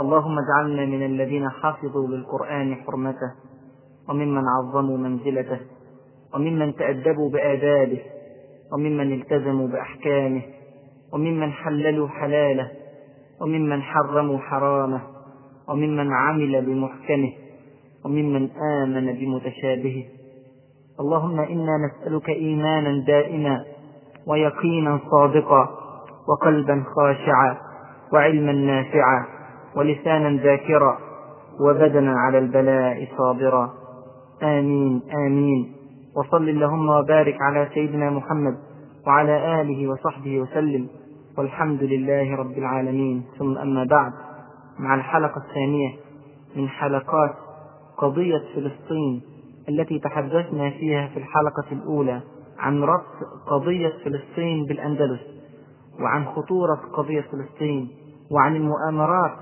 اللهم 0.00 0.36
اجعلنا 0.38 0.84
من 0.86 1.06
الذين 1.06 1.50
حافظوا 1.50 2.08
للقرآن 2.08 2.74
حرمته 2.74 3.32
وممن 4.08 4.42
عظموا 4.48 4.96
منزلته 4.96 5.60
وممن 6.34 6.74
تأدبوا 6.74 7.30
بآدابه 7.30 8.00
وممن 8.72 9.12
التزموا 9.12 9.68
بأحكامه 9.68 10.42
وممن 11.12 11.52
حللوا 11.52 12.08
حلاله 12.08 12.70
وممن 13.40 13.82
حرموا 13.82 14.38
حرامه 14.38 15.00
وممن 15.68 16.12
عمل 16.12 16.66
بمحكمه 16.66 17.32
وممن 18.04 18.50
آمن 18.82 19.12
بمتشابهه. 19.12 20.04
اللهم 21.00 21.40
إنا 21.40 21.74
نسألك 21.86 22.28
إيمانا 22.28 23.04
دائما 23.06 23.64
ويقينا 24.26 25.00
صادقا 25.10 25.68
وقلبا 26.28 26.84
خاشعا 26.96 27.56
وعلما 28.12 28.52
نافعا. 28.52 29.24
ولسانا 29.76 30.42
ذاكرا 30.42 30.98
وبدنا 31.60 32.14
على 32.18 32.38
البلاء 32.38 33.08
صابرا. 33.18 33.70
آمين 34.42 35.02
آمين. 35.26 35.72
وصل 36.16 36.48
اللهم 36.48 36.88
وبارك 36.88 37.36
على 37.40 37.68
سيدنا 37.74 38.10
محمد 38.10 38.54
وعلى 39.06 39.60
آله 39.60 39.88
وصحبه 39.88 40.40
وسلم. 40.40 40.88
والحمد 41.38 41.82
لله 41.82 42.36
رب 42.36 42.58
العالمين. 42.58 43.24
ثم 43.38 43.58
أما 43.58 43.84
بعد 43.84 44.12
مع 44.78 44.94
الحلقة 44.94 45.42
الثانية 45.48 45.90
من 46.56 46.68
حلقات 46.68 47.34
قضية 47.98 48.42
فلسطين 48.54 49.22
التي 49.68 49.98
تحدثنا 49.98 50.70
فيها 50.70 51.06
في 51.06 51.16
الحلقة 51.16 51.72
الأولى 51.72 52.20
عن 52.58 52.82
ربط 52.82 53.18
قضية 53.46 53.92
فلسطين 54.04 54.64
بالأندلس 54.64 55.20
وعن 56.00 56.24
خطورة 56.24 56.80
قضية 56.92 57.20
فلسطين 57.20 57.88
وعن 58.30 58.56
المؤامرات 58.56 59.32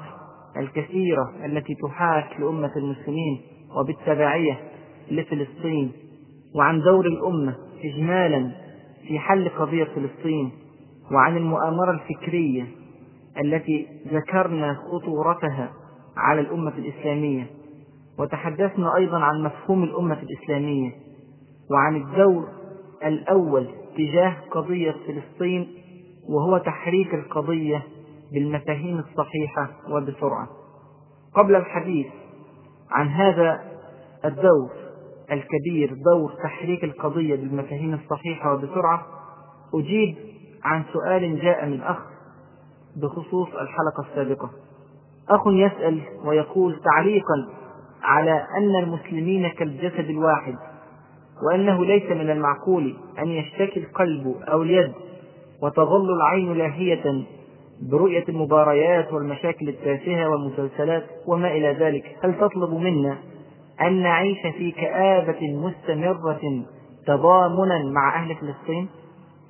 الكثيرة 0.57 1.33
التي 1.45 1.75
تحاك 1.75 2.41
لأمة 2.41 2.73
المسلمين 2.77 3.41
وبالتبعية 3.77 4.61
لفلسطين 5.11 5.93
وعن 6.55 6.81
دور 6.81 7.07
الأمة 7.07 7.55
إجمالا 7.85 8.51
في 9.09 9.19
حل 9.19 9.49
قضية 9.49 9.85
فلسطين 9.85 10.51
وعن 11.13 11.37
المؤامرة 11.37 11.91
الفكرية 11.91 12.67
التي 13.41 13.87
ذكرنا 14.13 14.75
خطورتها 14.75 15.71
على 16.17 16.41
الأمة 16.41 16.73
الإسلامية. 16.79 17.47
وتحدثنا 18.19 18.97
أيضا 18.97 19.19
عن 19.19 19.43
مفهوم 19.43 19.85
الأمة 19.85 20.19
الإسلامية 20.23 20.91
وعن 21.71 21.97
الدور 21.97 22.49
الأول 23.05 23.67
تجاه 23.97 24.37
قضية 24.51 24.95
فلسطين 25.07 25.67
وهو 26.29 26.59
تحريك 26.59 27.15
القضية 27.15 27.83
بالمفاهيم 28.35 28.99
الصحيحة 28.99 29.71
وبسرعة. 29.91 30.49
قبل 31.35 31.57
الحديث 31.57 32.07
عن 32.91 33.09
هذا 33.09 33.61
الدور 34.25 34.71
الكبير 35.33 35.95
دور 36.15 36.33
تحريك 36.45 36.85
القضية 36.85 37.37
بالمفاهيم 37.37 37.95
الصحيحة 37.95 38.55
وبسرعة 38.55 39.07
أجيب 39.75 40.17
عن 40.65 40.85
سؤال 40.93 41.41
جاء 41.41 41.67
من 41.67 41.81
أخ 41.83 41.99
بخصوص 42.97 43.49
الحلقة 43.49 44.11
السابقة. 44.11 44.51
أخ 45.29 45.41
يسأل 45.47 46.01
ويقول 46.25 46.81
تعليقا 46.95 47.49
على 48.03 48.47
أن 48.59 48.77
المسلمين 48.85 49.49
كالجسد 49.49 50.11
الواحد 50.11 50.55
وأنه 51.47 51.85
ليس 51.85 52.11
من 52.11 52.31
المعقول 52.31 52.97
أن 53.19 53.29
يشتكي 53.29 53.81
القلب 53.81 54.37
أو 54.43 54.63
اليد 54.63 54.93
وتظل 55.63 56.11
العين 56.13 56.53
لاهية 56.53 57.25
برؤية 57.91 58.25
المباريات 58.29 59.13
والمشاكل 59.13 59.69
التافهة 59.69 60.29
والمسلسلات 60.29 61.03
وما 61.27 61.53
إلى 61.53 61.73
ذلك. 61.73 62.17
هل 62.25 62.35
تطلب 62.39 62.71
منا 62.75 63.17
أن 63.81 64.03
نعيش 64.03 64.47
في 64.59 64.71
كآبة 64.71 65.39
مستمرة 65.57 66.65
تضامنا 67.07 67.91
مع 67.95 68.23
أهل 68.23 68.35
فلسطين؟ 68.35 68.89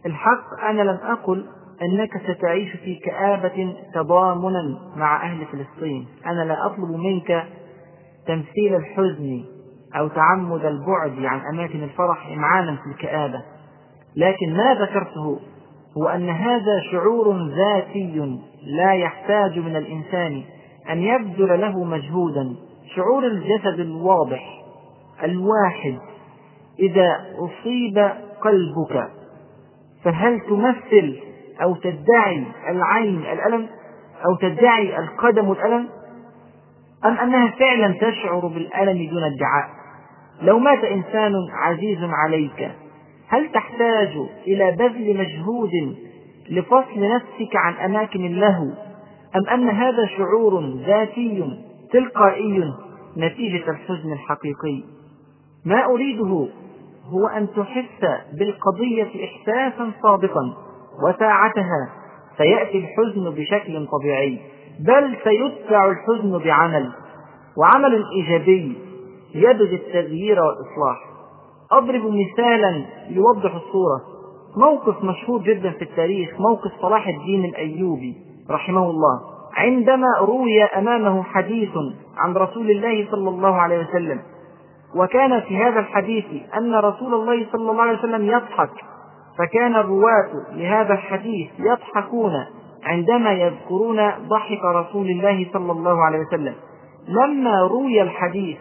الحق 0.07 0.65
أنا 0.69 0.83
لم 0.83 0.99
أقل 1.03 1.47
أنك 1.83 2.11
ستعيش 2.31 2.77
في 2.77 2.95
كآبة 2.95 3.75
تضامنا 3.95 4.79
مع 4.97 5.23
أهل 5.23 5.47
فلسطين. 5.47 6.07
أنا 6.27 6.45
لا 6.45 6.67
أطلب 6.67 6.91
منك 6.91 7.47
تمثيل 8.27 8.75
الحزن 8.75 9.45
أو 9.97 10.09
تعمد 10.09 10.65
البعد 10.65 11.25
عن 11.25 11.41
أماكن 11.55 11.83
الفرح 11.83 12.33
إمعانا 12.33 12.77
في 12.77 12.91
الكآبة. 12.91 13.43
لكن 14.17 14.57
ما 14.57 14.75
ذكرته 14.75 15.41
هو 15.99 16.09
أن 16.09 16.31
هذا 16.31 16.81
شعور 16.93 17.49
ذاتي 17.49 18.39
لا 18.67 18.93
يحتاج 18.93 19.59
من 19.59 19.77
الإنسان 19.77 20.43
أن 20.91 21.03
يبذل 21.03 21.61
له 21.61 21.85
مجهودا. 21.85 22.55
شعور 22.97 23.27
الجسد 23.27 23.81
الواضح 23.81 24.63
الواحد. 25.25 25.99
إذا 26.81 27.21
أصيب 27.39 27.99
قلبك 28.41 29.09
فهل 30.05 30.41
تمثل 30.41 31.19
أو 31.63 31.75
تدعي 31.75 32.45
العين 32.69 33.19
الألم 33.19 33.69
أو 34.27 34.37
تدعي 34.37 34.99
القدم 34.99 35.53
الألم؟ 35.53 35.89
أم 37.05 37.19
أنها 37.19 37.51
فعلا 37.51 37.95
تشعر 38.01 38.47
بالألم 38.47 39.11
دون 39.11 39.23
ادعاء 39.23 39.69
لو 40.43 40.59
مات 40.59 40.85
إنسان 40.85 41.33
عزيز 41.53 41.99
عليك 42.03 42.71
هل 43.33 43.53
تحتاج 43.53 44.17
إلى 44.47 44.71
بذل 44.71 45.17
مجهود 45.19 45.97
لفصل 46.51 47.01
نفسك 47.15 47.57
عن 47.57 47.75
أماكن 47.75 48.27
اللهو 48.27 48.71
أم 49.37 49.49
أن 49.53 49.69
هذا 49.69 50.07
شعور 50.17 50.65
ذاتي 50.87 51.59
تلقائي 51.93 52.73
نتيجة 53.17 53.71
الحزن 53.71 54.13
الحقيقي؟ 54.13 54.83
ما 55.65 55.85
أريده 55.85 56.49
هو 57.07 57.27
أن 57.27 57.49
تحس 57.57 58.21
بالقضية 58.39 59.09
إحساسا 59.25 59.91
صادقا 60.03 60.55
وساعتها 61.09 61.91
سيأتي 62.39 62.79
الحزن 62.79 63.31
بشكل 63.31 63.87
طبيعي 63.87 64.39
بل 64.81 65.17
سيتبع 65.25 65.91
الحزن 65.91 66.39
بعمل 66.39 66.93
وعمل 67.57 68.05
إيجابي 68.17 68.77
يبغي 69.35 69.75
التغيير 69.75 70.41
والإصلاح. 70.41 71.12
أضرب 71.73 72.03
مثالا 72.03 72.85
يوضح 73.11 73.55
الصورة. 73.55 74.01
موقف 74.57 75.05
مشهور 75.05 75.41
جدا 75.43 75.71
في 75.71 75.83
التاريخ 75.83 76.41
موقف 76.41 76.71
صلاح 76.83 77.09
الدين 77.09 77.45
الأيوبي 77.45 78.17
رحمه 78.51 78.91
الله. 78.91 79.21
عندما 79.57 80.07
روي 80.21 80.63
أمامه 80.65 81.23
حديث 81.23 81.71
عن 82.17 82.35
رسول 82.35 82.71
الله 82.71 83.07
صلى 83.11 83.29
الله 83.29 83.55
عليه 83.55 83.79
وسلم 83.79 84.21
وكان 84.97 85.41
في 85.41 85.57
هذا 85.57 85.81
الحديث 85.81 86.25
أن 86.57 86.75
رسول 86.75 87.15
الله 87.15 87.47
صلى 87.53 87.71
الله 87.71 87.83
عليه 87.83 87.99
وسلم 87.99 88.25
يضحك 88.27 88.71
فكان 89.39 89.77
الرواة 89.77 90.31
لهذا 90.53 90.93
الحديث 90.95 91.49
يضحكون 91.59 92.33
عندما 92.85 93.33
يذكرون 93.33 94.11
ضحك 94.29 94.65
رسول 94.65 95.07
الله 95.07 95.47
صلى 95.53 95.73
الله 95.73 96.05
عليه 96.05 96.19
وسلم. 96.19 96.55
لما 97.09 97.61
روي 97.71 98.03
الحديث 98.03 98.59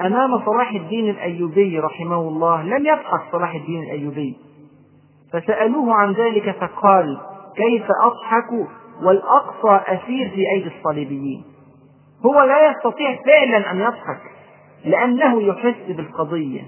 أمام 0.00 0.44
صلاح 0.46 0.70
الدين 0.70 1.10
الأيوبي 1.10 1.78
رحمه 1.78 2.20
الله 2.20 2.62
لم 2.62 2.86
يضحك 2.86 3.20
صلاح 3.32 3.54
الدين 3.54 3.82
الأيوبي. 3.82 4.36
فسألوه 5.32 5.94
عن 5.94 6.12
ذلك 6.12 6.56
فقال 6.60 7.20
كيف 7.56 7.84
أضحك 8.02 8.68
والأقصى 9.02 9.84
أسير 9.86 10.30
في 10.30 10.50
أيدي 10.54 10.70
الصليبيين؟ 10.78 11.44
هو 12.26 12.42
لا 12.42 12.70
يستطيع 12.70 13.18
فعلا 13.26 13.70
أن 13.70 13.80
يضحك 13.80 14.20
لأنه 14.84 15.42
يحس 15.42 15.86
بالقضية. 15.88 16.62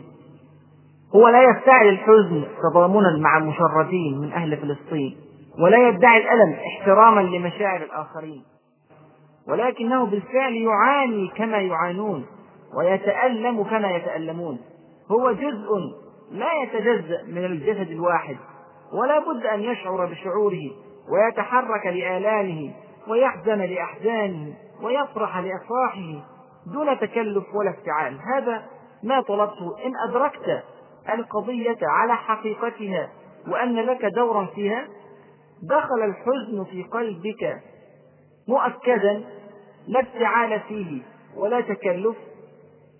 هو 1.14 1.28
لا 1.28 1.42
يفتعل 1.42 1.88
الحزن 1.88 2.44
تضامنا 2.62 3.18
مع 3.20 3.38
المشردين 3.38 4.18
من 4.18 4.32
أهل 4.32 4.56
فلسطين 4.56 5.16
ولا 5.62 5.88
يدعي 5.88 6.18
الألم 6.18 6.56
احتراما 6.66 7.20
لمشاعر 7.20 7.82
الآخرين. 7.82 8.42
ولكنه 9.48 10.06
بالفعل 10.06 10.54
يعاني 10.54 11.28
كما 11.36 11.58
يعانون. 11.58 12.24
ويتألم 12.74 13.64
كما 13.64 13.96
يتألمون. 13.96 14.58
هو 15.10 15.32
جزء 15.32 15.70
لا 16.30 16.62
يتجزأ 16.62 17.22
من 17.26 17.44
الجسد 17.44 17.90
الواحد 17.90 18.36
ولا 18.92 19.18
بد 19.18 19.46
أن 19.46 19.60
يشعر 19.60 20.06
بشعوره 20.06 20.70
ويتحرك 21.12 21.86
لآلامه 21.86 22.74
ويحزن 23.08 23.58
لأحزانه 23.58 24.54
ويفرح 24.82 25.38
لأفراحه 25.38 26.24
دون 26.72 26.98
تكلف 26.98 27.44
ولا 27.54 27.70
افتعال. 27.70 28.18
هذا 28.34 28.62
ما 29.02 29.20
طلبته 29.20 29.86
إن 29.86 29.92
أدركت 30.08 30.62
القضية 31.14 31.78
على 31.82 32.16
حقيقتها 32.16 33.10
وأن 33.48 33.76
لك 33.76 34.04
دورا 34.04 34.46
فيها. 34.54 34.88
دخل 35.62 36.02
الحزن 36.04 36.64
في 36.70 36.82
قلبك 36.82 37.62
مؤكدا 38.48 39.24
لا 39.88 40.00
افتعال 40.00 40.60
فيه 40.60 41.02
ولا 41.36 41.60
تكلف. 41.60 42.16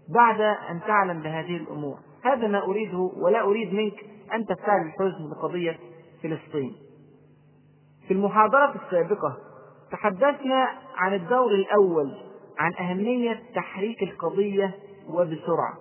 بعد 0.09 0.41
أن 0.41 0.81
تعلم 0.87 1.23
بهذه 1.23 1.57
الأمور. 1.57 1.99
هذا 2.25 2.49
ما 2.49 2.65
أريده 2.65 3.11
ولا 3.17 3.43
أريد 3.43 3.75
منك 3.75 4.05
أن 4.35 4.47
تفتعل 4.47 4.87
الحزن 4.87 5.31
بقضية 5.31 5.79
فلسطين. 6.23 6.77
في 8.09 8.15
المحاضرة 8.15 8.75
السابقة 8.85 9.37
تحدثنا 9.93 10.69
عن 10.97 11.15
الدور 11.15 11.55
الأول 11.55 12.15
عن 12.59 12.75
أهمية 12.75 13.43
تحريك 13.55 14.03
القضية 14.03 14.75
وبسرعة. 15.09 15.75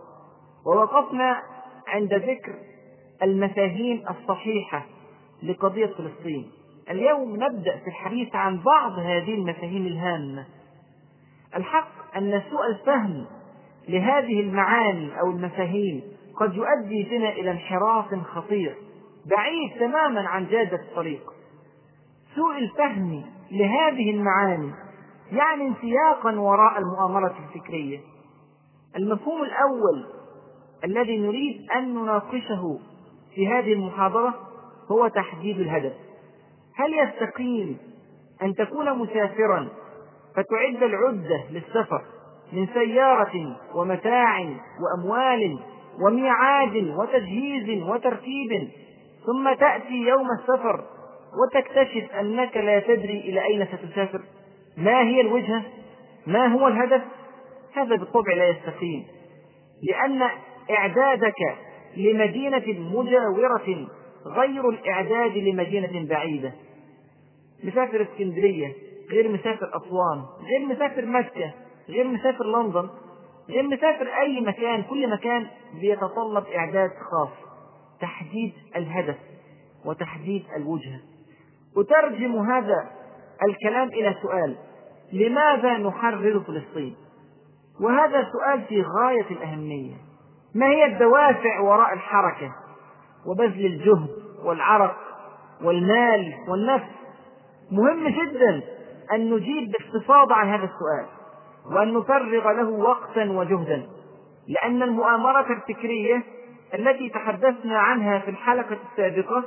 ووقفنا 0.65 1.41
عند 1.87 2.13
ذكر 2.13 2.55
المفاهيم 3.23 4.03
الصحيحة 4.09 4.85
لقضية 5.43 5.85
فلسطين. 5.85 6.51
اليوم 6.89 7.35
نبدأ 7.35 7.77
في 7.77 7.87
الحديث 7.87 8.35
عن 8.35 8.59
بعض 8.63 8.91
هذه 8.91 9.33
المفاهيم 9.33 9.85
الهامة. 9.85 10.45
الحق 11.55 12.15
أن 12.17 12.41
سوء 12.49 12.67
الفهم 12.67 13.25
لهذه 13.89 14.39
المعاني 14.39 15.19
أو 15.19 15.31
المفاهيم 15.31 16.01
قد 16.39 16.55
يؤدي 16.55 17.03
بنا 17.03 17.29
إلى 17.29 17.51
انحراف 17.51 18.15
خطير 18.15 18.75
بعيد 19.25 19.79
تماما 19.79 20.29
عن 20.29 20.47
جادة 20.47 20.77
الطريق. 20.77 21.21
سوء 22.35 22.57
الفهم 22.57 23.23
لهذه 23.51 24.11
المعاني 24.11 24.71
يعني 25.31 25.67
انسياقا 25.67 26.39
وراء 26.39 26.79
المؤامرة 26.79 27.35
الفكرية. 27.47 27.99
المفهوم 28.95 29.41
الأول 29.43 30.05
الذي 30.83 31.17
نريد 31.17 31.71
أن 31.75 31.93
نناقشه 31.95 32.79
في 33.35 33.47
هذه 33.47 33.73
المحاضرة 33.73 34.33
هو 34.91 35.07
تحديد 35.07 35.59
الهدف. 35.59 35.93
هل 36.75 36.93
يستقيم 36.93 37.77
أن 38.41 38.53
تكون 38.53 38.97
مسافرا 38.97 39.67
فتعد 40.35 40.83
العدة 40.83 41.43
للسفر 41.51 42.01
من 42.55 42.67
سيارة 42.73 43.57
ومتاع 43.75 44.39
وأموال 44.81 45.59
وميعاد 46.01 46.75
وتجهيز 46.75 47.83
وترتيب. 47.83 48.69
ثم 49.25 49.53
تأتي 49.53 49.93
يوم 49.93 50.27
السفر 50.39 50.83
وتكتشف 51.41 52.15
أنك 52.19 52.57
لا 52.57 52.79
تدري 52.79 53.19
إلى 53.19 53.45
أين 53.45 53.65
ستسافر. 53.65 54.21
ما 54.77 55.01
هي 55.01 55.21
الوجهة؟ 55.21 55.63
ما 56.27 56.47
هو 56.47 56.67
الهدف؟ 56.67 57.01
هذا 57.73 57.95
بالطبع 57.95 58.33
لا 58.33 58.49
يستقيم. 58.49 59.03
لأن 59.89 60.29
إعدادك 60.71 61.55
لمدينة 61.97 62.63
مجاورة 62.93 63.87
غير 64.27 64.69
الإعداد 64.69 65.37
لمدينة 65.37 66.07
بعيدة. 66.09 66.51
مسافر 67.63 68.01
اسكندرية 68.01 68.73
غير 69.11 69.29
مسافر 69.29 69.69
أسوان 69.77 70.23
غير 70.49 70.65
مسافر 70.65 71.05
مكة 71.05 71.53
غير 71.89 72.07
مسافر 72.07 72.45
لندن 72.45 72.89
غير 73.49 73.63
مسافر 73.63 74.07
أي 74.21 74.41
مكان 74.41 74.83
كل 74.83 75.09
مكان 75.09 75.47
بيتطلب 75.81 76.45
إعداد 76.55 76.89
خاص. 76.89 77.29
تحديد 78.01 78.53
الهدف 78.75 79.17
وتحديد 79.85 80.45
الوجهة. 80.55 80.99
أترجم 81.77 82.35
هذا 82.35 82.91
الكلام 83.43 83.87
إلى 83.87 84.15
سؤال 84.21 84.55
لماذا 85.13 85.77
نحرر 85.77 86.39
فلسطين؟ 86.39 86.95
وهذا 87.81 88.27
سؤال 88.31 88.63
في 88.63 88.81
غاية 88.81 89.31
الأهمية. 89.31 89.95
ما 90.55 90.65
هي 90.65 90.85
الدوافع 90.85 91.59
وراء 91.59 91.93
الحركة؟ 91.93 92.51
وبذل 93.25 93.65
الجهد 93.65 94.09
والعرق 94.43 94.97
والمال 95.63 96.33
والنفس. 96.47 96.89
مهم 97.71 98.07
جدا 98.07 98.61
أن 99.13 99.33
نجيب 99.33 99.71
باستفاضة 99.71 100.35
عن 100.35 100.49
هذا 100.49 100.63
السؤال. 100.63 101.24
وأن 101.71 101.93
نفرغ 101.93 102.51
له 102.51 102.69
وقتا 102.69 103.31
وجهدا. 103.31 103.87
لأن 104.47 104.83
المؤامرة 104.83 105.53
الفكرية 105.53 106.23
التي 106.73 107.09
تحدثنا 107.09 107.79
عنها 107.79 108.19
في 108.19 108.31
الحلقة 108.31 108.77
السابقة 108.91 109.43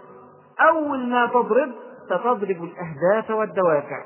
أول 0.60 1.08
ما 1.08 1.26
تضرب 1.26 1.72
ستضرب 2.06 2.64
الأهداف 2.64 3.30
والدوافع. 3.30 4.04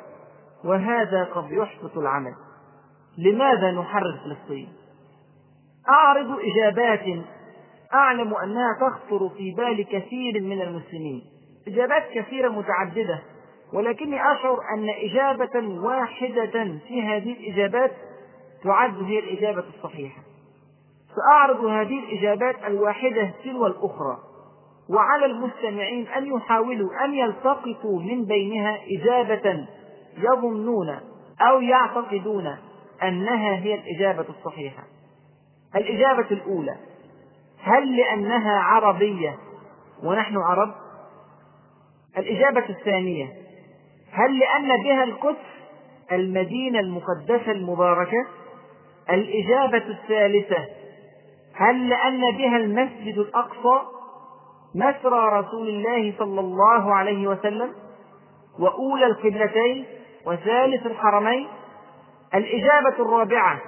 وهذا 0.65 1.25
قد 1.25 1.51
يحبط 1.51 1.99
العمل. 1.99 2.35
لماذا 3.19 3.71
نحرر 3.71 4.21
فلسطين 4.25 4.69
أعرض 5.89 6.39
إجابات. 6.41 7.25
أعلم 7.95 8.35
أنها 8.35 8.79
تخطر 8.81 9.29
في 9.29 9.55
بال 9.57 9.85
كثير 9.85 10.41
من 10.43 10.63
المسلمين. 10.63 11.23
إجابات 11.69 12.03
كثيرة 12.15 12.49
متعددة. 12.49 13.19
ولكني 13.73 14.33
أشعر 14.33 14.59
أن 14.75 14.89
إجابة 14.89 15.81
واحدة 15.85 16.79
في 16.89 17.03
هذه 17.03 17.33
الإجابات 17.33 17.93
تعد 18.65 19.03
هي 19.03 19.19
الإجابة 19.19 19.65
الصحيحة 19.77 20.23
سأعرض 21.17 21.65
هذه 21.65 21.99
الإجابات 21.99 22.57
الواحدة 22.67 23.31
تلو 23.45 23.67
الأخرى 23.67 24.19
وعلى 24.91 25.27
المستمعين 25.27 26.09
أن 26.09 26.27
يحاولوا 26.27 27.05
أن 27.05 27.15
يلتقطوا 27.15 28.01
من 28.01 28.25
بينها 28.25 28.79
إجابة 28.91 29.67
يظنون 30.19 31.01
أو 31.41 31.61
يعتقدون 31.61 32.57
أنها 33.03 33.55
هي 33.55 33.75
الإجابة 33.75 34.25
الصحيحة 34.29 34.83
الإجابة 35.77 36.27
الأولى 36.31 36.77
هل 37.59 37.97
لأنها 37.97 38.59
عربية 38.59 39.39
ونحن 40.03 40.37
عرب؟ 40.37 40.75
الإجابة 42.19 42.69
الثانية 42.69 43.42
هل 44.13 44.39
لأن 44.39 44.83
بها 44.83 45.05
القدس 45.05 45.53
المدينة 46.13 46.81
المقدسة 46.81 47.53
المباركة؟ 47.53 48.27
الإجابة 49.11 49.85
الثالثة 49.89 50.67
هل 51.55 51.89
لأن 51.89 52.21
بها 52.37 52.57
المسجد 52.57 53.19
الأقصى 53.19 53.83
مسرى 54.75 55.41
رسول 55.41 55.69
الله 55.69 56.15
صلى 56.19 56.41
الله 56.41 56.95
عليه 56.95 57.27
وسلم 57.27 57.73
وأولى 58.59 59.07
القبلتين 59.07 59.85
وثالث 60.27 60.87
الحرمين 60.87 61.49
الإجابة 62.35 62.95
الرابعة 62.99 63.61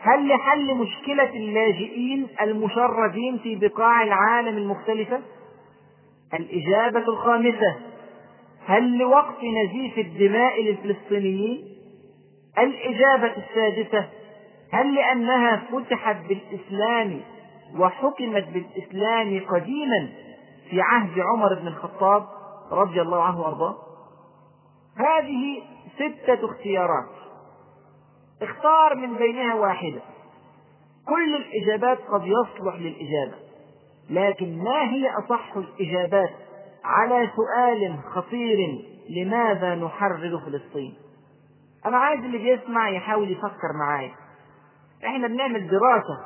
هل 0.00 0.28
لحل 0.28 0.74
مشكلة 0.74 1.30
اللاجئين 1.30 2.26
المشردين 2.40 3.38
في 3.38 3.54
بقاع 3.56 4.02
العالم 4.02 4.58
المختلفة؟ 4.58 5.20
الإجابة 6.34 6.98
الخامسة 7.08 7.76
هل 8.66 8.98
لوقف 8.98 9.36
نزيف 9.44 9.98
الدماء 9.98 10.62
للفلسطينيين؟ 10.62 11.76
الإجابة 12.58 13.32
السادسة 13.36 14.08
هل 14.72 14.94
لأنها 14.94 15.62
فتحت 15.72 16.16
بالإسلام 16.28 17.20
وحكمت 17.78 18.44
بالإسلام 18.48 19.46
قديما 19.48 20.08
في 20.70 20.80
عهد 20.80 21.20
عمر 21.20 21.54
بن 21.54 21.66
الخطاب 21.66 22.26
رضي 22.72 23.00
الله 23.00 23.22
عنه 23.22 23.40
وأرضاه؟ 23.40 23.76
هذه 24.96 25.62
ستة 25.94 26.44
اختيارات. 26.44 27.08
اختار 28.42 28.94
من 28.94 29.16
بينها 29.16 29.54
واحدة. 29.54 30.00
كل 31.08 31.36
الإجابات 31.36 31.98
قد 31.98 32.22
يصلح 32.26 32.74
للإجابة 32.74 33.36
لكن 34.10 34.58
ما 34.58 34.90
هي 34.90 35.10
أصح 35.10 35.56
الإجابات 35.56 36.30
على 36.86 37.30
سؤال 37.36 37.98
خطير 38.14 38.58
لماذا 39.10 39.74
نحرر 39.74 40.40
فلسطين؟ 40.46 40.94
أنا 41.86 41.96
عايز 41.96 42.20
اللي 42.20 42.38
بيسمع 42.38 42.88
يحاول 42.88 43.30
يفكر 43.30 43.72
معايا. 43.80 44.14
إحنا 45.04 45.28
بنعمل 45.28 45.68
دراسة 45.68 46.18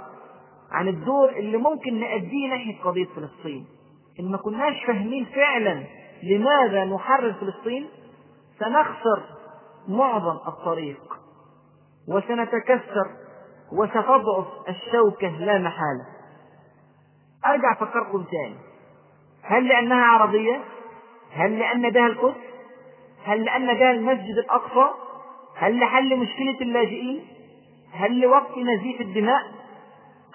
عن 0.71 0.88
الدور 0.88 1.29
اللي 1.29 1.57
ممكن 1.57 2.00
نأديه 2.00 2.49
ناحية 2.49 2.83
قضية 2.83 3.07
فلسطين. 3.17 3.67
إن 4.21 4.31
ما 4.31 4.37
كناش 4.37 4.85
فاهمين 4.87 5.25
فعلا 5.25 5.85
لماذا 6.23 6.85
نحرر 6.85 7.33
فلسطين 7.33 7.88
سنخسر 8.59 9.23
معظم 9.88 10.37
الطريق 10.49 11.00
وسنتكسر 12.09 13.11
وستضعف 13.73 14.47
الشوكة 14.69 15.29
لا 15.29 15.59
محالة. 15.59 16.07
أرجع 17.47 17.73
أفكركم 17.73 18.25
تاني. 18.25 18.69
هل 19.42 19.68
لأنها 19.68 20.04
عربية؟ 20.04 20.61
هل 21.32 21.59
لأن 21.59 21.90
بها 21.90 22.06
القدس؟ 22.06 22.37
هل 23.25 23.44
لأن 23.44 23.75
بها 23.75 23.90
المسجد 23.90 24.38
الأقصى؟ 24.38 24.90
هل 25.56 25.80
لحل 25.80 26.16
مشكلة 26.16 26.61
اللاجئين؟ 26.61 27.25
هل 27.92 28.20
لوقف 28.20 28.59
نزيف 28.59 29.00
الدماء؟ 29.00 29.42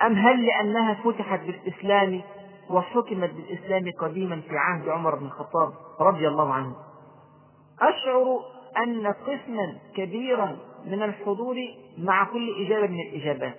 أم 0.06 0.14
هل 0.14 0.46
لأنها 0.46 0.94
فتحت 0.94 1.40
بالإسلام 1.40 2.22
وحكمت 2.70 3.30
بالإسلام 3.30 3.92
قديما 4.02 4.42
في 4.50 4.58
عهد 4.58 4.90
عمر 4.90 5.16
بن 5.16 5.26
الخطاب 5.26 5.74
رضي 6.00 6.28
الله 6.28 6.54
عنه؟ 6.54 6.76
أشعر 7.82 8.40
أن 8.78 9.08
قسما 9.08 9.78
كبيرا 9.96 10.58
من 10.86 11.04
الحضور 11.04 11.56
مع 11.98 12.24
كل 12.24 12.66
إجابة 12.66 12.88
من 12.88 13.00
الإجابات 13.00 13.56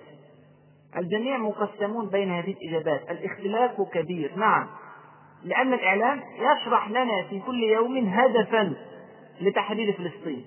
الجميع 0.97 1.37
مقسمون 1.37 2.09
بين 2.09 2.31
هذه 2.31 2.51
الإجابات 2.51 3.11
الاختلاف 3.11 3.81
كبير 3.81 4.35
نعم 4.35 4.67
لأن 5.43 5.73
الإعلام 5.73 6.21
يشرح 6.35 6.89
لنا 6.89 7.23
في 7.29 7.39
كل 7.39 7.63
يوم 7.63 7.97
هدفا 7.97 8.73
لتحرير 9.41 9.93
فلسطين. 9.93 10.45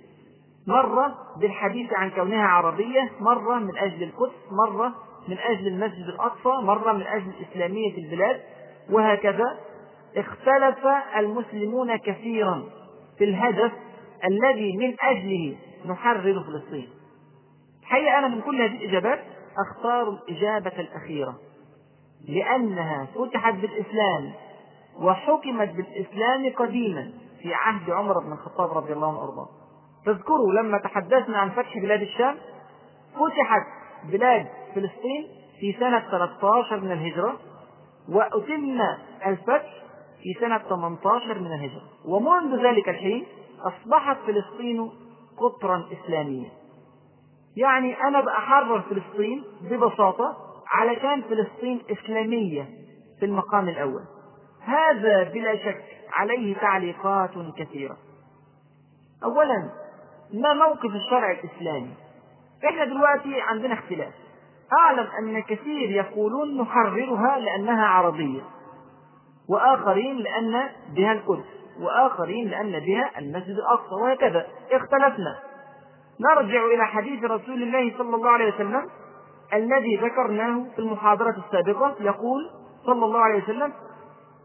مرة 0.66 1.14
بالحديث 1.40 1.92
عن 1.92 2.10
كونها 2.10 2.46
عربية 2.46 3.10
مرة 3.20 3.58
من 3.58 3.78
أجل 3.78 4.02
القدس 4.02 4.52
مرة 4.66 4.94
من 5.28 5.38
أجل 5.38 5.66
المسجد 5.66 6.08
الأقصى 6.08 6.66
مرة 6.66 6.92
من 6.92 7.02
أجل 7.02 7.32
إسلامية 7.50 7.98
البلاد 7.98 8.40
وهكذا 8.90 9.58
اختلف 10.16 10.86
المسلمون 11.16 11.96
كثيرا 11.96 12.62
في 13.18 13.24
الهدف 13.24 13.72
الذي 14.24 14.76
من 14.76 14.94
أجله 15.00 15.56
نحرر 15.86 16.44
فلسطين. 16.44 16.88
الحقيقة 17.82 18.18
أنا 18.18 18.28
من 18.28 18.40
كل 18.40 18.62
هذه 18.62 18.76
الإجابات 18.76 19.20
أختار 19.58 20.08
الإجابة 20.08 20.80
الأخيرة 20.80 21.38
لأنها 22.28 23.06
فتحت 23.14 23.54
بالإسلام 23.54 24.32
وحكمت 25.00 25.68
بالإسلام 25.68 26.52
قديما 26.56 27.12
في 27.42 27.54
عهد 27.54 27.90
عمر 27.90 28.18
بن 28.18 28.32
الخطاب 28.32 28.70
رضي 28.70 28.92
الله 28.92 29.08
عنه 29.08 29.18
وأرضاه. 29.18 29.48
تذكروا 30.06 30.52
لما 30.52 30.78
تحدثنا 30.78 31.38
عن 31.38 31.50
فتح 31.50 31.78
بلاد 31.78 32.02
الشام 32.02 32.36
فتحت 33.14 33.66
بلاد 34.12 34.46
فلسطين 34.74 35.26
في 35.60 35.76
سنة 35.80 36.00
13 36.10 36.80
من 36.80 36.92
الهجرة 36.92 37.36
وأتم 38.08 38.80
الفتح 39.26 39.72
في 40.22 40.40
سنة 40.40 40.58
18 40.58 41.38
من 41.38 41.46
الهجرة. 41.46 41.82
ومنذ 42.04 42.66
ذلك 42.66 42.88
الحين 42.88 43.26
أصبحت 43.60 44.16
فلسطين 44.26 44.90
قطرا 45.38 45.88
إسلاميا 45.92 46.50
يعني 47.56 48.02
أنا 48.02 48.20
بأحرر 48.20 48.80
فلسطين 48.80 49.44
ببساطة 49.62 50.36
علشان 50.66 51.22
فلسطين 51.22 51.80
إسلامية 51.90 52.68
في 53.20 53.26
المقام 53.26 53.68
الأول. 53.68 54.02
هذا 54.64 55.22
بلا 55.22 55.56
شك 55.56 55.84
عليه 56.12 56.56
تعليقات 56.56 57.30
كثيرة. 57.56 57.96
أولا 59.24 59.70
ما 60.34 60.54
موقف 60.54 60.94
الشرع 60.94 61.30
الإسلامي؟ 61.30 61.94
إحنا 62.68 62.84
دلوقتي 62.84 63.40
عندنا 63.40 63.74
اختلاف. 63.74 64.12
أعلم 64.78 65.06
أن 65.18 65.42
كثير 65.42 65.90
يقولون 65.90 66.60
نحررها 66.60 67.38
لأنها 67.38 67.86
عربية 67.86 68.40
وآخرين 69.48 70.16
لأن 70.16 70.68
بها 70.96 71.12
القدس 71.12 71.44
وآخرين 71.80 72.48
لأن 72.48 72.80
بها 72.80 73.18
المسجد 73.18 73.56
الأقصى 73.56 73.94
وهكذا. 73.94 74.46
اختلفنا. 74.72 75.38
نرجع 76.20 76.64
إلى 76.74 76.86
حديث 76.86 77.24
رسول 77.24 77.62
الله 77.62 77.98
صلى 77.98 78.16
الله 78.16 78.30
عليه 78.30 78.54
وسلم 78.54 78.90
الذي 79.54 79.96
ذكرناه 79.96 80.64
في 80.76 80.78
المحاضرة 80.78 81.44
السابقة 81.46 81.96
يقول 82.00 82.50
صلى 82.86 83.04
الله 83.04 83.20
عليه 83.20 83.42
وسلم 83.42 83.72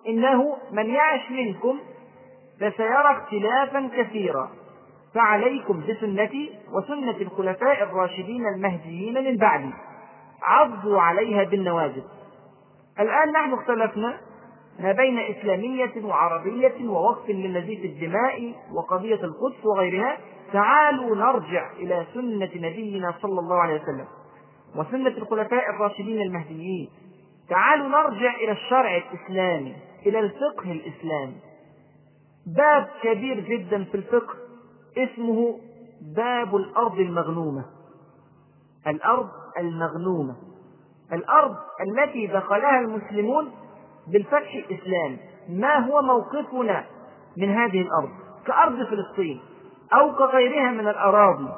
إنه 0.08 0.58
من 0.72 0.90
يعش 0.90 1.32
منكم 1.32 1.80
فسيرى 2.60 3.12
اختلافا 3.12 3.90
كثيرا. 3.98 4.50
فعليكم 5.16 5.82
بسنتي 5.88 6.52
وسنة 6.74 7.18
الخلفاء 7.22 7.84
الراشدين 7.84 8.48
المهديين 8.56 9.24
من 9.24 9.38
بعدي. 9.38 9.74
عضوا 10.44 11.02
عليها 11.02 11.44
بالنواجذ. 11.44 12.04
الآن 13.00 13.32
نحن 13.32 13.54
اختلفنا 13.54 14.18
ما 14.80 14.92
بين 14.92 15.20
إسلامية 15.20 16.06
وعربية 16.06 16.90
ووقف 16.90 17.30
لنزيف 17.30 17.86
الدماء 17.86 18.54
وقضية 18.74 19.24
القدس 19.24 19.66
وغيرها. 19.66 20.18
تعالوا 20.54 21.16
نرجع 21.16 21.72
إلى 21.72 22.06
سنة 22.14 22.50
نبينا 22.56 23.14
صلى 23.22 23.40
الله 23.40 23.56
عليه 23.56 23.82
وسلم 23.82 24.08
وسنة 24.76 25.18
الخلفاء 25.18 25.70
الراشدين 25.70 26.22
المهديين. 26.22 26.90
تعالوا 27.50 27.88
نرجع 27.88 28.36
إلى 28.36 28.52
الشرع 28.52 28.98
الإسلامي. 28.98 29.76
إلى 30.06 30.20
الفقه 30.20 30.72
الإسلامي 30.72 31.36
باب 32.46 32.88
كبير 33.04 33.40
جدا 33.40 33.84
في 33.84 33.96
الفقه 33.96 34.34
اسمه 34.98 35.60
باب 36.16 36.56
الأرض 36.56 37.00
المغنومة. 37.00 37.66
الأرض 38.88 39.30
المغنومة. 39.58 40.36
الأرض 41.14 41.56
التي 41.82 42.28
دخلها 42.28 42.80
المسلمون 42.80 43.52
بالفتح 44.08 44.54
الإسلامي 44.56 45.18
ما 45.50 45.78
هو 45.78 46.02
موقفنا 46.02 46.86
من 47.38 47.50
هذه 47.50 47.82
الأرض؟ 47.82 48.10
كأرض 48.48 48.84
فلسطين 48.84 49.40
أو 49.94 50.16
كغيرها 50.16 50.72
من 50.72 50.88
الأراضي 50.88 51.50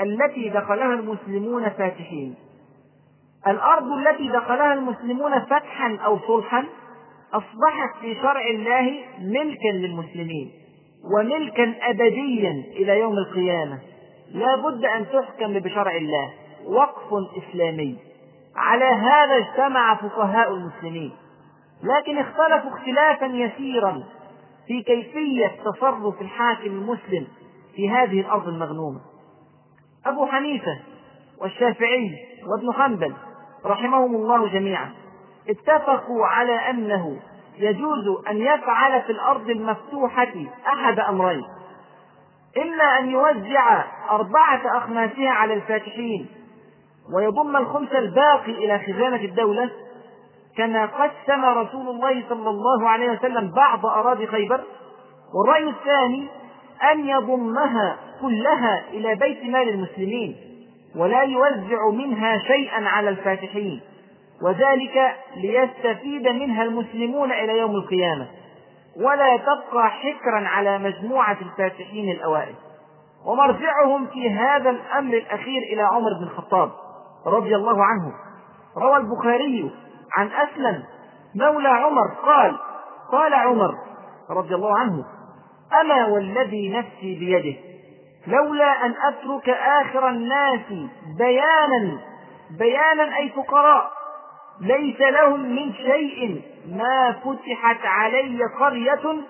التي 0.00 0.48
دخلها 0.48 0.94
المسلمون 0.94 1.68
فاتحين. 1.68 2.34
الأرض 3.46 3.86
التي 3.92 4.28
دخلها 4.28 4.74
المسلمون 4.74 5.40
فتحا 5.40 5.98
أو 6.04 6.18
صلحا 6.18 6.64
أصبحت 7.32 8.00
في 8.00 8.14
شرع 8.14 8.46
الله 8.50 9.00
ملكا 9.20 9.68
للمسلمين 9.68 10.50
وملكا 11.14 11.74
أبديا 11.82 12.50
إلى 12.50 12.98
يوم 12.98 13.12
القيامة. 13.12 13.78
لا 14.32 14.56
بد 14.56 14.84
أن 14.84 15.06
تحكم 15.12 15.58
بشرع 15.58 15.96
الله 15.96 16.32
وقف 16.66 17.12
إسلامي. 17.36 17.98
على 18.56 18.84
هذا 18.84 19.36
اجتمع 19.36 19.94
فقهاء 19.94 20.54
المسلمين. 20.54 21.12
لكن 21.82 22.18
اختلفوا 22.18 22.70
اختلافا 22.78 23.26
يسيرا 23.26 24.02
في 24.66 24.82
كيفية 24.82 25.52
تصرف 25.64 26.20
الحاكم 26.20 26.66
المسلم 26.66 27.26
في 27.76 27.90
هذه 27.90 28.20
الأرض 28.20 28.48
المغنومة. 28.48 29.00
أبو 30.06 30.26
حنيفة 30.26 30.78
والشافعي 31.40 32.16
وابن 32.46 32.72
حنبل 32.72 33.14
رحمهم 33.64 34.14
الله 34.14 34.48
جميعا. 34.48 34.90
اتفقوا 35.48 36.26
على 36.26 36.70
أنه 36.70 37.16
يجوز 37.58 38.26
أن 38.30 38.36
يفعل 38.36 39.02
في 39.02 39.12
الأرض 39.12 39.50
المفتوحة 39.50 40.34
أحد 40.66 40.98
أمرين. 41.00 41.44
إما 42.56 42.98
أن 42.98 43.10
يوزع 43.10 43.84
أربعة 44.10 44.78
أخماسها 44.78 45.30
على 45.30 45.54
الفاتحين 45.54 46.26
ويضم 47.14 47.56
الخمس 47.56 47.92
الباقي 47.92 48.52
إلى 48.52 48.78
خزانة 48.78 49.24
الدولة 49.24 49.70
كما 50.56 50.86
قسم 50.86 51.44
رسول 51.44 51.88
الله 51.88 52.24
صلى 52.28 52.50
الله 52.50 52.88
عليه 52.88 53.10
وسلم 53.10 53.50
بعض 53.50 53.86
أراضي 53.86 54.26
خيبر. 54.26 54.60
والرأي 55.34 55.68
الثاني 55.68 56.28
أن 56.92 57.08
يضمها 57.08 57.96
كلها 58.20 58.82
إلى 58.92 59.14
بيت 59.14 59.44
مال 59.44 59.68
المسلمين 59.68 60.36
ولا 60.96 61.22
يوزع 61.22 61.88
منها 61.90 62.38
شيئا 62.38 62.88
على 62.88 63.08
الفاتحين. 63.08 63.80
وذلك 64.42 65.16
ليستفيد 65.36 66.28
منها 66.28 66.62
المسلمون 66.62 67.32
إلى 67.32 67.58
يوم 67.58 67.70
القيامة. 67.76 68.26
ولا 68.96 69.36
تبقى 69.36 69.90
حكرا 69.90 70.48
على 70.48 70.78
مجموعة 70.78 71.36
الفاتحين 71.40 72.10
الأوائل. 72.10 72.54
ومرجعهم 73.26 74.06
في 74.06 74.30
هذا 74.30 74.70
الأمر 74.70 75.14
الأخير 75.14 75.62
إلى 75.72 75.82
عمر 75.82 76.10
بن 76.20 76.24
الخطاب 76.24 76.70
رضي 77.26 77.56
الله 77.56 77.84
عنه. 77.84 78.12
روى 78.76 78.96
البخاري 78.96 79.70
عن 80.16 80.30
أسلم 80.32 80.82
مولى 81.34 81.68
عمر 81.68 82.14
قال 82.26 82.56
قال 83.12 83.34
عمر 83.34 83.74
رضي 84.30 84.54
الله 84.54 84.78
عنه 84.78 85.04
أما 85.80 86.06
والذي 86.06 86.68
نفسي 86.68 87.14
بيده 87.18 87.58
لولا 88.26 88.86
أن 88.86 88.94
أترك 89.08 89.48
آخر 89.50 90.08
الناس 90.08 90.60
بيانا 91.18 91.98
بيانا 92.58 93.16
أي 93.16 93.28
فقراء 93.28 93.90
ليس 94.60 95.00
لهم 95.00 95.40
من 95.40 95.72
شيء 95.72 96.42
ما 96.68 97.12
فتحت 97.12 97.86
علي 97.86 98.40
قرية 98.60 99.20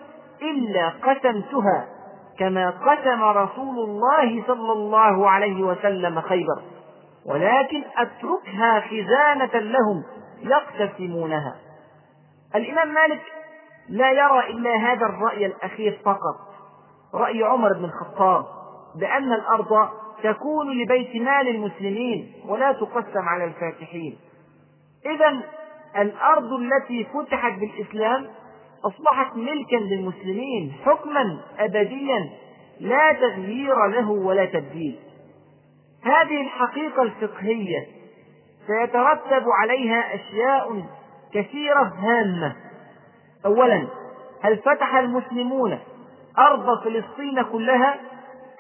إلا 0.43 0.89
قسمتها 0.89 1.89
كما 2.39 2.71
قسم 2.71 3.23
رسول 3.23 3.79
الله 3.79 4.45
صلى 4.47 4.73
الله 4.73 5.31
عليه 5.31 5.63
وسلم 5.63 6.21
خيبر 6.21 6.63
ولكن 7.27 7.83
أتركها 7.97 8.81
خزانة 8.81 9.61
لهم 9.61 10.03
يقتسمونها. 10.43 11.57
الإمام 12.55 12.95
مالك 12.95 13.23
لا 13.89 14.11
يرى 14.11 14.51
إلا 14.51 14.77
هذا 14.77 15.07
الرأي 15.07 15.47
الأخير 15.47 16.01
فقط 16.05 16.49
رأي 17.15 17.43
عمر 17.43 17.73
بن 17.73 17.85
الخطاب 17.85 18.45
بأن 19.01 19.33
الأرض 19.33 19.89
تكون 20.23 20.83
لبيت 20.83 21.23
مال 21.23 21.49
المسلمين 21.49 22.33
ولا 22.49 22.73
تقسم 22.73 23.29
على 23.29 23.45
الفاتحين. 23.45 24.19
إذا 25.09 25.43
الأرض 25.99 26.53
التي 26.53 27.07
فتحت 27.15 27.53
بالإسلام 27.59 28.27
أصبحت 28.85 29.37
ملكا 29.37 29.77
للمسلمين 29.77 30.73
حكما 30.85 31.39
أبديا 31.59 32.31
لا 32.81 33.13
تغيير 33.13 33.87
له 33.87 34.11
ولا 34.11 34.45
تبديل. 34.45 34.99
هذه 36.03 36.41
الحقيقة 36.41 37.03
الفقهية 37.03 37.87
سيترتب 38.67 39.45
عليها 39.61 40.15
أشياء 40.15 40.83
كثيرة 41.33 41.93
هامة. 41.99 42.57
أولا 43.47 43.87
هل 44.43 44.59
فتح 44.59 44.95
المسلمون 44.95 45.79
أرض 46.39 46.85
فلسطين 46.85 47.43
كلها؟ 47.43 47.97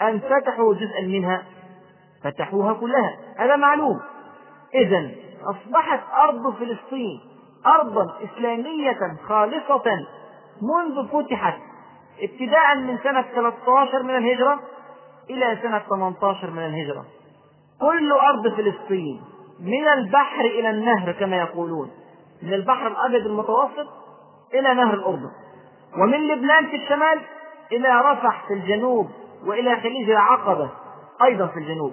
أم 0.03 0.19
فتحوا 0.19 0.75
جزءا 0.75 1.01
منها؟ 1.07 1.43
فتحوها 2.25 2.73
كلها 2.73 3.17
هذا 3.37 3.57
معلوم. 3.57 4.01
إذا 4.75 5.11
أصبحت 5.43 6.01
أرض 6.15 6.55
فلسطين 6.55 7.21
أرضا 7.67 8.07
إسلامية 8.25 9.17
خالصة 9.29 9.85
منذ 10.63 11.09
فتحت 11.09 11.59
ابتداء 12.23 12.77
من 12.77 12.99
سنة 13.03 13.23
13 13.23 14.03
من 14.03 14.17
الهجرة 14.17 14.61
إلى 15.31 15.59
سنة 15.63 15.79
18 15.79 16.51
من 16.51 16.67
الهجرة. 16.67 17.05
كل 17.81 18.13
أرض 18.13 18.49
فلسطين 18.57 19.21
من 19.61 19.89
البحر 19.89 20.41
إلى 20.41 20.71
النهر 20.71 21.13
كما 21.13 21.37
يقولون 21.37 21.91
من 22.43 22.55
البحر 22.55 22.87
الأبيض 22.87 23.27
المتوسط 23.27 23.87
إلى 24.55 24.75
نهر 24.75 24.95
الأردن 24.95 25.31
ومن 25.99 26.29
لبنان 26.29 26.67
في 26.67 26.77
الشمال 26.77 27.21
إلى 27.73 28.01
رفح 28.01 28.47
في 28.49 28.55
الجنوب 28.55 29.09
وإلى 29.47 29.77
خليج 29.77 30.11
العقبة 30.11 30.71
أيضا 31.25 31.47
في 31.47 31.59
الجنوب. 31.59 31.93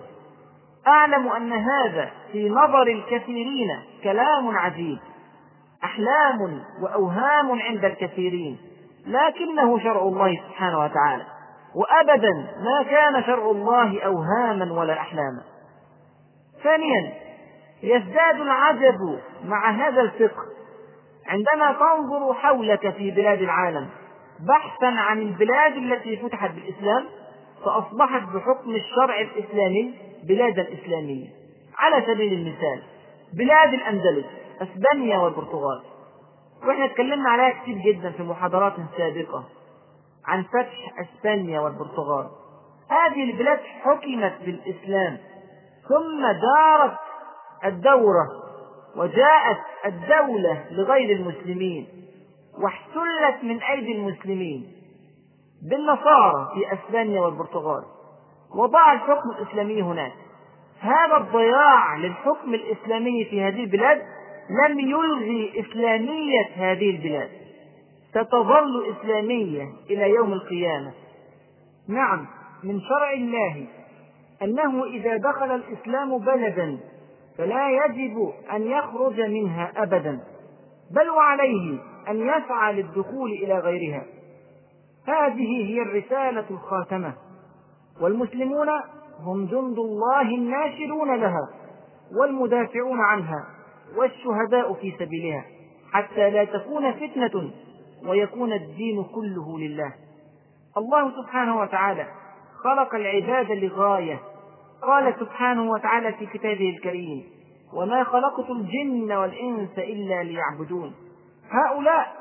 أعلم 0.87 1.27
أن 1.27 1.53
هذا 1.53 2.11
في 2.31 2.49
نظر 2.49 2.81
الكثيرين 2.87 3.69
كلام 4.03 4.57
عجيب 4.57 4.99
أحلام 5.83 6.63
وأوهام 6.83 7.61
عند 7.61 7.85
الكثيرين 7.85 8.57
لكنه 9.07 9.79
شرع 9.79 10.01
الله 10.01 10.41
سبحانه 10.47 10.79
وتعالى 10.79 11.23
وأبدا 11.75 12.31
ما 12.63 12.83
كان 12.89 13.23
شرع 13.23 13.51
الله 13.51 14.01
أوهاما 14.05 14.73
ولا 14.79 14.93
أحلاما. 14.93 15.41
ثانيا 16.63 17.13
يزداد 17.83 18.41
العجب 18.41 19.19
مع 19.45 19.69
هذا 19.71 20.01
الفقه 20.01 20.43
عندما 21.27 21.71
تنظر 21.79 22.33
حولك 22.33 22.93
في 22.93 23.11
بلاد 23.11 23.41
العالم 23.41 23.89
بحثا 24.47 24.85
عن 24.85 25.21
البلاد 25.21 25.77
التي 25.77 26.17
فتحت 26.17 26.51
بالإسلام 26.51 27.05
فأصبحت 27.65 28.21
بحكم 28.21 28.75
الشرع 28.75 29.19
الإسلامي 29.21 29.93
بلادا 30.27 30.67
إسلامية 30.73 31.27
على 31.77 32.05
سبيل 32.05 32.33
المثال 32.33 32.81
بلاد 33.33 33.73
الأندلس 33.73 34.25
أسبانيا 34.61 35.17
والبرتغال. 35.17 35.81
وإحنا 36.67 36.85
اتكلمنا 36.85 37.29
عليها 37.29 37.61
كتير 37.61 37.77
جدا 37.77 38.11
في 38.11 38.23
محاضرات 38.23 38.73
سابقة 38.97 39.43
عن 40.25 40.43
فتح 40.43 40.99
أسبانيا 40.99 41.59
والبرتغال. 41.59 42.29
هذه 42.89 43.31
البلاد 43.31 43.59
حكمت 43.59 44.33
بالإسلام 44.45 45.17
ثم 45.89 46.21
دارت 46.21 46.97
الدورة 47.65 48.27
وجاءت 48.95 49.59
الدولة 49.85 50.65
لغير 50.71 51.15
المسلمين 51.15 51.87
واحتلت 52.63 53.43
من 53.43 53.61
أيدي 53.61 53.91
المسلمين 53.91 54.71
بالنصارى 55.69 56.49
في 56.53 56.73
أسبانيا 56.73 57.21
والبرتغال. 57.21 57.83
وضاع 58.55 58.93
الحكم 58.93 59.31
الإسلامي 59.31 59.81
هناك. 59.81 60.13
هذا 60.79 61.17
الضياع 61.17 61.97
للحكم 61.97 62.53
الإسلامي 62.53 63.25
في 63.25 63.41
هذه 63.41 63.63
البلاد 63.63 64.01
لم 64.49 64.79
يلغي 64.79 65.53
إسلامية 65.59 66.45
هذه 66.55 66.89
البلاد. 66.89 67.29
ستظل 68.11 68.95
إسلامية 68.95 69.67
إلى 69.89 70.09
يوم 70.09 70.33
القيامة. 70.33 70.91
نعم 71.89 72.27
من 72.63 72.81
شرع 72.81 73.13
الله 73.13 73.65
أنه 74.41 74.85
إذا 74.85 75.17
دخل 75.17 75.55
الإسلام 75.55 76.17
بلدا 76.17 76.79
فلا 77.37 77.69
يجب 77.69 78.33
أن 78.53 78.67
يخرج 78.67 79.21
منها 79.21 79.71
أبدا 79.75 80.19
بل 80.91 81.09
وعليه 81.09 81.77
أن 82.09 82.21
يسعى 82.21 82.73
للدخول 82.73 83.31
إلى 83.31 83.59
غيرها. 83.59 84.03
هذه 85.07 85.65
هي 85.65 85.81
الرسالة 85.81 86.45
الخاتمة. 86.51 87.13
والمسلمون 88.01 88.67
هم 89.19 89.45
جند 89.45 89.79
الله 89.79 90.21
الناشرون 90.21 91.15
لها 91.15 91.49
والمدافعون 92.19 93.01
عنها 93.01 93.45
والشهداء 93.97 94.73
في 94.73 94.93
سبيلها 94.99 95.45
حتى 95.91 96.29
لا 96.29 96.43
تكون 96.43 96.91
فتنة 96.91 97.51
ويكون 98.07 98.53
الدين 98.53 99.03
كله 99.03 99.59
لله. 99.59 99.93
الله 100.77 101.11
سبحانه 101.21 101.59
وتعالى 101.59 102.07
خلق 102.63 102.95
العباد 102.95 103.51
لغاية. 103.51 104.19
قال 104.81 105.15
سبحانه 105.19 105.71
وتعالى 105.71 106.13
في 106.13 106.25
كتابه 106.25 106.69
الكريم 106.69 107.23
وما 107.73 108.03
خلقت 108.03 108.49
الجن 108.49 109.11
والإنس 109.11 109.77
إلا 109.77 110.23
ليعبدون. 110.23 110.93
هؤلاء 111.49 112.15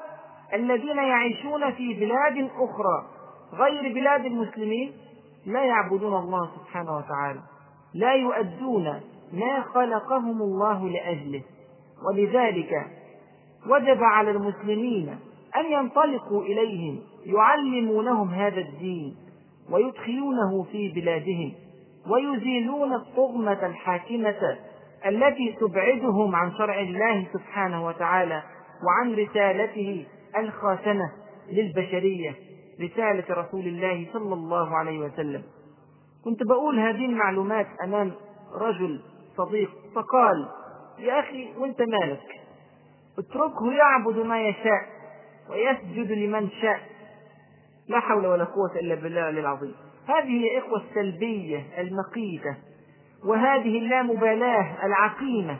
الذين 0.54 0.96
يعيشون 0.96 1.72
في 1.72 1.94
بلاد 1.94 2.50
أخرى 2.56 3.06
غير 3.52 3.94
بلاد 3.94 4.24
المسلمين 4.24 4.92
لا 5.46 5.64
يعبدون 5.64 6.14
الله 6.14 6.50
سبحانه 6.57 6.96
وتعالى 6.96 7.40
لا 7.94 8.14
يؤدون 8.14 8.85
ما 9.33 9.61
خلقهم 9.74 10.42
الله 10.42 10.88
لأجله. 10.88 11.42
ولذلك 12.09 12.87
وجب 13.66 14.02
على 14.02 14.30
المسلمين 14.30 15.09
أن 15.57 15.72
ينطلقوا 15.72 16.42
إليهم 16.42 17.00
يعلمونهم 17.26 18.28
هذا 18.28 18.61
الدين 18.61 19.16
ويدخلونه 19.70 20.62
في 20.72 20.88
بلادهم 20.88 21.52
ويزيلون 22.11 22.94
الطغمة 22.94 23.66
الحاكمة 23.66 24.59
التي 25.07 25.57
تبعدهم 25.61 26.37
عن 26.37 26.52
شرع 26.52 26.80
الله 26.80 27.26
سبحانه 27.33 27.87
وتعالى 27.87 28.42
وعن 28.87 29.14
رسالته 29.14 30.07
الخاتمة 30.38 31.12
للبشرية. 31.52 32.35
رسالة 32.80 33.24
رسول 33.30 33.66
الله 33.66 34.06
صلى 34.12 34.34
الله 34.34 34.76
عليه 34.76 34.98
وسلم. 34.98 35.42
كنت 36.24 36.42
بقول 36.42 36.78
هذه 36.78 37.04
المعلومات 37.06 37.66
أمام 37.84 38.12
رجل 38.60 39.00
صديق 39.37 39.70
فقال 39.94 40.48
يا 40.98 41.20
أخي 41.20 41.48
وأنت 41.58 41.82
مالك؟ 41.82 42.40
اتركه 43.18 43.72
يعبد 43.72 44.18
ما 44.18 44.48
يشاء 44.48 44.82
ويسجد 45.50 46.12
لمن 46.12 46.50
شاء. 46.50 46.80
لا 47.88 48.00
حول 48.00 48.26
ولا 48.26 48.44
قوة 48.44 48.80
إلا 48.80 48.94
بالله 48.94 49.28
العظيم. 49.28 49.74
هذه 50.08 50.44
هي 50.44 50.58
إخوة 50.58 50.82
السلبية 50.90 51.66
المقيتة 51.78 52.56
وهذه 53.24 53.78
اللامبالاة 53.78 54.87
العقيمة 54.87 55.56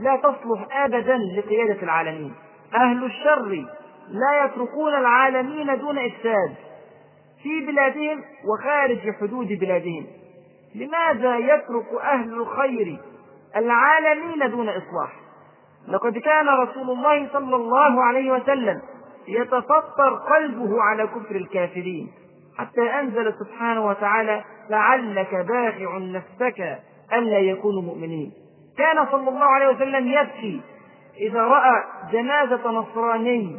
لا 0.00 0.16
تصلح 0.16 0.84
أبدا 0.84 1.16
لقيادة 1.16 1.82
العالمين. 1.82 2.34
أهل 2.74 3.04
الشر 3.04 3.66
لا 4.10 4.44
يتركون 4.44 4.94
العالمين 4.94 5.78
دون 5.78 5.98
إفساد 5.98 6.54
في 7.42 7.66
بلادهم 7.66 8.22
وخارج 8.44 9.10
حدود 9.20 9.48
بلادهم. 9.48 10.06
لماذا 10.74 11.36
يترك 11.36 12.02
أهل 12.02 12.32
الخير 12.32 12.98
العالمين 13.56 14.50
دون 14.50 14.68
إصلاح؟ 14.68 15.12
لقد 15.88 16.18
كان 16.18 16.48
رسول 16.48 16.90
الله 16.90 17.28
صلى 17.32 17.56
الله 17.56 18.04
عليه 18.04 18.32
وسلم 18.32 18.80
يتفطر 19.28 20.14
قلبه 20.14 20.82
على 20.82 21.06
كفر 21.06 21.36
الكافرين 21.36 22.10
حتى 22.58 22.90
أنزل 23.00 23.34
سبحانه 23.34 23.86
وتعالى 23.86 24.44
لعلك 24.70 25.34
باخع 25.34 25.98
نفسك 25.98 26.78
ألا 27.12 27.38
يكونوا 27.38 27.82
مؤمنين. 27.82 28.32
كان 28.78 29.06
صلى 29.12 29.28
الله 29.28 29.44
عليه 29.44 29.68
وسلم 29.68 30.06
يبكي 30.08 30.60
إذا 31.20 31.42
رأى 31.42 31.84
جنازة 32.12 32.70
نصراني 32.70 33.56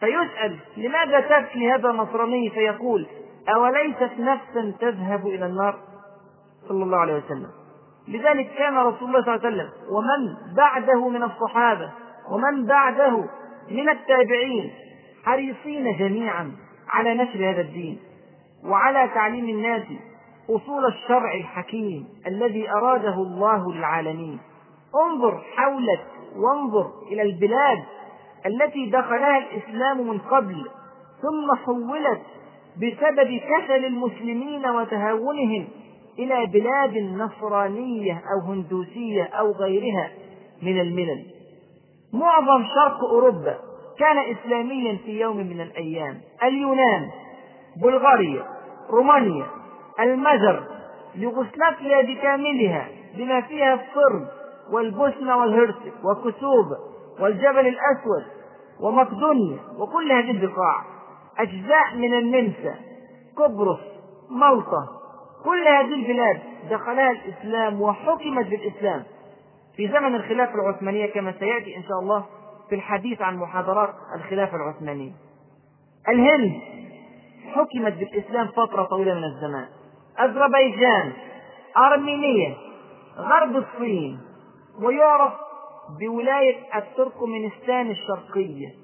فيسأل 0.00 0.56
لماذا 0.76 1.20
تبكي 1.20 1.72
هذا 1.72 1.90
النصراني؟ 1.90 2.50
فيقول 2.50 3.06
أوليست 3.54 4.10
نفسا 4.18 4.74
تذهب 4.80 5.26
إلى 5.26 5.46
النار؟ 5.46 5.78
صلى 6.68 6.84
الله 6.84 6.98
عليه 6.98 7.14
وسلم. 7.14 7.50
لذلك 8.08 8.50
كان 8.58 8.76
رسول 8.76 9.08
الله 9.08 9.24
صلى 9.24 9.34
الله 9.34 9.46
عليه 9.46 9.56
وسلم 9.56 9.70
ومن 9.90 10.54
بعده 10.56 11.08
من 11.08 11.22
الصحابة 11.22 11.90
ومن 12.30 12.66
بعده 12.66 13.24
من 13.70 13.88
التابعين 13.88 14.70
حريصين 15.24 15.96
جميعا 15.98 16.52
على 16.88 17.14
نشر 17.14 17.50
هذا 17.50 17.60
الدين 17.60 17.98
وعلى 18.64 19.08
تعليم 19.14 19.48
الناس 19.48 19.82
أصول 20.50 20.86
الشرع 20.86 21.34
الحكيم 21.34 22.08
الذي 22.26 22.70
أراده 22.70 23.14
الله 23.14 23.72
للعالمين. 23.74 24.38
انظر 25.06 25.42
حولك 25.56 26.06
وانظر 26.36 26.90
إلى 27.12 27.22
البلاد 27.22 27.78
التي 28.46 28.90
دخلها 28.90 29.38
الإسلام 29.38 30.08
من 30.08 30.18
قبل 30.18 30.66
ثم 31.22 31.54
حولت 31.64 32.20
بسبب 32.76 33.40
كسل 33.40 33.84
المسلمين 33.84 34.66
وتهاونهم 34.68 35.68
إلى 36.18 36.46
بلاد 36.46 36.96
نصرانية 36.96 38.22
أو 38.32 38.52
هندوسية 38.52 39.22
أو 39.24 39.52
غيرها 39.52 40.10
من 40.62 40.80
الملل. 40.80 41.24
معظم 42.12 42.64
شرق 42.64 43.04
أوروبا 43.04 43.58
كان 43.98 44.18
إسلاميا 44.18 44.98
في 45.04 45.20
يوم 45.20 45.36
من 45.36 45.60
الأيام. 45.60 46.20
اليونان 46.42 47.10
بلغاريا 47.82 48.44
رومانيا 48.90 49.46
المجر 50.00 50.62
يوغوسلافيا 51.14 52.02
بكاملها 52.02 52.88
بما 53.16 53.40
فيها 53.40 53.74
الصرب 53.74 54.26
والبوسنة 54.72 55.36
والهرسك 55.36 55.92
وكسوب 56.04 56.66
والجبل 57.20 57.66
الأسود 57.66 58.24
ومقدونيا 58.80 59.58
وكل 59.78 60.12
هذه 60.12 60.30
البقاع 60.30 60.84
أجزاء 61.38 61.96
من 61.96 62.14
النمسا 62.18 62.74
قبرص 63.36 63.80
مالطا 64.30 64.86
كل 65.44 65.68
هذه 65.68 65.94
البلاد. 65.94 66.40
دخلها 66.70 67.10
الإسلام 67.10 67.82
وحكمت 67.82 68.46
بالإسلام. 68.46 69.04
في 69.76 69.88
زمن 69.88 70.14
الخلافة 70.14 70.54
العثمانية 70.54 71.06
كما 71.06 71.34
سيأتي 71.38 71.76
إن 71.76 71.82
شاء 71.82 71.98
الله 72.02 72.24
في 72.68 72.74
الحديث 72.74 73.22
عن 73.22 73.36
محاضرات 73.36 73.94
الخلافة 74.14 74.56
العثمانية. 74.56 75.12
الهند 76.08 76.60
حكمت 77.54 77.92
بالإسلام 77.92 78.46
فترة 78.46 78.82
طويلة 78.82 79.14
من 79.14 79.24
الزمان. 79.24 79.66
أذربيجان 80.20 81.12
أرمينيا 81.76 82.54
غرب 83.18 83.56
الصين 83.56 84.18
ويعرف 84.82 85.32
بولاية 86.00 86.78
التركمانستان 86.78 87.90
الشرقية. 87.90 88.74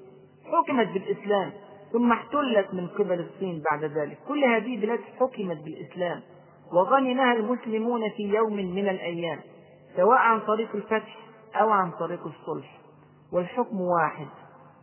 حكمت 0.45 0.87
بالإسلام 0.87 1.51
ثم 1.91 2.11
احتلت 2.11 2.73
من 2.73 2.87
قبل 2.87 3.19
الصين 3.19 3.63
بعد 3.71 3.83
ذلك. 3.83 4.17
كل 4.27 4.43
هذه 4.43 4.81
بلاد 4.81 4.99
حكمت 5.19 5.57
بالإسلام 5.63 6.21
وغنمها 6.73 7.33
المسلمون 7.33 8.09
في 8.09 8.23
يوم 8.23 8.53
من 8.53 8.89
الأيام 8.89 9.39
سواء 9.95 10.17
عن 10.17 10.39
طريق 10.39 10.75
الفتح 10.75 11.17
أو 11.55 11.69
عن 11.69 11.91
طريق 11.91 12.27
الصلح. 12.27 12.77
والحكم 13.33 13.81
واحد 13.81 14.27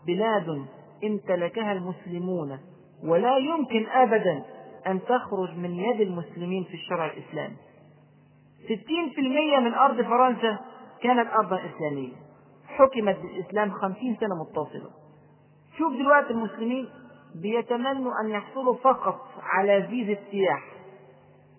بلاد 0.07 0.67
امتلكها 1.05 1.73
المسلمون 1.73 2.59
ولا 3.05 3.37
يمكن 3.39 3.87
أبدا 3.87 4.45
أن 4.87 5.01
تخرج 5.03 5.57
من 5.57 5.75
يد 5.75 6.01
المسلمين 6.01 6.65
في 6.65 6.75
الشرع 6.75 7.07
الإسلامي. 7.07 7.57
ستين 8.65 9.11
في 9.15 9.21
المية 9.21 9.59
من 9.59 9.75
أرض 9.75 10.03
فرنسا 10.03 10.59
كانت 11.03 11.29
أرضا 11.33 11.57
إسلامية. 11.57 12.13
حكمت 12.67 13.17
بالإسلام 13.19 13.71
خمسين 13.71 14.17
سنة 14.21 14.35
متصلة. 14.43 14.91
شوف 15.79 15.93
دلوقتي 15.93 16.31
المسلمين 16.31 16.89
بيتمنوا 17.35 18.13
أن 18.25 18.29
يحصلوا 18.29 18.75
فقط 18.75 19.21
على 19.43 19.83
فيزا 19.83 20.21
سياح 20.31 20.63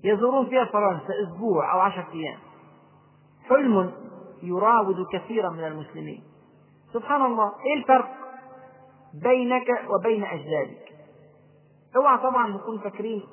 يزورون 0.03 0.45
فيها 0.49 0.65
فرنسا 0.65 1.13
أسبوع 1.23 1.73
أو 1.73 1.79
عشرة 1.79 2.07
أيام. 2.13 2.39
حلم 3.49 3.91
يراود 4.43 5.05
كثيرا 5.11 5.49
من 5.49 5.63
المسلمين. 5.63 6.23
سبحان 6.93 7.25
الله 7.25 7.51
إيه 7.65 7.73
الفرق 7.73 8.09
بينك 9.13 9.67
وبين 9.89 10.23
أجدادك؟ 10.23 10.93
اوعى 11.95 12.17
طبعا 12.17 12.47
نكون 12.47 12.79
فاكرين 12.79 13.23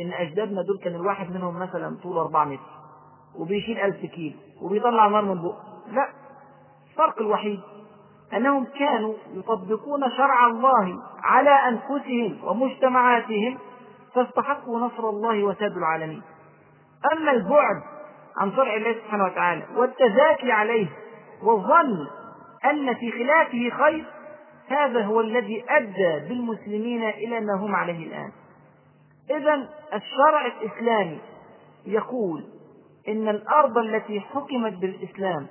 إن 0.00 0.12
أجدادنا 0.12 0.62
دول 0.62 0.78
كان 0.84 0.94
الواحد 0.94 1.30
منهم 1.30 1.58
مثلا 1.58 1.96
طوله 2.02 2.20
4 2.20 2.44
متر 2.44 2.79
وبيشيل 3.38 3.78
1000 3.78 4.06
كيلو 4.06 4.36
وبيطلع 4.62 5.08
نار 5.08 5.24
من 5.24 5.42
بقه 5.42 5.62
لا 5.92 6.08
الفرق 6.90 7.18
الوحيد 7.20 7.60
أنهم 8.34 8.64
كانوا 8.64 9.14
يطبقون 9.34 10.10
شرع 10.10 10.46
الله 10.46 11.02
على 11.22 11.50
أنفسهم 11.50 12.38
ومجتمعاتهم 12.44 13.58
فاستحقوا 14.14 14.80
نصر 14.80 15.08
الله 15.08 15.44
وساد 15.44 15.76
العالمين. 15.76 16.22
أما 17.12 17.30
البعد 17.30 17.82
عن 18.40 18.52
شرع 18.52 18.74
الله 18.74 18.92
سبحانه 18.92 19.24
وتعالى 19.24 19.66
والتزاكي 19.76 20.52
عليه 20.52 20.86
والظن 21.42 22.06
أن 22.64 22.94
في 22.94 23.12
خلافه 23.12 23.70
خير 23.84 24.04
هذا 24.68 25.04
هو 25.04 25.20
الذي 25.20 25.64
أدى 25.68 26.28
بالمسلمين 26.28 27.08
إلى 27.08 27.40
ما 27.40 27.54
هم 27.54 27.74
عليه 27.74 28.06
الآن. 28.06 28.32
إذا 29.30 29.68
الشرع 29.94 30.46
الإسلامي 30.46 31.18
يقول 31.86 32.44
إن 33.08 33.28
الأرض 33.28 33.78
التي 33.78 34.20
حكمت 34.20 34.72
بالإسلام 34.72 35.46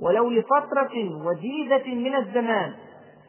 ولو 0.00 0.30
لفترة 0.30 1.24
وجيزة 1.26 1.94
من 1.94 2.14
الزمان 2.16 2.74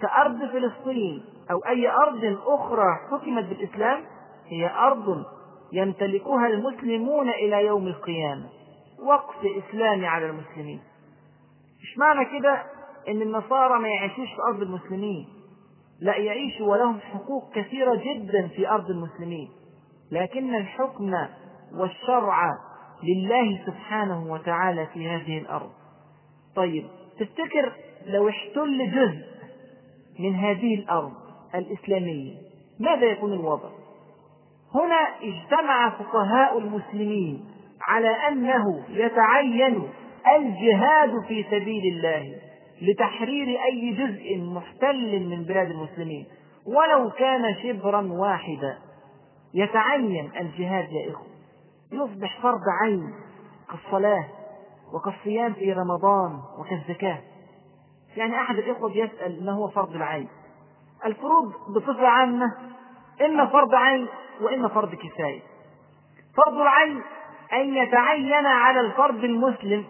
كأرض 0.02 0.40
فلسطين 0.40 1.24
أو 1.52 1.60
أي 1.60 1.90
أرض 1.90 2.38
أخرى 2.48 2.86
حكمت 3.12 3.44
بالإسلام 3.46 4.04
هي 4.48 4.70
أرض 4.70 5.26
يمتلكها 5.74 6.48
المسلمون 6.48 7.30
إلى 7.30 7.66
يوم 7.66 7.88
القيامة. 7.88 8.50
وقف 9.08 9.36
إسلامي 9.46 10.08
على 10.08 10.26
المسلمين. 10.26 10.82
مش 11.82 11.98
معنى 11.98 12.40
كده؟ 12.40 12.64
إن 13.08 13.22
النصارى 13.22 13.80
ما 13.80 13.88
يعيشوش 13.88 14.28
في 14.28 14.42
أرض 14.50 14.62
المسلمين. 14.62 15.28
لا 16.02 16.16
يعيشوا 16.18 16.68
ولهم 16.72 17.00
حقوق 17.00 17.54
كثيرة 17.54 17.96
جدا 17.96 18.48
في 18.48 18.70
أرض 18.70 18.90
المسلمين. 18.90 19.50
لكن 20.12 20.56
الحكم 20.56 21.14
والشرع 21.80 22.52
لله 23.04 23.66
سبحانه 23.66 24.32
وتعالى 24.32 24.88
في 24.94 25.10
هذه 25.10 25.38
الأرض. 25.38 25.70
طيب 26.56 26.86
تفتكر 27.20 27.72
لو 28.06 28.30
احتل 28.30 28.92
جزء 28.92 29.26
من 30.20 30.36
هذه 30.36 30.76
الأرض 30.76 31.12
الإسلامية 31.56 32.36
ماذا 32.80 33.06
يكون 33.06 33.34
الوضع؟ 33.34 33.70
هنا 34.76 35.08
اجتمع 35.22 35.90
فقهاء 35.90 36.58
المسلمين 36.58 37.46
على 37.82 38.10
أنه 38.28 38.84
يتعين 38.90 39.84
الجهاد 40.38 41.12
في 41.28 41.44
سبيل 41.44 41.96
الله 41.96 42.36
لتحرير 42.82 43.48
أي 43.48 43.92
جزء 43.92 44.38
محتل 44.38 45.20
من 45.20 45.44
بلاد 45.44 45.70
المسلمين. 45.70 46.26
ولو 46.68 47.10
كان 47.10 47.56
شبرا 47.64 48.12
واحدا 48.12 48.78
يتعين 49.54 50.32
الجهاد 50.40 50.92
يا 50.92 51.12
إخوة. 51.12 51.35
يصبح 51.96 52.42
فرض 52.42 52.62
عين 52.82 53.14
كالصلاة 53.72 54.26
وكالصيام 54.94 55.54
في 55.54 55.74
رمضان 55.74 56.40
وكالزكاة. 56.60 57.22
يعني 58.16 58.36
أحد 58.42 58.58
الإخوة 58.58 58.92
يسأل 58.92 59.46
ما 59.46 59.52
هو 59.52 59.68
فرض 59.68 59.96
العين؟ 59.96 60.28
الفروض 61.06 61.54
بصفة 61.76 62.08
عامة 62.08 62.52
إما 63.26 63.46
فرض 63.46 63.76
عين 63.76 64.08
وإما 64.42 64.68
فرض 64.68 64.96
كفاية. 64.96 65.42
فرض 66.38 66.54
العين 66.54 67.02
أن 67.54 67.76
يتعين 67.76 68.46
على 68.46 68.80
الفرد 68.80 69.24
المسلم 69.24 69.86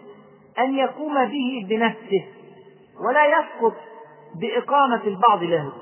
أن 0.58 0.74
يقوم 0.74 1.24
به 1.24 1.66
بنفسه 1.68 2.24
ولا 3.08 3.26
يسقط 3.26 3.74
بإقامة 4.34 5.02
البعض 5.04 5.42
له. 5.42 5.72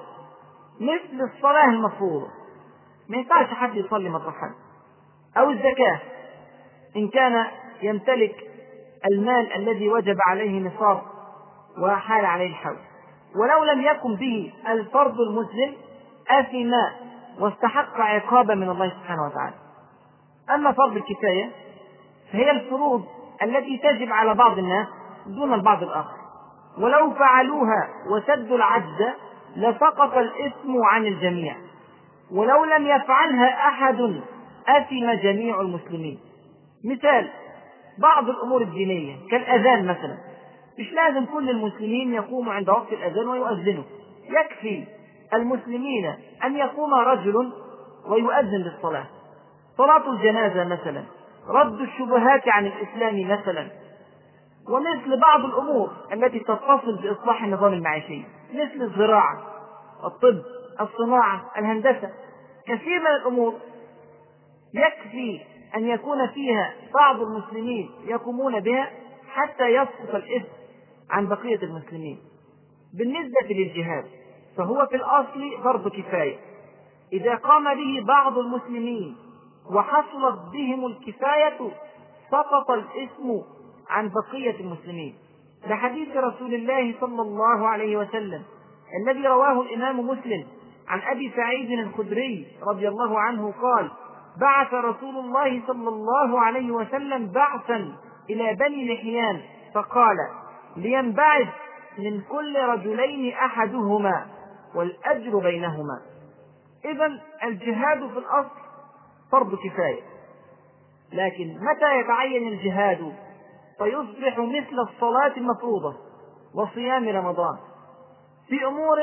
مثل 0.81 1.31
الصلاة 1.35 1.69
المفروضة. 1.69 2.29
ما 3.09 3.17
ينفعش 3.17 3.47
حد 3.47 3.77
يصلي 3.77 4.09
مطرح 4.09 4.35
حد 4.35 4.55
أو 5.37 5.51
الزكاة. 5.51 6.14
إن 6.97 7.09
كان 7.09 7.47
يمتلك 7.83 8.35
المال 9.07 9.53
الذي 9.53 9.89
وجب 9.89 10.17
عليه 10.27 10.61
نصاب 10.61 11.03
وحال 11.79 12.25
عليه 12.25 12.47
الحول. 12.47 12.77
ولو 13.37 13.65
لم 13.65 13.83
يكن 13.83 14.15
به 14.15 14.53
الفرد 14.69 15.21
المسلم 15.21 15.75
أثم 16.31 16.73
واستحق 17.41 18.01
عقابا 18.01 18.55
من 18.55 18.71
الله 18.71 18.89
سبحانه 18.89 19.27
وتعالى. 19.27 19.55
أما 20.55 20.73
فرض 20.73 20.97
الكفاية 20.97 21.51
فهي 22.33 22.51
الفروض 22.51 23.05
التي 23.43 23.79
تجب 23.79 24.13
على 24.13 24.35
بعض 24.35 24.59
الناس 24.59 24.87
دون 25.27 25.55
البعض 25.55 25.83
الآخر. 25.83 26.17
ولو 26.79 27.11
فعلوها 27.11 27.89
وسدوا 28.11 28.57
العجز 28.57 29.03
لسقط 29.57 30.17
الإثم 30.17 30.83
عن 30.85 31.07
الجميع. 31.07 31.57
ولو 32.33 32.65
لم 32.65 32.87
يفعلها 32.87 33.69
أحد 33.69 34.01
أثم 34.69 35.13
جميع 35.23 35.61
المسلمين. 35.61 36.19
مثال 36.85 37.31
بعض 37.99 38.29
الأمور 38.29 38.63
الدينية 38.63 39.17
كالأذان 39.31 39.87
مثلا. 39.87 40.19
مش 40.79 40.93
لازم 40.93 41.27
كل 41.27 41.51
المسلمين 41.51 42.15
يقوموا 42.15 42.53
عند 42.53 42.69
وقت 42.69 42.93
الأذان 42.93 43.29
ويؤذنوا. 43.29 43.85
يكفي 44.25 44.85
المسلمين 45.35 46.15
أن 46.45 46.57
يقوم 46.57 46.95
رجل 46.95 47.53
ويؤذن 48.09 48.57
للصلاة 48.63 49.07
صلاة 49.79 50.11
الجنازة 50.13 50.65
مثلا 50.65 51.05
رد 51.49 51.81
الشبهات 51.81 52.49
عن 52.49 52.67
الإسلام 52.67 53.29
مثلا. 53.29 53.69
ومثل 54.69 55.21
بعض 55.21 55.45
الأمور 55.45 55.91
التي 56.13 56.39
تتصل 56.41 57.03
بإصلاح 57.03 57.45
النظام 57.45 57.73
المعيشي 57.73 58.23
مثل 58.55 58.83
الزراعة 58.83 59.43
الطب 60.05 60.43
الصناعة 60.81 61.51
الهندسة. 61.59 62.11
كثير 62.67 63.01
من 63.01 63.07
الأمور 63.07 63.55
يكفي 64.75 65.41
أن 65.77 65.89
يكون 65.89 66.27
فيها 66.27 66.75
بعض 66.95 67.21
المسلمين 67.21 67.91
يقومون 68.05 68.61
بها 68.61 68.91
حتى 69.29 69.69
يسقط 69.69 70.15
الإثم 70.15 70.49
عن 71.11 71.29
بقية 71.29 71.63
المسلمين. 71.63 72.19
بالنسبة 72.99 73.47
للجهاد 73.51 74.05
فهو 74.57 74.87
في 74.87 74.97
الأصل 74.97 75.63
فرض 75.65 75.89
كفاية. 75.89 76.37
إذا 77.13 77.35
قام 77.35 77.65
به 77.65 78.05
بعض 78.07 78.39
المسلمين 78.39 79.17
وحصلت 79.75 80.39
بهم 80.53 80.87
الكفاية 80.87 81.59
سقط 82.31 82.71
الإثم 82.71 83.31
عن 83.89 84.09
بقية 84.09 84.61
المسلمين. 84.61 85.15
لحديث 85.67 86.17
رسول 86.17 86.55
الله 86.55 86.95
صلى 87.01 87.23
الله 87.23 87.69
عليه 87.69 87.97
وسلم 87.97 88.43
الذي 89.03 89.27
رواه 89.27 89.63
الإمام 89.63 90.01
مسلم 90.01 90.47
عن 90.89 91.01
أبي 91.01 91.33
سعيد 91.37 91.71
الخدري 91.71 92.47
رضي 92.63 92.89
الله 92.89 93.21
عنه 93.21 93.53
قال 93.63 93.91
بعث 94.41 94.75
رسول 94.75 95.17
الله 95.17 95.63
صلى 95.67 95.89
الله 95.89 96.41
عليه 96.41 96.71
وسلم 96.71 97.27
بعثا 97.33 97.97
إلى 98.31 98.55
بني 98.55 98.95
لحيان 98.95 99.41
فقال 99.75 100.17
لينبعث 100.77 101.49
من 101.99 102.21
كل 102.21 102.59
رجلين 102.59 103.35
أحدهما 103.35 104.27
والأجر 104.75 105.39
بينهما. 105.39 106.01
إذا 106.85 107.21
الجهاد 107.45 107.99
في 108.11 108.19
الأصل 108.19 108.65
فرض 109.33 109.55
كفاية 109.55 110.03
لكن 111.13 111.59
متى 111.61 112.01
يتعين 112.01 112.49
الجهاد؟ 112.49 113.13
فيصبح 113.79 114.39
مثل 114.39 114.79
الصلاة 114.89 115.33
المفروضة 115.37 115.95
وصيام 116.55 117.09
رمضان 117.09 117.57
في 118.49 118.67
أمور 118.67 118.99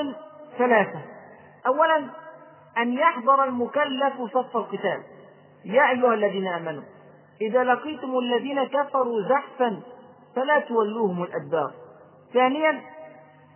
ثلاثة 0.58 1.02
أولا 1.67 2.10
أن 2.78 2.94
يحضر 2.94 3.44
المكلف 3.44 4.22
صف 4.34 4.58
القتال 4.58 5.04
يا 5.65 5.89
أيها 5.91 6.13
الذين 6.13 6.47
آمنوا 6.47 6.84
إذا 7.41 7.63
لقيتم 7.63 8.19
الذين 8.19 8.63
كفروا 8.63 9.21
زحفا 9.30 9.82
فلا 10.36 10.60
تولوهم 10.60 11.24
الأدبار. 11.24 11.71
ثانيا 12.34 12.82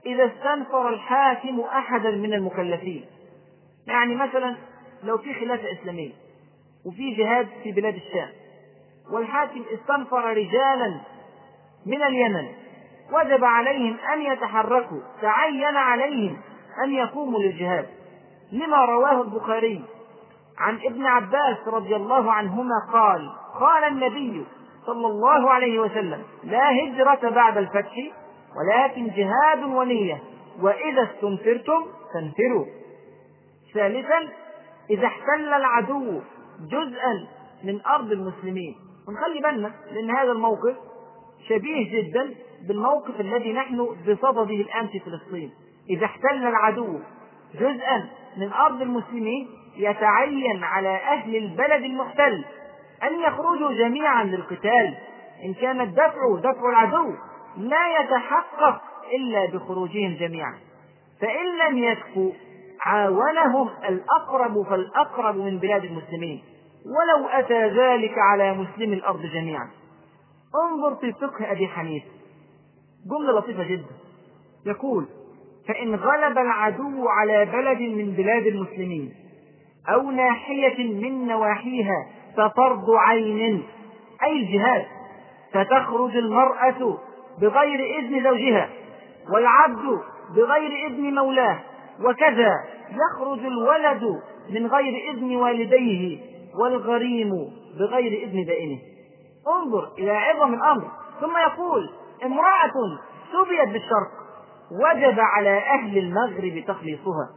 إذا 0.05 0.25
استنفر 0.25 0.89
الحاكم 0.89 1.59
أحدا 1.59 2.11
من 2.11 2.33
المكلفين. 2.33 3.05
يعني 3.87 4.15
مثلا 4.15 4.55
لو 5.03 5.17
في 5.17 5.33
خلافة 5.33 5.71
إسلامية 5.71 6.11
وفي 6.85 7.11
جهاد 7.15 7.47
في 7.63 7.71
بلاد 7.71 7.95
الشام 7.95 8.29
والحاكم 9.11 9.63
استنفر 9.73 10.33
رجالا 10.33 11.01
من 11.85 12.03
اليمن 12.03 12.47
وجب 13.13 13.43
عليهم 13.43 13.97
أن 14.13 14.21
يتحركوا 14.21 14.99
تعين 15.21 15.77
عليهم 15.77 16.37
أن 16.83 16.91
يقوموا 16.91 17.39
للجهاد. 17.39 17.87
لما 18.51 18.85
رواه 18.85 19.21
البخاري 19.21 19.83
عن 20.57 20.79
ابن 20.85 21.05
عباس 21.05 21.57
رضي 21.67 21.95
الله 21.95 22.31
عنهما 22.31 22.75
قال 22.93 23.29
قال 23.59 23.83
النبي 23.83 24.45
صلى 24.85 25.07
الله 25.07 25.49
عليه 25.49 25.79
وسلم 25.79 26.23
لا 26.43 26.71
هجرة 26.71 27.29
بعد 27.29 27.57
الفتح 27.57 27.93
ولكن 28.57 29.07
جهاد 29.07 29.63
ونية 29.63 30.23
وإذا 30.61 31.03
استنفرتم 31.03 31.85
فانفروا. 32.13 32.65
ثالثا 33.73 34.29
إذا 34.89 35.07
احتل 35.07 35.53
العدو 35.53 36.21
جزءا 36.61 37.27
من 37.63 37.85
أرض 37.85 38.11
المسلمين. 38.11 38.75
ونخلي 39.07 39.41
بالنا 39.41 39.71
لأن 39.91 40.11
هذا 40.11 40.31
الموقف 40.31 40.75
شبيه 41.49 42.01
جدا 42.01 42.35
بالموقف 42.67 43.19
الذي 43.19 43.53
نحن 43.53 43.85
بصدده 44.07 44.55
الآن 44.55 44.87
في 44.87 44.99
فلسطين. 44.99 45.51
إذا 45.89 46.05
احتل 46.05 46.47
العدو 46.47 46.99
جزءا 47.53 48.09
من 48.37 48.53
أرض 48.53 48.81
المسلمين 48.81 49.47
يتعين 49.77 50.63
على 50.63 50.95
أهل 50.95 51.35
البلد 51.35 51.83
المحتل 51.83 52.45
أن 53.03 53.19
يخرجوا 53.19 53.73
جميعا 53.73 54.23
للقتال 54.23 54.97
إن 55.45 55.53
كان 55.53 55.81
الدفع 55.81 56.39
دفع 56.39 56.69
العدو 56.69 57.13
لا 57.57 57.99
يتحقق 57.99 58.81
إلا 59.13 59.45
بخروجهم 59.45 60.15
جميعا. 60.19 60.53
فإن 61.21 61.57
لم 61.67 61.77
يكفوا 61.77 62.31
عاونهم 62.85 63.69
الأقرب 63.89 64.63
فالأقرب 64.69 65.35
من 65.35 65.59
بلاد 65.59 65.83
المسلمين 65.83 66.43
ولو 66.85 67.27
أتى 67.27 67.67
ذلك 67.67 68.13
على 68.17 68.53
مسلم 68.53 68.93
الأرض 68.93 69.21
جميعا. 69.21 69.69
انظر 70.55 70.95
في 70.95 71.13
فقه 71.13 71.51
أبي 71.51 71.67
حنيفة. 71.67 72.07
جملة 73.05 73.39
لطيفة 73.39 73.63
جدا. 73.63 73.95
يقول 74.65 75.05
فإن 75.67 75.95
غلب 75.95 76.37
العدو 76.37 77.07
على 77.07 77.45
بلد 77.45 77.81
من 77.81 78.11
بلاد 78.11 78.47
المسلمين 78.47 79.13
أو 79.89 80.11
ناحية 80.11 81.01
من 81.01 81.27
نواحيها 81.27 82.07
ففرض 82.37 82.89
عين 82.89 83.63
أي 84.23 84.31
الجهاد. 84.31 84.85
فتخرج 85.53 86.17
المرأة 86.17 86.97
بغير 87.41 87.99
إذن 87.99 88.23
زوجها 88.23 88.69
والعبد 89.33 89.99
بغير 90.35 90.87
إذن 90.87 91.15
مولاه 91.15 91.59
وكذا 92.03 92.51
يخرج 92.89 93.45
الولد 93.45 94.03
من 94.49 94.67
غير 94.67 95.11
إذن 95.11 95.35
والديه 95.35 96.19
والغريم 96.59 97.31
بغير 97.79 98.27
إذن 98.27 98.43
بائنه. 98.43 98.79
انظر 99.47 99.93
إلى 99.97 100.11
عظم 100.11 100.53
الأمر. 100.53 100.91
ثم 101.21 101.37
يقول 101.37 101.89
امرأة 102.25 102.73
سبيت 103.33 103.69
بالشرق 103.69 104.11
وجب 104.71 105.19
على 105.19 105.57
أهل 105.57 105.97
المغرب 105.97 106.63
تخليصها. 106.67 107.29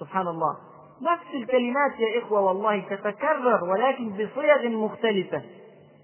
سبحان 0.00 0.26
الله. 0.26 0.56
نفس 1.02 1.34
الكلمات 1.34 2.00
يا 2.00 2.18
إخوة 2.22 2.40
والله 2.40 2.78
تتكرر 2.90 3.64
ولكن 3.64 4.10
بصيغ 4.10 4.68
مختلفة 4.68 5.42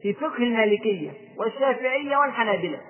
في 0.02 0.12
فقه 0.12 0.36
المالكية 0.36 1.10
والشافعية 1.38 2.16
والحنابلة. 2.16 2.80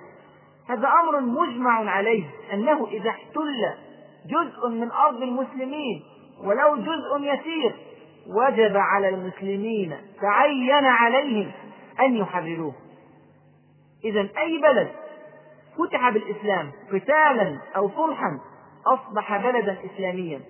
هذا 0.69 0.87
أمر 0.87 1.19
مجمع 1.19 1.91
عليه 1.91 2.23
أنه 2.53 2.87
إذا 2.87 3.09
احتل 3.09 3.73
جزء 4.25 4.69
من 4.69 4.91
أرض 4.91 5.21
المسلمين 5.21 6.03
ولو 6.43 6.75
جزء 6.75 7.19
يسير 7.19 7.75
وجب 8.27 8.77
على 8.77 9.09
المسلمين 9.09 9.97
تعين 10.21 10.85
عليهم 10.85 11.51
أن 11.99 12.15
يحرروه. 12.15 12.73
إذا 14.05 14.21
أي 14.37 14.57
بلد 14.57 14.91
فتح 15.77 16.09
بالإسلام 16.09 16.71
قتالا 16.93 17.57
أو 17.75 17.89
صلحا 17.89 18.39
أصبح 18.87 19.37
بلدا 19.37 19.77
إسلاميا؟ 19.85 20.41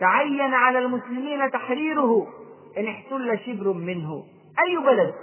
تعين 0.00 0.54
على 0.54 0.78
المسلمين 0.78 1.50
تحريره 1.50 2.26
إن 2.78 2.86
احتل 2.86 3.38
شبر 3.46 3.72
منه. 3.72 4.24
أي 4.66 4.76
بلد؟ 4.76 5.14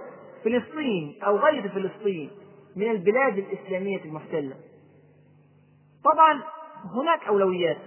فلسطين 0.44 1.16
أو 1.24 1.38
غير 1.38 1.70
فلسطين 1.70 2.30
من 2.76 2.92
البلاد 2.92 3.38
الإسلامية 3.38 4.06
المحتلة. 4.06 4.56
طبعا 6.04 6.42
هناك 6.96 7.28
أولويات. 7.28 7.78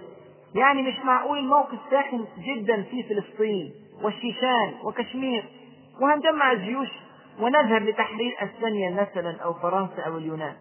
يعني 0.55 0.81
مش 0.81 0.99
معقول 1.05 1.37
الموقف 1.37 1.77
ساخن 1.91 2.25
جدا 2.37 2.83
في 2.83 3.03
فلسطين 3.03 3.73
والشيشان 4.01 4.73
وكشمير. 4.83 5.45
وهنجمع 6.01 6.51
الجيوش 6.51 6.89
ونذهب 7.39 7.83
لتحرير 7.83 8.35
أسبانيا 8.39 8.89
مثلا 8.89 9.41
أو 9.41 9.53
فرنسا 9.53 10.01
أو 10.01 10.17
اليونان. 10.17 10.53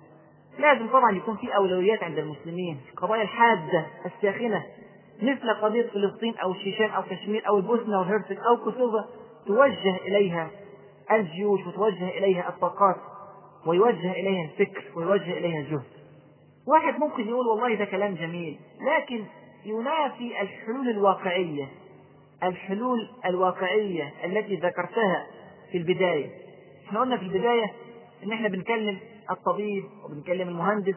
لازم 0.58 0.88
طبعا 0.88 1.16
يكون 1.16 1.36
في 1.36 1.56
أولويات 1.56 2.02
عند 2.02 2.18
المسلمين. 2.18 2.80
القضايا 2.92 3.22
الحادة 3.22 3.86
الساخنة 4.06 4.64
مثل 5.22 5.54
قضية 5.62 5.86
فلسطين 5.86 6.34
أو 6.36 6.52
الشيشان 6.52 6.90
أو 6.90 7.02
كشمير 7.02 7.48
أو 7.48 7.56
البوسنة 7.56 7.98
والهرسك 7.98 8.38
أو 8.38 8.56
كوسوفا 8.56 9.04
توجه 9.46 9.96
إليها 9.96 10.50
الجيوش 11.12 11.66
وتوجه 11.66 12.08
إليها 12.08 12.48
الطاقات 12.48 12.96
ويوجه 13.66 14.12
إليها 14.12 14.44
الفكر 14.44 14.84
ويوجه 14.96 15.32
إليها 15.38 15.60
الجهد. 15.60 15.82
واحد 16.66 16.98
ممكن 17.00 17.28
يقول 17.28 17.46
والله 17.46 17.74
ده 17.74 17.84
كلام 17.84 18.14
جميل 18.14 18.58
لكن 18.80 19.24
ينافي 19.64 20.40
الحلول 20.42 20.88
الواقعية 20.88 21.68
الحلول 22.42 23.08
الواقعية 23.26 24.12
التي 24.24 24.56
ذكرتها 24.56 25.26
في 25.72 25.78
البداية. 25.78 26.30
إحنا 26.86 27.00
قلنا 27.00 27.16
في 27.16 27.22
البداية 27.22 27.72
إن 28.24 28.32
إحنا 28.32 28.48
بنكلم 28.48 28.98
الطبيب 29.30 29.84
وبنكلم 30.04 30.48
المهندس 30.48 30.94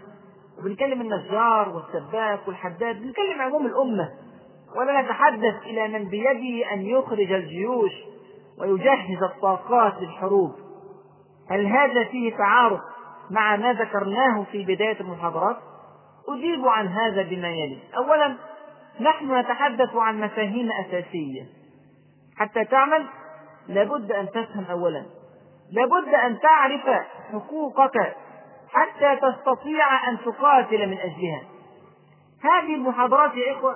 وبنكلم 0.60 1.02
النجار 1.02 1.70
والسباك 1.70 2.48
والحداد 2.48 2.96
بنكلم 2.96 3.42
عموم 3.42 3.66
الأمة 3.66 4.10
ولا 4.76 5.02
نتحدث 5.02 5.64
إلى 5.66 5.88
من 5.88 6.10
بيده 6.10 6.74
أن 6.74 6.82
يخرج 6.82 7.32
الجيوش 7.32 7.92
ويجهز 8.60 9.24
الطاقات 9.24 9.94
للحروب. 10.02 10.52
هل 11.50 11.66
هذا 11.66 12.04
فيه 12.04 12.38
تعارض 12.38 12.80
مع 13.32 13.56
ما 13.56 13.74
ذكرناه 13.74 14.46
في 14.52 14.64
بداية 14.64 15.00
المحاضرات؟ 15.00 15.58
أجيب 16.30 16.68
عن 16.68 16.88
هذا 16.88 17.22
بما 17.22 17.48
يلي، 17.48 17.80
أولا 17.98 18.36
نحن 19.02 19.40
نتحدث 19.40 19.96
عن 19.96 20.22
مفاهيم 20.22 20.70
أساسية، 20.72 21.46
حتى 22.38 22.66
تعمل 22.66 23.06
لابد 23.68 24.12
أن 24.12 24.30
تفهم 24.30 24.66
أولا، 24.70 25.06
لابد 25.72 26.14
أن 26.14 26.40
تعرف 26.40 27.06
حقوقك 27.32 28.16
حتى 28.74 29.16
تستطيع 29.16 30.10
أن 30.10 30.18
تقاتل 30.26 30.88
من 30.88 30.98
أجلها. 30.98 31.42
هذه 32.44 32.76
المحاضرات 32.76 33.36
يا 33.36 33.52
إخوة 33.54 33.76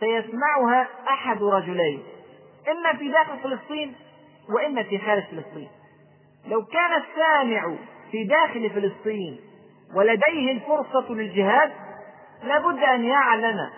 سيسمعها 0.00 0.88
أحد 1.08 1.42
رجلين، 1.42 2.02
إما 2.68 2.98
في 2.98 3.08
داخل 3.08 3.38
فلسطين 3.38 3.94
وإما 4.48 4.82
في 4.82 4.98
خارج 4.98 5.22
فلسطين. 5.22 5.68
لو 6.46 6.64
كان 6.64 7.02
السامع 7.02 7.76
في 8.10 8.24
داخل 8.24 8.70
فلسطين 8.70 9.40
ولديه 9.94 10.52
الفرصة 10.52 11.12
للجهاد 11.12 11.72
لابد 12.42 12.78
أن 12.78 13.04
يعلم 13.04 13.70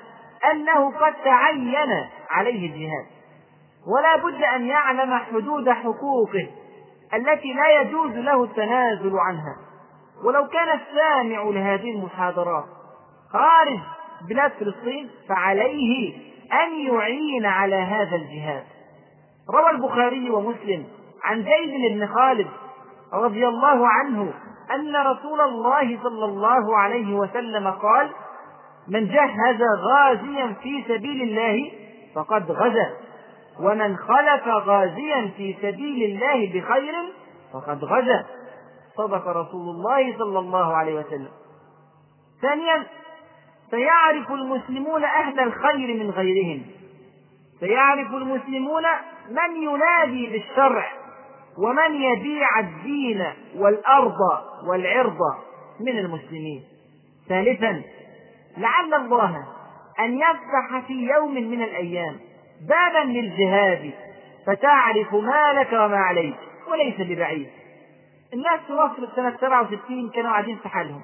أنه 0.53 0.99
قد 0.99 1.14
تعين 1.25 2.09
عليه 2.31 2.66
الجهاد 2.66 3.07
ولا 3.87 4.16
بد 4.16 4.42
أن 4.42 4.66
يعلم 4.66 5.18
حدود 5.18 5.70
حقوقه 5.70 6.49
التي 7.14 7.53
لا 7.53 7.81
يجوز 7.81 8.11
له 8.11 8.44
التنازل 8.44 9.18
عنها 9.18 9.57
ولو 10.24 10.46
كان 10.46 10.81
السامع 10.81 11.42
لهذه 11.42 11.90
المحاضرات 11.90 12.64
خارج 13.33 13.79
بلاد 14.29 14.50
فلسطين 14.50 15.11
فعليه 15.29 16.14
أن 16.52 16.94
يعين 16.94 17.46
على 17.46 17.76
هذا 17.76 18.16
الجهاد. 18.16 18.64
روى 19.55 19.70
البخاري 19.70 20.31
ومسلم 20.31 20.85
عن 21.24 21.42
زيد 21.42 21.92
بن 21.94 22.07
خالد 22.07 22.46
رضي 23.14 23.48
الله 23.48 23.88
عنه 23.88 24.33
أن 24.74 24.96
رسول 24.96 25.40
الله 25.40 25.98
صلى 26.02 26.24
الله 26.24 26.76
عليه 26.76 27.14
وسلم 27.14 27.70
قال 27.70 28.11
من 28.88 29.09
جهز 29.09 29.62
غازيا 29.62 30.55
في 30.62 30.85
سبيل 30.88 31.22
الله 31.22 31.72
فقد 32.14 32.50
غزا 32.50 32.90
ومن 33.61 33.96
خلف 33.96 34.48
غازيا 34.48 35.31
في 35.37 35.57
سبيل 35.62 36.11
الله 36.11 36.46
بخير 36.55 36.94
فقد 37.52 37.85
غزا. 37.85 38.26
صدق 38.96 39.28
رسول 39.28 39.74
الله 39.74 40.18
صلى 40.18 40.38
الله 40.38 40.76
عليه 40.76 40.94
وسلم. 40.94 41.28
ثانيا 42.42 42.87
سيعرف 43.70 44.32
المسلمون 44.32 45.04
أهل 45.04 45.40
الخير 45.40 46.04
من 46.04 46.11
غيرهم. 46.11 46.62
سيعرف 47.61 48.14
المسلمون 48.14 48.82
من 49.30 49.62
ينادي 49.62 50.26
بالشرع 50.26 50.92
ومن 51.59 52.02
يبيع 52.02 52.61
الدين 52.61 53.24
والأرض 53.56 54.20
والعرض 54.68 55.18
من 55.80 55.98
المسلمين. 55.98 56.64
ثالثا 57.28 57.82
لعل 58.56 58.94
الله 58.94 59.44
أن 60.00 60.18
يفتح 60.18 60.87
في 60.87 60.92
يوم 60.92 61.35
من 61.35 61.62
الأيام 61.62 62.16
بابا 62.68 63.04
للجهاد 63.04 63.90
فتعرف 64.46 65.14
ما 65.14 65.52
لك 65.52 65.72
وما 65.72 65.98
عليك 65.98 66.37
وليس 66.70 67.00
ببعيد. 67.00 67.48
الناس 68.37 68.61
في 68.66 68.72
مصر 68.72 69.16
سنة 69.16 69.37
67 69.37 70.11
كانوا 70.11 70.31
قاعدين 70.31 70.57
في 70.57 70.68
حالهم 70.68 71.01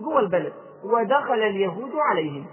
جوه 0.00 0.20
البلد 0.20 0.52
ودخل 0.84 1.42
اليهود 1.42 1.92
عليهم. 1.94 2.46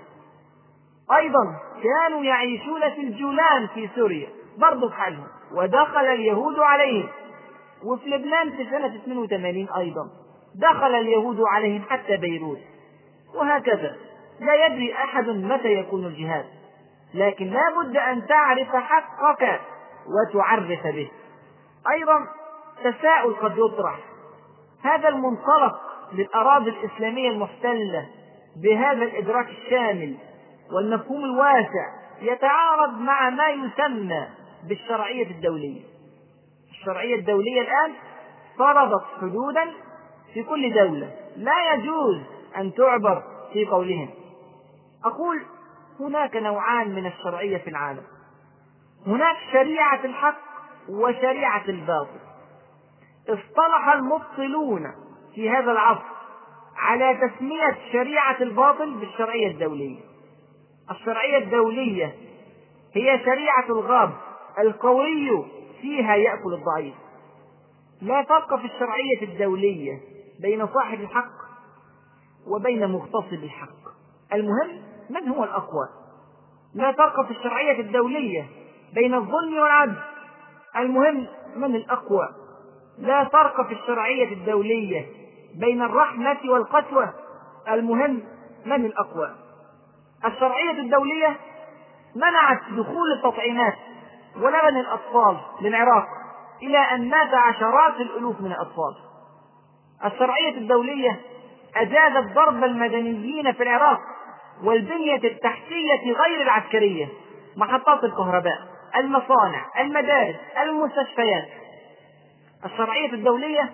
أيضا 1.15 1.55
كانوا 1.83 2.23
يعيشون 2.23 2.89
في 2.89 3.01
الجولان 3.01 3.67
في 3.67 3.89
سوريا 3.95 4.29
برضه 4.57 4.89
في 4.89 4.95
حالهم 4.95 5.27
ودخل 5.55 6.05
اليهود 6.05 6.59
عليهم. 6.59 7.09
وفي 7.83 8.09
لبنان 8.09 8.49
في 8.49 8.65
سنة 8.69 8.95
82 8.95 9.67
أيضا 9.77 10.09
دخل 10.55 10.95
اليهود 10.95 11.41
عليهم 11.41 11.81
حتى 11.89 12.17
بيروت. 12.17 12.59
وهكذا 13.35 13.95
لا 14.39 14.65
يدري 14.65 14.93
أحد 14.93 15.29
متى 15.29 15.73
يكون 15.73 16.05
الجهاد 16.05 16.45
لكن 17.13 17.45
لا 17.45 17.63
بد 17.81 17.97
أن 17.97 18.27
تعرف 18.27 18.75
حقك 18.75 19.61
وتعرف 20.07 20.87
به. 20.87 21.11
أيضا 21.91 22.27
تساؤل 22.83 23.33
قد 23.33 23.57
يطرح 23.57 24.08
هذا 24.83 25.09
المنطلق 25.09 25.79
للأراضي 26.13 26.69
الإسلامية 26.69 27.29
المحتلة 27.29 28.09
بهذا 28.63 29.03
الإدراك 29.03 29.49
الشامل 29.49 30.17
والمفهوم 30.75 31.23
الواسع 31.25 31.99
يتعارض 32.21 32.97
مع 32.97 33.29
ما 33.29 33.49
يسمى 33.49 34.27
بالشرعية 34.67 35.31
الدولية. 35.31 35.81
الشرعية 36.69 37.15
الدولية 37.15 37.61
الآن 37.61 37.93
فرضت 38.59 39.03
حدودا 39.21 39.71
في 40.33 40.43
كل 40.43 40.73
دولة. 40.73 41.11
لا 41.37 41.73
يجوز 41.73 42.21
أن 42.57 42.73
تعبر 42.73 43.23
في 43.53 43.65
قولهم. 43.65 44.09
أقول 45.05 45.41
هناك 45.99 46.35
نوعان 46.35 46.95
من 46.95 47.05
الشرعية 47.05 47.57
في 47.57 47.69
العالم. 47.69 48.03
هناك 49.07 49.35
شريعة 49.51 50.05
الحق 50.05 50.37
وشريعة 50.89 51.63
الباطل. 51.67 52.28
اصطلح 53.29 53.93
المبطلون 53.95 54.91
في 55.35 55.49
هذا 55.49 55.71
العصر 55.71 56.19
على 56.77 57.15
تسمية 57.27 57.77
شريعة 57.91 58.41
الباطل 58.41 58.93
بالشرعية 58.93 59.47
الدولية. 59.51 59.99
الشرعية 60.91 61.37
الدولية 61.37 62.15
هي 62.93 63.19
شريعة 63.25 63.65
الغاب 63.69 64.11
القوي 64.59 65.45
فيها 65.81 66.15
يأكل 66.15 66.53
الضعيف. 66.53 66.95
لا 68.01 68.23
فرق 68.23 68.55
في 68.55 68.65
الشرعية 68.65 69.21
الدولية 69.21 69.99
بين 70.41 70.67
صاحب 70.67 71.01
الحق 71.01 71.31
وبين 72.47 72.91
مغتصب 72.91 73.43
الحق. 73.43 73.79
المهم 74.33 74.81
من 75.09 75.27
هو 75.29 75.43
الأقوى؟ 75.43 75.89
لا 76.75 76.91
فرق 76.91 77.25
في 77.25 77.31
الشرعية 77.31 77.81
الدولية 77.81 78.47
بين 78.93 79.13
الظلم 79.13 79.53
والعدل. 79.53 79.95
المهم 80.77 81.27
من 81.55 81.75
الأقوى؟ 81.75 82.38
لا 82.99 83.23
فرق 83.23 83.67
في 83.67 83.73
الشرعية 83.73 84.33
الدولية 84.33 85.05
بين 85.55 85.81
الرحمة 85.81 86.37
والقسوة. 86.45 87.13
المهم 87.69 88.23
من 88.65 88.85
الأقوى؟ 88.85 89.35
الشرعية 90.25 90.71
الدولية 90.71 91.37
منعت 92.15 92.59
دخول 92.71 93.11
التطعيمات 93.17 93.75
ولبن 94.35 94.77
الأطفال 94.77 95.37
للعراق 95.61 96.05
إلى 96.63 96.77
أن 96.77 97.09
مات 97.09 97.33
عشرات 97.33 97.95
الألوف 97.95 98.41
من 98.41 98.51
الأطفال. 98.51 98.95
الشرعية 100.05 100.57
الدولية 100.57 101.19
أجازت 101.75 102.33
ضرب 102.35 102.63
المدنيين 102.63 103.51
في 103.51 103.63
العراق 103.63 103.99
والبنية 104.63 105.23
التحتية 105.23 106.13
غير 106.13 106.41
العسكرية 106.41 107.07
محطات 107.57 108.03
الكهرباء 108.03 108.57
المصانع 108.95 109.65
المدارس 109.79 110.35
المستشفيات. 110.61 111.47
الشرعية 112.65 113.13
الدولية 113.13 113.69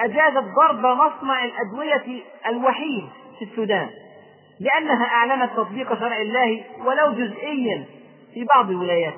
أجازت 0.00 0.44
ضرب 0.56 0.86
مصنع 0.86 1.44
الأدوية 1.44 2.22
الوحيد 2.46 3.04
في 3.38 3.44
السودان 3.44 3.90
لأنها 4.60 5.04
أعلنت 5.04 5.52
تطبيق 5.56 5.98
شرع 5.98 6.16
الله 6.20 6.64
ولو 6.84 7.12
جزئيا 7.12 7.84
في 8.34 8.44
بعض 8.54 8.70
الولايات. 8.70 9.14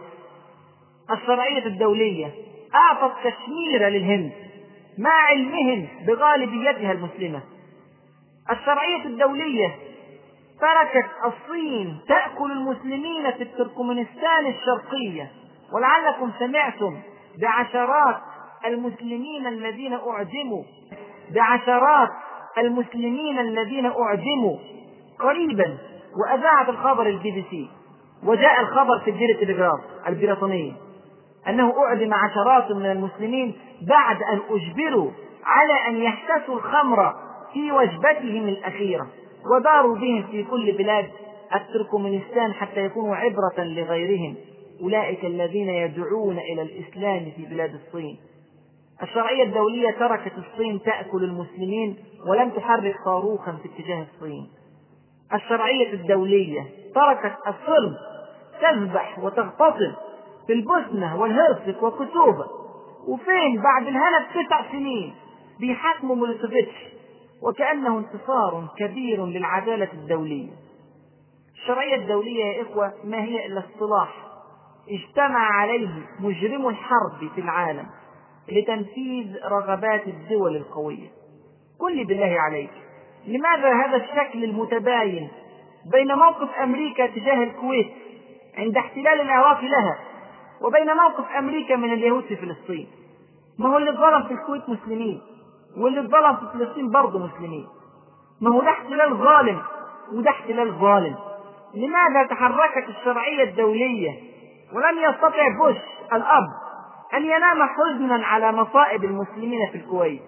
الشرعية 1.11 1.67
الدولية 1.67 2.31
أعطت 2.75 3.15
كشمير 3.25 3.89
للهند 3.89 4.33
مع 4.99 5.11
علمهم 5.11 5.89
بغالبيتها 6.07 6.93
المسلمة. 6.93 7.41
الشرعية 8.51 9.05
الدولية 9.05 9.75
تركت 10.61 11.07
الصين 11.25 11.99
تأكل 12.09 12.53
المسلمين 12.53 13.31
في 13.33 13.43
التركمانستان 13.43 14.47
الشرقية 14.47 15.31
ولعلكم 15.73 16.33
سمعتم 16.39 17.01
بعشرات 17.41 18.17
المسلمين 18.67 19.47
الذين 19.47 19.93
أعدموا. 19.93 20.63
بعشرات 21.35 22.09
المسلمين 22.59 23.39
الذين 23.39 23.87
أعدموا 23.87 24.57
قريبا. 25.19 25.79
وأذاعت 26.17 26.69
الخبر 26.69 27.07
البي 27.07 27.31
بي 27.31 27.45
سي. 27.51 27.69
وجاء 28.25 28.61
الخبر 28.61 28.99
في 29.05 29.11
الديلي 29.11 29.31
تلغراف 29.31 29.81
البريطانية 30.09 30.73
أنه 31.49 31.75
أعدم 31.85 32.15
عشرات 32.15 32.73
من 32.73 32.87
المسلمين 32.87 33.55
بعد 33.83 34.23
أن 34.23 34.41
أجبروا 34.51 35.11
على 35.45 35.89
أن 35.89 36.03
يحتسوا 36.03 36.55
الخمر 36.55 37.15
في 37.53 37.73
وجبتهم 37.73 38.49
الأخيرة. 38.49 39.07
وداروا 39.55 39.97
بهم 39.97 40.23
في 40.23 40.45
كل 40.45 40.73
بلاد 40.73 41.07
التركمانستان 41.55 42.53
حتى 42.53 42.85
يكونوا 42.85 43.17
عبرة 43.17 43.65
لغيرهم. 43.65 44.35
أولئك 44.83 45.25
الذين 45.25 45.69
يدعون 45.69 46.39
إلى 46.39 46.63
الإسلام 46.63 47.33
في 47.37 47.47
بلاد 47.47 47.75
الصين. 47.75 48.19
الشرعية 49.03 49.43
الدولية 49.45 49.91
تركت 49.91 50.33
الصين 50.39 50.83
تأكل 50.83 51.25
المسلمين 51.25 51.97
ولم 52.27 52.51
تحرك 52.51 52.97
صاروخا 53.05 53.53
في 53.53 53.69
اتجاه 53.69 54.07
الصين. 54.15 54.49
الشرعية 55.35 55.93
الدولية 55.93 56.63
تركت 56.95 57.37
الصرب 57.47 57.95
تذبح 58.61 59.19
وتغتصب 59.19 59.93
في 60.47 60.53
البوسنة 60.53 61.21
والهرسك 61.21 61.83
وكتوبة 61.83 62.47
وفين 63.09 63.63
بعد 63.63 63.83
الهنا 63.87 64.27
بتسع 64.31 64.73
سنين 64.73 65.15
بيحاكموا 65.61 66.17
ميلوسيفيتش 66.17 66.75
وكأنه 67.43 67.99
انتصار 67.99 68.69
كبير 68.79 69.27
للعدالة 69.27 69.89
الدولية. 69.93 70.51
الشرعية 71.55 71.95
الدولية 71.97 72.45
يا 72.45 72.63
إخوة 72.63 72.93
ما 73.05 73.23
هي 73.25 73.47
إلا 73.47 73.59
اصطلاح 73.61 74.15
اجتمع 74.91 75.39
عليه 75.61 75.89
مجرم 76.21 76.69
الحرب 76.69 77.31
في 77.35 77.41
العالم. 77.41 77.87
لتنفيذ 78.53 79.37
رغبات 79.45 80.07
الدول 80.07 80.57
القوية. 80.57 81.07
قل 81.81 81.97
لي 81.97 82.05
بالله 82.05 82.37
عليك 82.41 82.71
لماذا 83.27 83.73
هذا 83.73 83.97
الشكل 83.97 84.45
المتباين 84.45 85.29
بين 85.93 86.15
موقف 86.15 86.49
أمريكا 86.63 87.07
تجاه 87.07 87.43
الكويت 87.45 87.87
عند 88.59 88.77
احتلال 88.77 89.21
العراق 89.21 89.61
لها 89.61 89.99
وبين 90.61 90.97
موقف 90.97 91.31
أمريكا 91.39 91.77
من 91.77 91.93
اليهود 91.93 92.25
في 92.25 92.37
فلسطين؟ 92.37 92.87
ما 93.59 93.69
هو 93.69 93.77
اللي 93.77 93.91
اتظلم 93.91 94.23
في 94.23 94.35
الكويت 94.35 94.69
مسلمين 94.69 95.21
واللي 95.77 96.01
اتظلم 96.01 96.37
في 96.37 96.59
فلسطين 96.59 96.91
برضه 96.91 97.19
مسلمين. 97.19 97.67
ما 98.41 98.51
هو 98.51 98.61
ده 98.61 98.71
احتلال 98.71 99.17
ظالم 99.17 99.63
وده 100.13 100.31
احتلال 100.31 100.73
ظالم. 100.73 101.17
لماذا 101.75 102.27
تحركت 102.31 102.89
الشرعية 102.89 103.43
الدولية 103.45 104.11
ولم 104.73 104.99
يستطع 105.11 105.49
بوش 105.59 105.77
الأب 106.13 106.45
أن 107.15 107.25
ينام 107.25 107.63
حزنا 107.63 108.27
على 108.27 108.53
مصائب 108.53 109.05
المسلمين 109.05 109.71
في 109.73 109.79
الكويت. 109.79 110.23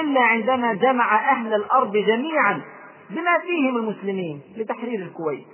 إلا 0.00 0.20
عندما 0.20 0.74
جمع 0.74 1.30
أهل 1.30 1.54
الأرض 1.54 1.92
جميعا 1.92 2.60
بما 3.10 3.38
فيهم 3.38 3.76
المسلمين 3.76 4.40
لتحرير 4.56 5.00
الكويت. 5.00 5.46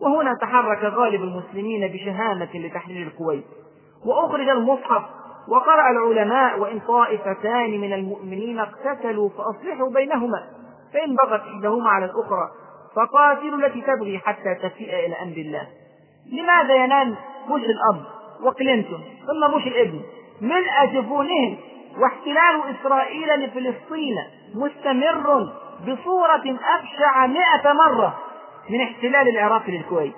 وهنا 0.00 0.34
تحرك 0.40 0.84
غالب 0.84 1.22
المسلمين 1.22 1.92
بشهامة 1.92 2.48
لتحرير 2.54 3.06
الكويت. 3.06 3.44
وأخرج 4.06 4.48
المصحف 4.48 5.02
وقرأ 5.48 5.90
العلماء 5.90 6.58
وإن 6.58 6.80
طائفتان 6.80 7.80
من 7.80 7.92
المؤمنين 7.92 8.58
اقتتلوا 8.58 9.28
فأصلحوا 9.28 9.90
بينهما. 9.90 10.42
فإن 10.92 11.16
بغت 11.16 11.40
إحداهما 11.40 11.90
على 11.90 12.04
الأخرى 12.04 12.50
فقاتلوا 12.96 13.58
التي 13.58 13.80
تبغي 13.80 14.18
حتى 14.18 14.54
تفيء 14.54 15.06
إلى 15.06 15.14
أمر 15.22 15.36
الله. 15.36 15.68
لماذا 16.32 16.74
ينام 16.84 17.16
بوش 17.48 17.60
الأب 17.62 18.21
وكلينتون. 18.42 19.00
ثم 19.26 19.52
بوش 19.52 19.66
الابن. 19.66 20.00
ملء 20.40 21.00
جفونهم 21.00 21.56
واحتلال 21.98 22.76
إسرائيل 22.80 23.28
لفلسطين 23.28 24.16
مستمر 24.54 25.52
بصورة 25.82 26.58
أبشع 26.76 27.26
مئة 27.26 27.72
مرة 27.72 28.18
من 28.70 28.80
احتلال 28.80 29.28
العراق 29.28 29.70
للكويت. 29.70 30.14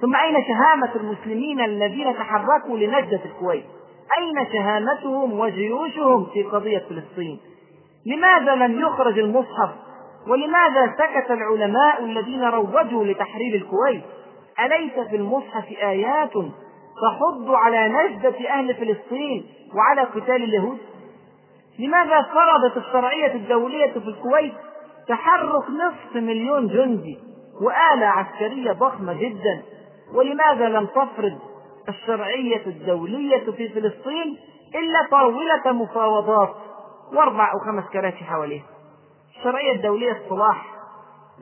ثم 0.00 0.16
أين 0.16 0.44
شهامة 0.44 0.90
المسلمين 0.96 1.60
الذين 1.60 2.14
تحركوا 2.16 2.78
لنجدة 2.78 3.20
الكويت؟ 3.24 3.64
أين 4.18 4.46
شهامتهم 4.52 5.40
وجيوشهم 5.40 6.26
في 6.32 6.42
قضية 6.42 6.78
فلسطين؟ 6.78 7.40
لماذا 8.06 8.54
لم 8.54 8.80
يخرج 8.80 9.18
المصحف؟ 9.18 9.70
ولماذا 10.28 10.94
سكت 10.98 11.30
العلماء 11.30 12.04
الذين 12.04 12.44
روجوا 12.44 13.04
لتحرير 13.04 13.54
الكويت؟ 13.54 14.02
أليس 14.60 15.08
في 15.10 15.16
المصحف 15.16 15.64
آيات 15.82 16.32
تحض 17.02 17.50
على 17.50 17.88
نجدة 17.88 18.50
أهل 18.50 18.74
فلسطين 18.74 19.46
وعلى 19.74 20.02
قتال 20.02 20.44
اليهود؟ 20.44 20.78
لماذا 21.78 22.22
فرضت 22.22 22.76
الشرعية 22.76 23.34
الدولية 23.34 23.92
في 23.92 24.08
الكويت 24.08 24.54
تحرك 25.08 25.64
نصف 25.70 26.16
مليون 26.16 26.68
جندي 26.68 27.18
وآلة 27.60 28.06
عسكرية 28.06 28.72
ضخمة 28.72 29.12
جدا؟ 29.12 29.62
ولماذا 30.14 30.68
لم 30.68 30.86
تفرض 30.86 31.38
الشرعية 31.88 32.66
الدولية 32.66 33.50
في 33.50 33.68
فلسطين 33.68 34.38
إلا 34.74 35.08
طاولة 35.10 35.72
مفاوضات 35.72 36.54
وأربع 37.12 37.52
أو 37.52 37.58
خمس 37.58 37.84
كراسي 37.92 38.24
حواليها؟ 38.24 38.64
الشرعية 39.38 39.72
الدولية 39.72 40.12
الصلاح 40.24 40.66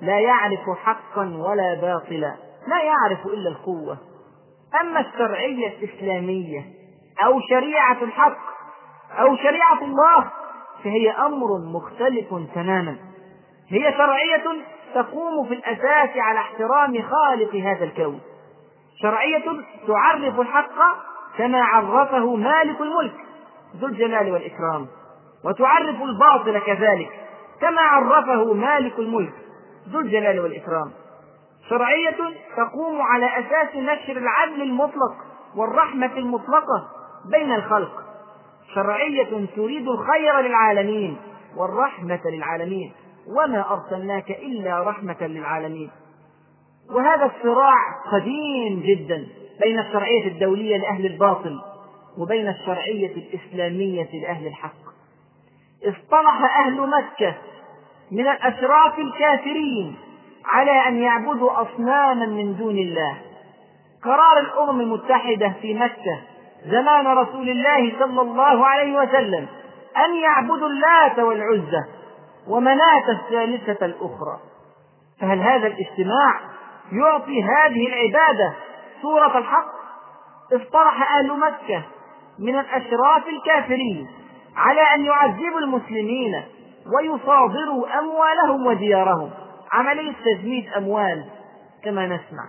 لا 0.02 0.20
يعرف 0.20 0.70
حقا 0.84 1.36
ولا 1.36 1.74
باطلا 1.74 2.36
لا 2.66 2.82
يعرف 2.82 3.26
إلا 3.26 3.48
القوة. 3.48 3.98
أما 4.80 5.00
الشرعية 5.00 5.68
الإسلامية 5.68 6.64
أو 7.24 7.40
شريعة 7.40 8.02
الحق 8.02 8.38
أو 9.18 9.36
شريعة 9.36 9.82
الله 9.82 10.30
فهي 10.84 11.10
أمر 11.10 11.46
مختلف 11.74 12.34
تماما. 12.54 12.96
هي 13.68 13.92
شرعية 13.92 14.44
تقوم 14.94 15.48
في 15.48 15.54
الأساس 15.54 16.16
على 16.16 16.38
احترام 16.38 17.02
خالق 17.02 17.54
هذا 17.54 17.84
الكون. 17.84 18.20
شرعية 19.02 19.44
تعرف 19.86 20.40
الحق 20.40 20.74
كما 21.38 21.62
عرفه 21.62 22.36
مالك 22.36 22.80
الملك 22.80 23.14
ذو 23.76 23.86
الجلال 23.86 24.32
والإكرام 24.32 24.86
وتعرف 25.44 26.02
الباطل 26.02 26.58
كذلك 26.58 27.10
كما 27.60 27.80
عرفه 27.80 28.54
مالك 28.54 28.98
الملك 28.98 29.32
ذو 29.88 30.00
الجلال 30.00 30.40
والإكرام. 30.40 30.92
شرعية 31.68 32.16
تقوم 32.56 33.02
على 33.02 33.26
أساس 33.38 33.76
نشر 33.76 34.16
العدل 34.16 34.62
المطلق 34.62 35.14
والرحمة 35.56 36.16
المطلقة 36.16 36.88
بين 37.30 37.52
الخلق. 37.52 38.02
شرعية 38.74 39.46
تريد 39.56 39.88
الخير 39.88 40.40
للعالمين 40.40 41.16
والرحمة 41.56 42.20
للعالمين 42.24 42.92
وما 43.26 43.64
أرسلناك 43.70 44.30
إلا 44.30 44.82
رحمة 44.82 45.16
للعالمين. 45.20 45.90
وهذا 46.90 47.24
الصراع 47.36 47.76
قديم 48.12 48.82
جدا 48.86 49.26
بين 49.62 49.78
الشرعية 49.78 50.28
الدولية 50.28 50.76
لأهل 50.76 51.06
الباطل 51.06 51.60
وبين 52.18 52.48
الشرعية 52.48 53.16
الإسلامية 53.16 54.08
لأهل 54.22 54.46
الحق. 54.46 54.82
اصطلح 55.84 56.58
أهل 56.66 56.80
مكة 56.80 57.34
من 58.10 58.28
الأشراف 58.28 58.98
الكافرين 58.98 59.96
على 60.46 60.88
أن 60.88 60.96
يعبدوا 60.96 61.62
أصناما 61.62 62.26
من 62.26 62.56
دون 62.56 62.78
الله. 62.78 63.16
قرار 64.04 64.38
الأمم 64.38 64.80
المتحدة 64.80 65.52
في 65.60 65.74
مكة 65.74 66.20
زمان 66.66 67.06
رسول 67.06 67.48
الله 67.48 67.92
صلى 67.98 68.20
الله 68.20 68.66
عليه 68.66 68.98
وسلم 68.98 69.46
أن 69.96 70.16
يعبدوا 70.16 70.68
اللات 70.68 71.18
والعزى 71.18 71.84
ومناة 72.48 73.10
الثالثة 73.10 73.86
الأخرى. 73.86 74.38
فهل 75.20 75.38
هذا 75.38 75.66
الاجتماع 75.66 76.40
يعطي 76.92 77.42
هذه 77.42 77.86
العبادة 77.86 78.52
صورة 79.02 79.38
الحق؟ 79.38 79.72
اصطلح 80.52 81.16
أهل 81.18 81.38
مكة 81.38 81.82
من 82.38 82.58
الأشراف 82.58 83.28
الكافرين 83.28 84.08
على 84.56 84.80
أن 84.80 85.04
يعذبوا 85.04 85.60
المسلمين 85.60 86.42
ويصادروا 86.96 87.98
أموالهم 87.98 88.66
وديارهم. 88.66 89.30
عملية 89.72 90.12
تجميد 90.24 90.72
أموال 90.76 91.24
كما 91.84 92.06
نسمع 92.06 92.44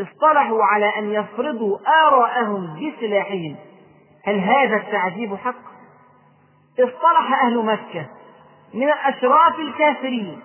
اصطلحوا 0.00 0.64
على 0.64 0.98
أن 0.98 1.12
يفرضوا 1.12 1.78
آراءهم 2.06 2.76
بسلاحهم 2.76 3.56
هل 4.24 4.38
هذا 4.38 4.76
التعذيب 4.76 5.36
حق؟ 5.36 5.72
اصطلح 6.80 7.44
أهل 7.44 7.64
مكة 7.64 8.06
من 8.74 8.88
الأشراف 8.88 9.58
الكافرين 9.58 10.40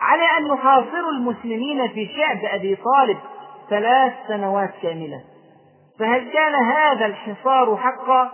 على 0.00 0.22
أن 0.38 0.46
يحاصروا 0.46 1.10
المسلمين 1.10 1.88
في 1.88 2.08
شعب 2.16 2.38
أبي 2.44 2.76
طالب 2.76 3.18
ثلاث 3.70 4.12
سنوات 4.28 4.70
كاملة 4.82 5.20
فهل 5.98 6.32
كان 6.32 6.54
هذا 6.54 7.06
الحصار 7.06 7.76
حقا؟ 7.76 8.32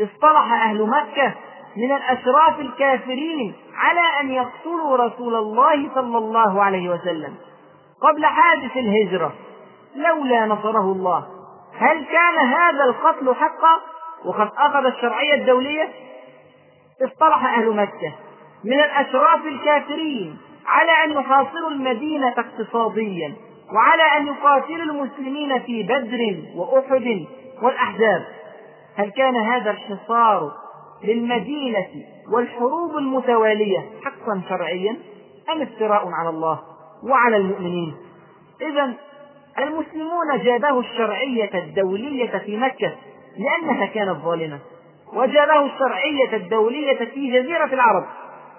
اصطلح 0.00 0.52
أهل 0.52 0.82
مكة 0.82 1.34
من 1.76 1.92
الأشراف 1.92 2.60
الكافرين 2.60 3.54
على 3.74 4.20
أن 4.20 4.30
يقتلوا 4.30 4.96
رسول 4.96 5.34
الله 5.34 5.90
صلى 5.94 6.18
الله 6.18 6.62
عليه 6.62 6.88
وسلم 6.88 7.34
قبل 8.02 8.26
حادث 8.26 8.76
الهجرة 8.76 9.32
لولا 9.96 10.46
نصره 10.46 10.92
الله. 10.92 11.26
هل 11.78 12.04
كان 12.04 12.38
هذا 12.38 12.84
القتل 12.84 13.34
حقا؟ 13.34 13.80
وقد 14.24 14.50
أخذ 14.58 14.86
الشرعية 14.86 15.34
الدولية؟ 15.34 15.88
اصطلح 17.02 17.44
أهل 17.58 17.76
مكة. 17.76 18.12
من 18.64 18.80
الأشراف 18.80 19.46
الكافرين 19.46 20.38
على 20.66 20.92
أن 21.04 21.12
يحاصروا 21.12 21.70
المدينة 21.70 22.34
اقتصاديا 22.38 23.34
وعلى 23.74 24.02
أن 24.02 24.26
يقاتلوا 24.26 24.94
المسلمين 24.94 25.58
في 25.62 25.82
بدر 25.82 26.36
وأحد 26.56 27.26
والأحزاب. 27.62 28.24
هل 28.96 29.10
كان 29.10 29.36
هذا 29.36 29.70
الحصار 29.70 30.52
للمدينة 31.06 31.86
والحروب 32.32 32.96
المتوالية 32.96 33.78
حقا 34.04 34.42
شرعيا 34.48 34.96
أم 35.52 35.62
افتراء 35.62 36.08
على 36.12 36.28
الله 36.28 36.60
وعلى 37.04 37.36
المؤمنين؟ 37.36 37.94
إذا 38.60 38.92
المسلمون 39.58 40.42
جابه 40.44 40.80
الشرعية 40.80 41.50
الدولية 41.54 42.38
في 42.38 42.56
مكة 42.56 42.92
لأنها 43.38 43.86
كانت 43.86 44.16
ظالمة 44.24 44.58
وجابه 45.14 45.64
الشرعية 45.64 46.36
الدولية 46.36 47.04
في 47.04 47.30
جزيرة 47.40 47.64
العرب 47.64 48.04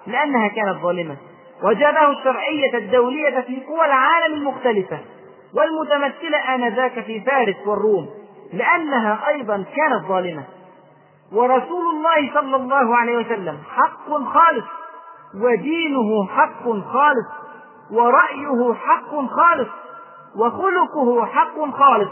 لأنها 0.06 0.48
كانت 0.48 0.78
ظالمة 0.82 1.16
وجابه 1.62 2.10
الشرعية 2.10 2.78
الدولية 2.78 3.40
في 3.40 3.60
قوى 3.68 3.86
العالم 3.86 4.34
المختلفة 4.34 4.98
والمتمثلة 5.54 6.54
آنذاك 6.54 7.00
في 7.00 7.20
فارس 7.20 7.56
والروم 7.66 8.08
لأنها 8.52 9.28
أيضا 9.28 9.64
كانت 9.76 10.08
ظالمة. 10.08 10.44
ورسول 11.32 11.84
الله 11.94 12.34
صلى 12.34 12.56
الله 12.56 12.96
عليه 12.96 13.16
وسلم 13.16 13.58
حق 13.76 14.08
خالص 14.08 14.64
ودينه 15.34 16.26
حق 16.26 16.62
خالص 16.64 17.28
ورأيه 17.90 18.74
حق 18.74 19.10
خالص 19.10 19.68
وخلقه 20.36 21.26
حق 21.26 21.70
خالص 21.70 22.10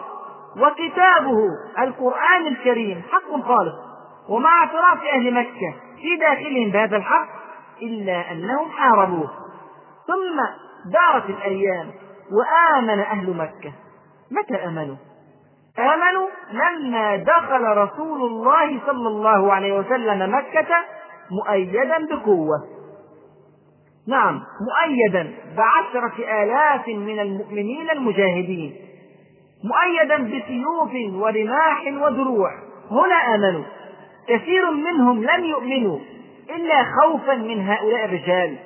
وكتابه 0.57 1.39
القرآن 1.79 2.47
الكريم 2.47 3.03
حق 3.12 3.41
خالص. 3.49 3.75
ومع 4.29 4.61
اعتراف 4.61 5.05
أهل 5.14 5.35
مكة 5.35 5.75
في 5.97 6.17
داخلهم 6.17 6.71
بهذا 6.71 6.97
الحق 6.97 7.29
إلا 7.83 8.33
أنهم 8.33 8.71
حاربوه. 8.71 9.31
ثم 10.07 10.41
دارت 10.93 11.31
الأيام 11.31 11.91
وآمن 12.33 13.01
أهل 13.01 13.37
مكة. 13.37 13.73
متى 14.31 14.64
آمنوا؟ 14.64 14.97
آمنوا 15.79 16.29
لما 16.53 17.16
دخل 17.16 17.64
رسول 17.64 18.22
الله 18.22 18.81
صلى 18.87 19.09
الله 19.09 19.53
عليه 19.53 19.79
وسلم 19.79 20.35
مكة 20.35 20.66
مؤيدا 21.31 22.07
بقوة. 22.11 22.57
نعم 24.09 24.43
مؤيدا 24.61 25.35
بعشرة 25.57 26.43
آلاف 26.43 26.89
من 26.89 27.18
المؤمنين 27.18 27.91
المجاهدين 27.91 28.77
مؤيدا 29.64 30.16
بسيوف 30.16 31.14
ورماح 31.14 31.85
ودروع. 31.87 32.51
هنا 32.91 33.35
آمنوا. 33.35 33.64
كثير 34.29 34.70
منهم 34.70 35.24
لم 35.24 35.45
يؤمنوا 35.45 35.99
إلا 36.57 36.85
خوفا 36.85 37.35
من 37.35 37.68
هؤلاء 37.68 38.05
الرجال 38.05 38.57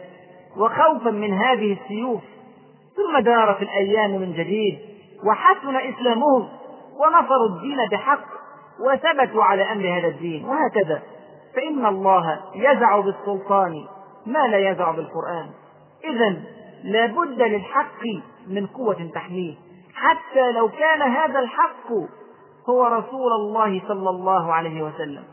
وخوفا 0.57 1.11
من 1.11 1.33
هذه 1.33 1.77
السيوف. 1.83 2.21
ثم 2.97 3.19
دارت 3.19 3.63
الأيام 3.63 4.11
من 4.11 4.33
جديد 4.33 4.79
وحسن 5.27 5.77
إسلامهم 5.77 6.49
ونصروا 7.01 7.49
الدين 7.49 7.77
بحق 7.93 8.25
وثبتوا 8.81 9.45
على 9.45 9.73
أمر 9.73 9.99
هذا 9.99 10.09
الدين 10.09 10.45
وهكذا. 10.45 11.03
فإن 11.57 11.87
الله 11.87 12.41
يزع 12.55 13.01
بالسلطان 13.01 13.73
ما 14.27 14.49
لا 14.49 14.71
يزع 14.71 14.91
بالقرآن. 14.91 15.51
إذا 16.05 16.43
لا 16.85 17.07
بد 17.07 17.43
للحق 17.43 18.03
من 18.49 18.67
قوة 18.67 19.11
تحميه. 19.15 19.55
حتى 19.95 20.53
لو 20.53 20.69
كان 20.69 21.03
هذا 21.03 21.39
الحق 21.39 21.93
هو 22.69 22.87
رسول 22.87 23.33
الله 23.33 23.83
صلى 23.89 24.11
الله 24.11 24.53
عليه 24.53 24.83
وسلم. 24.83 25.25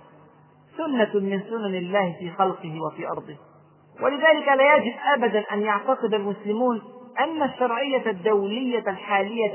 سنة 0.78 1.11
من 1.13 1.41
سنن 1.49 1.76
الله 1.76 2.15
في 2.20 2.32
خلقه 2.32 2.82
وفي 2.82 3.07
أرضه. 3.07 3.38
ولذلك 4.01 4.47
لا 4.47 4.76
يجب 4.76 4.95
أبدا 5.15 5.43
أن 5.53 5.61
يعتقد 5.61 6.13
المسلمون 6.13 6.82
أن 7.20 7.43
الشرعية 7.43 8.09
الدولية 8.09 8.89
الحالية 8.89 9.53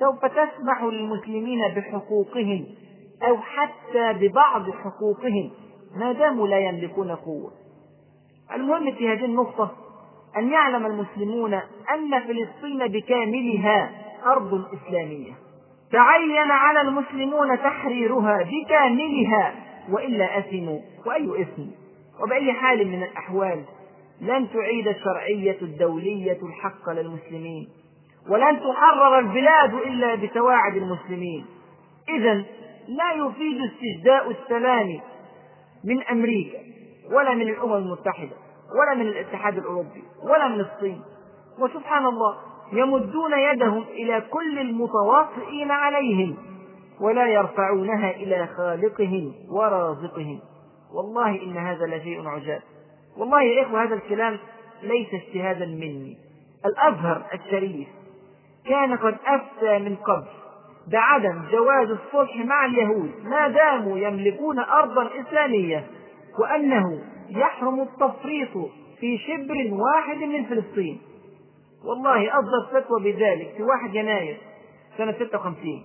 سوف 0.00 0.24
تسمح 0.24 0.82
للمسلمين 0.82 1.60
بحقوقهم 1.76 2.66
أو 3.22 3.36
حتى 3.36 4.12
ببعض 4.12 4.70
حقوقهم. 4.70 5.50
ما 5.96 6.12
داموا 6.12 6.48
لا 6.48 6.58
يملكون 6.58 7.10
قوة. 7.10 7.52
المهم 8.54 8.92
في 8.92 9.08
هذه 9.08 9.24
النقطة 9.24 9.72
أن 10.36 10.50
يعلم 10.50 10.86
المسلمون 10.86 11.54
أن 11.94 12.20
فلسطين 12.26 12.86
بكاملها 12.86 13.90
أرض 14.26 14.64
إسلامية. 14.74 15.32
تعين 15.92 16.50
على 16.50 16.80
المسلمون 16.80 17.58
تحريرها 17.58 18.38
بكاملها 18.42 19.54
وإلا 19.90 20.38
أثموا. 20.38 20.80
وأي 21.06 21.42
إثم؟ 21.42 21.62
وبأي 22.22 22.52
حال 22.52 22.88
من 22.88 23.02
الأحوال 23.02 23.64
لن 24.20 24.48
تعيد 24.50 24.88
الشرعية 24.88 25.56
الدولية 25.62 26.38
الحق 26.42 26.90
للمسلمين. 26.90 27.68
ولن 28.28 28.60
تحرر 28.60 29.18
البلاد 29.18 29.74
إلا 29.74 30.14
بتواعد 30.14 30.76
المسلمين. 30.76 31.46
إذا 32.08 32.34
لا 32.88 33.12
يفيد 33.12 33.58
استجداء 33.60 34.30
السلام 34.30 35.00
من 35.84 36.02
أمريكا 36.02 36.58
ولا 37.12 37.34
من 37.34 37.48
الأمم 37.48 37.74
المتحدة 37.74 38.36
ولا 38.80 38.94
من 38.94 39.06
الاتحاد 39.08 39.58
الأوروبي 39.58 40.04
ولا 40.24 40.48
من 40.48 40.60
الصين. 40.60 41.00
وسبحان 41.58 42.06
الله 42.06 42.36
يمدون 42.72 43.32
يدهم 43.38 43.82
إلى 43.82 44.20
كل 44.30 44.58
المتواطئين 44.58 45.70
عليهم 45.70 46.36
ولا 47.00 47.26
يرفعونها 47.26 48.10
إلى 48.10 48.48
خالقهم 48.56 49.34
ورازقهم. 49.50 50.40
والله 50.94 51.42
إن 51.42 51.56
هذا 51.56 51.86
لشيء 51.86 52.28
عجاب. 52.28 52.62
والله 53.16 53.42
يا 53.42 53.62
إخوة 53.62 53.82
هذا 53.82 53.94
الكلام 53.94 54.38
ليس 54.82 55.08
اجتهادا 55.14 55.66
مني. 55.66 56.16
الأزهر 56.66 57.26
الشريف 57.34 57.88
كان 58.68 58.96
قد 58.96 59.16
أفتى 59.26 59.78
من 59.78 59.96
قبل. 59.96 60.26
بعدم 60.92 61.42
جواز 61.52 61.90
الصلح 61.90 62.36
مع 62.36 62.64
اليهود 62.66 63.10
ما 63.24 63.48
داموا 63.48 63.98
يملكون 63.98 64.58
أرضا 64.58 65.10
إسلامية 65.20 65.86
وأنه 66.38 67.02
يحرم 67.28 67.80
التفريط 67.80 68.50
في 69.00 69.18
شبر 69.18 69.68
واحد 69.72 70.16
من 70.16 70.44
فلسطين. 70.44 71.00
والله 71.84 72.38
أصدر 72.38 72.80
فتوى 72.80 73.12
بذلك 73.12 73.54
في 73.56 73.62
1 73.62 73.94
يناير 73.94 74.36
سنة 74.98 75.12
56 75.12 75.84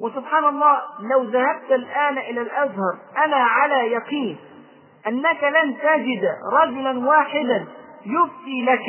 وسبحان 0.00 0.44
الله 0.44 0.78
لو 1.00 1.22
ذهبت 1.22 1.72
الآن 1.72 2.18
إلى 2.18 2.40
الأزهر 2.40 2.98
أنا 3.24 3.36
على 3.36 3.92
يقين 3.92 4.36
أنك 5.06 5.44
لن 5.44 5.76
تجد 5.78 6.28
رجلا 6.52 7.06
واحدا 7.06 7.66
يفتي 8.06 8.64
لك 8.64 8.86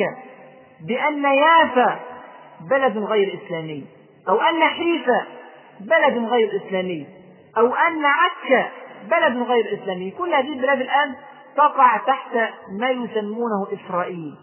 بأن 0.88 1.24
يافا 1.24 2.00
بلد 2.60 2.98
غير 2.98 3.40
إسلامي. 3.44 3.84
أو 4.28 4.40
أن 4.40 4.62
حيفا 4.62 5.26
بلد 5.80 6.18
غير 6.30 6.62
إسلامي. 6.66 7.06
أو 7.58 7.66
أن 7.66 8.04
عكا 8.04 8.70
بلد 9.10 9.36
غير 9.36 9.78
إسلامي. 9.82 10.10
كل 10.10 10.34
هذه 10.34 10.52
البلاد 10.52 10.80
الآن 10.80 11.14
تقع 11.56 11.96
تحت 11.96 12.36
ما 12.80 12.90
يسمونه 12.90 13.66
إسرائيل. 13.72 14.34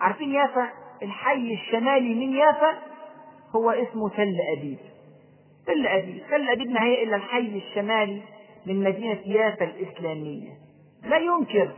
عارفين 0.00 0.32
يافا؟ 0.32 0.68
الحي 1.02 1.52
الشمالي 1.54 2.14
من 2.14 2.36
يافا 2.36 2.78
هو 3.56 3.70
اسمه 3.70 4.08
تل 4.08 4.36
أبيب. 4.58 4.78
تل 5.66 5.86
أبيب. 5.86 6.22
تل 6.30 6.50
أبيب 6.50 6.70
ما 6.70 6.82
هي 6.82 7.02
إلا 7.02 7.16
الحي 7.16 7.62
الشمالي 7.68 8.20
من 8.66 8.84
مدينة 8.84 9.18
يافا 9.26 9.64
الإسلامية. 9.64 10.50
لا 11.04 11.18
ينكر 11.18 11.70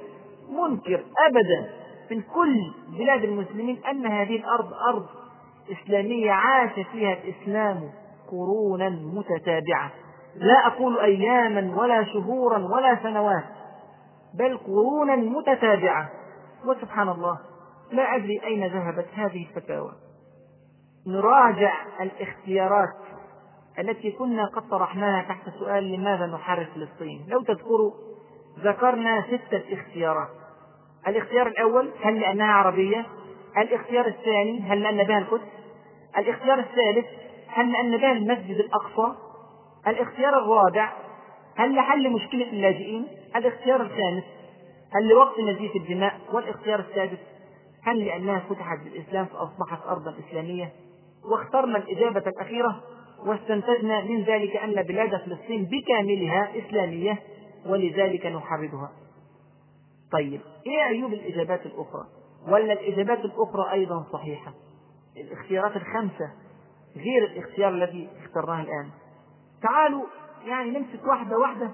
منكر 0.50 1.04
أبدا 1.26 1.70
في 2.08 2.20
كل 2.34 2.72
بلاد 2.98 3.24
المسلمين 3.24 3.80
أن 3.90 4.06
هذه 4.06 4.36
الأرض 4.36 4.72
أرض 4.88 5.06
إسلامية 5.72 6.32
عاش 6.32 6.72
فيها 6.92 7.12
الإسلام 7.12 7.90
قرونا 8.30 8.88
متتابعة. 8.88 9.92
لا 10.36 10.66
أقول 10.66 10.98
أياما 10.98 11.76
ولا 11.76 12.04
شهورا 12.04 12.58
ولا 12.58 12.98
سنوات 13.02 13.44
بل 14.38 14.58
قرونا 14.58 15.16
متتابعة. 15.16 16.10
وسبحان 16.66 17.08
الله 17.08 17.38
لا 17.92 18.16
أدري 18.16 18.40
أين 18.44 18.66
ذهبت 18.66 19.06
هذه 19.14 19.46
الفتاوى. 19.48 19.92
نراجع 21.06 21.72
الاختيارات 22.00 22.94
التي 23.78 24.12
كنا 24.12 24.46
قد 24.46 24.68
طرحناها 24.68 25.22
تحت 25.22 25.48
سؤال 25.58 25.92
لماذا 25.92 26.26
نحرر 26.26 26.64
فلسطين 26.74 27.26
لو 27.28 27.42
تذكروا 27.42 27.92
ذكرنا 28.58 29.22
ستة 29.22 29.62
اختيارات. 29.72 30.28
الاختيار 31.08 31.46
الأول 31.46 31.90
هل 32.02 32.20
لأنها 32.20 32.52
عربية؟ 32.52 33.06
الاختيار 33.58 34.06
الثاني 34.06 34.60
هل 34.60 34.82
لأن 34.82 35.04
بها 35.04 35.18
القدس؟ 35.18 35.48
الاختيار 36.18 36.58
الثالث 36.58 37.06
هل 37.48 37.72
لأن 37.72 37.96
بها 37.96 38.12
المسجد 38.12 38.56
الأقصى؟ 38.56 39.14
الاختيار 39.86 40.38
الرابع 40.38 40.92
هل 41.56 41.74
لحل 41.74 42.12
مشكلة 42.12 42.50
اللاجئين؟ 42.50 43.06
الاختيار 43.36 43.80
الخامس 43.80 44.24
هل 44.94 45.08
لوقت 45.08 45.40
نزيف 45.40 45.76
الدماء؟ 45.76 46.20
والاختيار 46.32 46.80
السادس 46.80 47.18
هل 47.82 48.04
لأنها 48.04 48.38
فتحت 48.38 48.78
بالإسلام 48.84 49.26
فأصبحت 49.26 49.86
أرضا 49.88 50.14
إسلامية؟ 50.28 50.72
واخترنا 51.32 51.78
الإجابة 51.78 52.22
الأخيرة 52.26 52.80
واستنتجنا 53.26 54.00
من 54.00 54.22
ذلك 54.22 54.56
أن 54.56 54.82
بلاد 54.82 55.16
فلسطين 55.16 55.64
بكاملها 55.64 56.52
إسلامية 56.58 57.18
ولذلك 57.66 58.26
نحررها. 58.26 58.92
طيب 60.12 60.40
إيه 60.66 60.82
عيوب 60.82 61.12
الإجابات 61.12 61.66
الأخرى؟ 61.66 62.06
ولا 62.48 62.72
الإجابات 62.72 63.24
الأخرى 63.24 63.72
أيضا 63.72 64.06
صحيحة. 64.12 64.52
الاختيارات 65.16 65.76
الخمسة 65.76 66.32
غير 66.96 67.24
الاختيار 67.24 67.74
الذي 67.74 68.08
اخترناه 68.24 68.60
الآن. 68.60 68.90
تعالوا 69.62 70.04
يعني 70.46 70.70
نمسك 70.70 71.06
واحدة 71.06 71.38
واحدة 71.38 71.70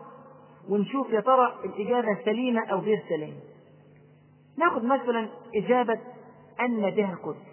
ونشوف 0.68 1.10
يا 1.10 1.20
ترى 1.20 1.54
الإجابة 1.64 2.18
سليمة 2.24 2.66
أو 2.66 2.78
غير 2.78 3.02
سليمة. 3.08 3.40
ناخذ 4.58 4.86
مثلا 4.86 5.28
إجابة 5.54 5.98
أن 6.60 6.90
بها 6.90 7.12
القدس. 7.12 7.50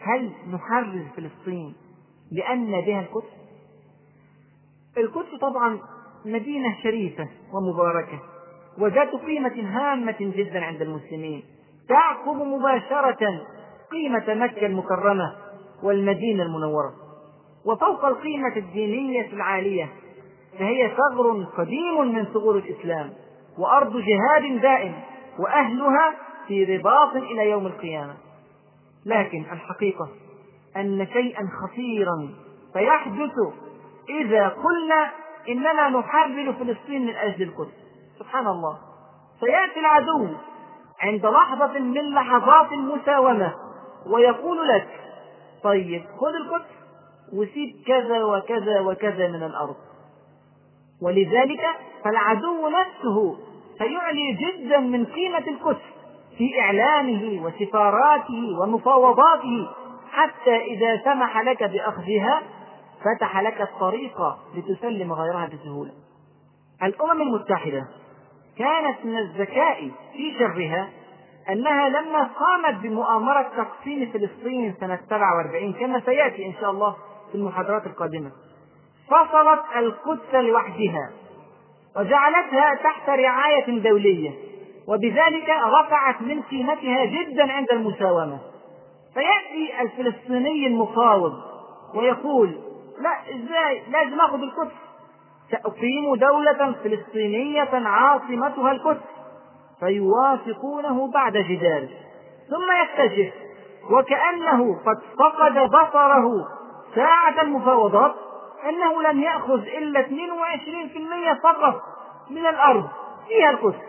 هل 0.00 0.32
نحرر 0.52 1.06
فلسطين 1.16 1.74
لأن 2.32 2.80
بها 2.80 3.00
القدس؟ 3.00 3.36
القدس 4.96 5.40
طبعا 5.40 5.80
مدينة 6.24 6.82
شريفة 6.82 7.28
ومباركة 7.52 8.18
وذات 8.78 9.08
قيمة 9.08 9.60
هامة 9.60 10.16
جدا 10.20 10.64
عند 10.64 10.82
المسلمين. 10.82 11.44
تعقب 11.88 12.36
مباشرة 12.36 13.40
قيمة 13.92 14.34
مكة 14.34 14.66
المكرمة 14.66 15.32
والمدينة 15.82 16.42
المنورة. 16.42 16.92
وفوق 17.66 18.04
القيمة 18.04 18.56
الدينية 18.56 19.32
العالية 19.32 19.88
فهي 20.58 20.90
ثغر 20.96 21.44
قديم 21.58 22.14
من 22.14 22.24
ثغور 22.24 22.56
الإسلام 22.56 23.12
وأرض 23.58 23.96
جهاد 23.96 24.60
دائم 24.60 24.94
وأهلها 25.38 26.14
في 26.48 26.76
رباط 26.76 27.16
إلى 27.16 27.50
يوم 27.50 27.66
القيامة. 27.66 28.14
لكن 29.06 29.44
الحقيقة 29.52 30.08
أن 30.76 31.06
شيئا 31.12 31.48
خطيرا 31.62 32.28
سيحدث 32.72 33.32
إذا 34.08 34.48
قلنا 34.48 35.10
إننا 35.48 35.88
نحرر 35.88 36.52
فلسطين 36.52 37.06
من 37.06 37.14
أجل 37.14 37.42
القدس. 37.42 37.74
سبحان 38.18 38.46
الله. 38.46 38.78
سيأتي 39.40 39.80
العدو 39.80 40.28
عند 41.00 41.26
لحظة 41.26 41.78
من 41.78 42.14
لحظات 42.14 42.72
المساومة 42.72 43.54
ويقول 44.06 44.68
لك 44.68 44.88
طيب 45.62 46.04
خذ 46.20 46.34
القدس 46.34 46.76
وسيب 47.32 47.76
كذا 47.86 48.24
وكذا 48.24 48.80
وكذا 48.80 49.28
من 49.28 49.42
الأرض. 49.42 49.76
ولذلك 51.02 51.60
فالعدو 52.04 52.68
نفسه 52.68 53.36
سيعلي 53.78 54.32
جدا 54.32 54.78
من 54.78 55.04
قيمة 55.04 55.44
القدس 55.48 55.82
في 56.38 56.60
إعلامه 56.60 57.44
وسفاراته 57.44 58.58
ومفاوضاته 58.60 59.68
حتى 60.10 60.56
إذا 60.56 61.02
سمح 61.04 61.40
لك 61.40 61.62
بأخذها 61.62 62.42
فتح 63.04 63.40
لك 63.40 63.60
الطريق 63.60 64.18
لتسلم 64.54 65.12
غيرها 65.12 65.46
بسهولة. 65.52 65.92
الأمم 66.82 67.22
المتحدة 67.22 67.86
كانت 68.58 69.04
من 69.04 69.18
الذكاء 69.18 69.90
في 70.16 70.38
شرها 70.38 70.88
أنها 71.50 71.88
لما 71.88 72.22
قامت 72.22 72.82
بمؤامرة 72.82 73.50
تقسيم 73.56 74.10
فلسطين 74.12 74.74
سنة 74.80 74.98
47 75.10 75.72
كما 75.72 76.00
سيأتي 76.00 76.46
إن 76.46 76.52
شاء 76.60 76.70
الله 76.70 76.96
في 77.32 77.34
المحاضرات 77.34 77.86
القادمة. 77.86 78.30
فصلت 79.10 79.62
القدس 79.76 80.34
لوحدها 80.34 81.10
وجعلتها 81.96 82.74
تحت 82.74 83.08
رعاية 83.08 83.78
دولية 83.78 84.30
وبذلك 84.88 85.48
رفعت 85.48 86.22
من 86.22 86.42
قيمتها 86.42 87.04
جدا 87.04 87.52
عند 87.52 87.66
المساومة. 87.72 88.38
فيأتي 89.14 89.82
الفلسطيني 89.82 90.66
المفاوض 90.66 91.32
ويقول 91.94 92.48
لا 93.00 93.10
إزاي؟ 93.30 93.82
لازم 93.90 94.20
آخذ 94.20 94.42
القدس. 94.42 94.72
سأقيم 95.50 96.14
دولة 96.14 96.74
فلسطينية 96.84 97.70
عاصمتها 97.72 98.72
القدس. 98.72 99.15
فيوافقونه 99.80 101.12
بعد 101.12 101.36
جدال. 101.36 101.88
ثم 102.50 102.66
يكتشف 102.82 103.34
وكأنه 103.90 104.80
قد 104.86 104.98
فقد 105.18 105.52
بصره 105.52 106.48
ساعة 106.94 107.42
المفاوضات 107.42 108.14
أنه 108.68 109.02
لم 109.02 109.22
يأخذ 109.22 109.60
إلا 109.60 110.00
22% 110.00 111.42
فقط 111.42 111.82
من 112.30 112.46
الأرض 112.46 112.88
فيها 113.28 113.50
القدس 113.50 113.82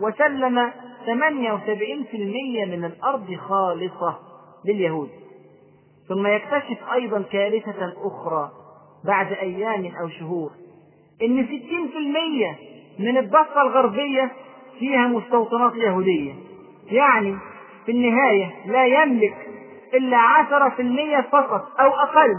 وسلم 0.00 0.72
78% 1.06 2.66
من 2.66 2.84
الأرض 2.84 3.34
خالصة 3.34 4.18
لليهود. 4.64 5.08
ثم 6.08 6.26
يكتشف 6.26 6.92
أيضا 6.92 7.22
كارثة 7.32 7.92
أخرى 8.04 8.50
بعد 9.04 9.32
أيام 9.32 9.92
أو 10.00 10.08
شهور 10.08 10.50
إن 11.22 11.46
60% 11.46 13.00
من 13.00 13.18
الضفة 13.18 13.62
الغربية 13.62 14.30
فيها 14.78 15.08
مستوطنات 15.08 15.74
يهودية. 15.74 16.34
يعني 16.86 17.36
في 17.86 17.92
النهاية 17.92 18.66
لا 18.66 18.86
يملك 18.86 19.36
إلا 19.94 20.16
عشرة 20.16 20.68
في 20.68 20.82
المية 20.82 21.20
فقط 21.32 21.80
أو 21.80 21.90
أقل 21.90 22.34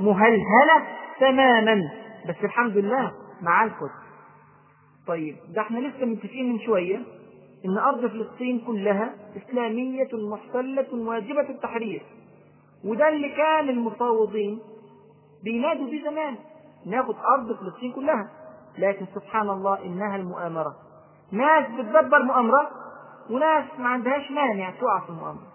مهلهلة 0.00 0.86
تماما. 1.20 1.80
بس 2.28 2.36
الحمد 2.44 2.76
لله 2.76 3.12
مع 3.42 3.64
القدس 3.64 3.92
طيب 5.06 5.36
ده 5.54 5.62
إحنا 5.62 5.78
لسه 5.78 6.06
متفقين 6.06 6.52
من 6.52 6.60
شوية 6.60 7.00
إن 7.64 7.78
أرض 7.78 8.06
فلسطين 8.06 8.60
كلها 8.66 9.14
إسلامية 9.36 10.08
محتلة 10.12 10.86
واجبة 10.92 11.48
التحرير. 11.50 12.02
وده 12.84 13.08
اللي 13.08 13.28
كان 13.28 13.68
المفاوضين 13.68 14.58
بينادوا 15.44 15.86
بيه 15.86 16.04
زمان. 16.04 16.34
ناخد 16.86 17.14
أرض 17.38 17.56
فلسطين 17.60 17.92
كلها. 17.92 18.28
لكن 18.78 19.06
سبحان 19.14 19.50
الله 19.50 19.84
إنها 19.84 20.16
المؤامرة. 20.16 20.74
ناس 21.32 21.64
بتدبر 21.70 22.22
مؤامرة 22.22 22.70
وناس 23.30 23.64
ما 23.78 23.88
عندهاش 23.88 24.30
مانع 24.30 24.70
تقع 24.70 25.00
في 25.00 25.10
المؤامرة. 25.10 25.48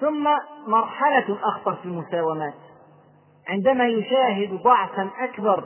ثم 0.00 0.28
مرحلة 0.66 1.38
أخطر 1.42 1.74
في 1.74 1.84
المساومات. 1.84 2.54
عندما 3.48 3.86
يشاهد 3.88 4.62
ضعفا 4.62 5.10
أكبر 5.18 5.64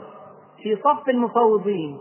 في 0.63 0.75
صف 0.75 1.09
المفاوضين 1.09 1.97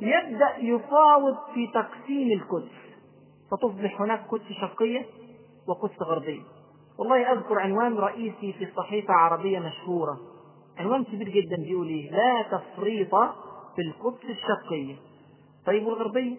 يبدأ 0.00 0.56
يفاوض 0.58 1.36
في 1.54 1.66
تقسيم 1.66 2.40
القدس 2.40 2.72
فتصبح 3.50 4.00
هناك 4.00 4.20
قدس 4.28 4.52
شرقية 4.60 5.06
وقدس 5.68 6.02
غربية. 6.02 6.42
والله 6.98 7.32
أذكر 7.32 7.58
عنوان 7.58 7.96
رئيسي 7.98 8.52
في 8.52 8.68
صحيفة 8.76 9.14
عربية 9.14 9.58
مشهورة. 9.58 10.18
عنوان 10.78 11.04
كبير 11.04 11.28
جدا 11.28 11.56
بيقول 11.56 11.86
إيه؟ 11.88 12.10
لا 12.10 12.42
تفريط 12.58 13.14
في 13.76 13.82
القدس 13.88 14.24
الشرقية. 14.24 14.94
طيب 15.66 15.86
والغربية؟ 15.86 16.36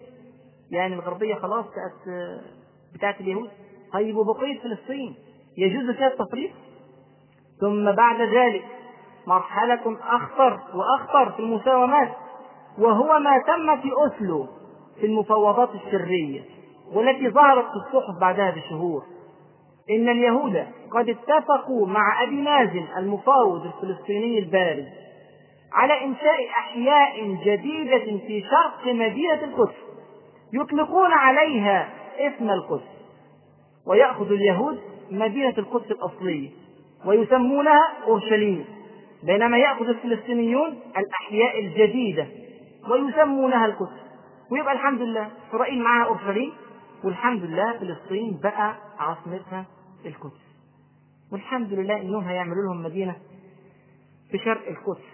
يعني 0.70 0.94
الغربية 0.94 1.34
خلاص 1.34 1.64
بقت 1.64 2.18
بتاعت 2.94 3.20
اليهود. 3.20 3.50
طيب 3.92 4.16
وبقية 4.16 4.58
فلسطين؟ 4.60 5.14
يجوز 5.58 5.96
فيها 5.96 6.06
التفريط 6.06 6.50
ثم 7.60 7.92
بعد 7.92 8.20
ذلك 8.20 8.64
مرحلة 9.26 9.96
أخطر 10.02 10.60
وأخطر 10.74 11.32
في 11.32 11.40
المساومات 11.40 12.12
وهو 12.78 13.18
ما 13.18 13.38
تم 13.38 13.80
في 13.82 13.90
أسلو 14.06 14.46
في 15.00 15.06
المفاوضات 15.06 15.68
السرية 15.74 16.40
والتي 16.92 17.30
ظهرت 17.30 17.64
في 17.64 17.76
الصحف 17.76 18.20
بعدها 18.20 18.50
بشهور. 18.50 19.02
إن 19.90 20.08
اليهود 20.08 20.66
قد 20.92 21.08
اتفقوا 21.08 21.86
مع 21.86 22.22
أبي 22.22 22.42
مازن 22.42 22.86
المفاوض 22.96 23.66
الفلسطيني 23.66 24.38
البارز 24.38 24.86
على 25.72 26.04
إنشاء 26.04 26.48
أحياء 26.50 27.24
جديدة 27.44 28.18
في 28.26 28.40
شرق 28.50 28.94
مدينة 28.94 29.44
القدس. 29.44 29.85
يطلقون 30.60 31.12
عليها 31.12 31.88
اسم 32.18 32.50
القدس. 32.50 32.88
ويأخذ 33.86 34.32
اليهود 34.32 34.78
مدينة 35.10 35.54
القدس 35.58 35.90
الأصلية 35.90 36.50
ويسمونها 37.04 37.92
أورشليم 38.06 38.64
بينما 39.22 39.58
يأخذ 39.58 39.88
الفلسطينيون 39.88 40.78
الأحياء 40.98 41.60
الجديدة 41.60 42.26
ويسمونها 42.90 43.66
القدس. 43.66 44.00
ويبقى 44.50 44.72
الحمد 44.72 45.00
لله 45.02 45.30
إسرائيل 45.50 45.82
معها 45.82 46.06
أورشليم 46.06 46.52
والحمد 47.04 47.42
لله 47.42 47.78
فلسطين 47.78 48.40
بقى 48.42 48.74
عاصمتها 48.98 49.64
القدس. 50.06 50.40
والحمد 51.32 51.72
لله 51.72 52.00
إنهم 52.00 52.24
هيعملوا 52.24 52.64
لهم 52.64 52.82
مدينة 52.82 53.16
في 54.30 54.38
شرق 54.38 54.68
القدس. 54.68 55.04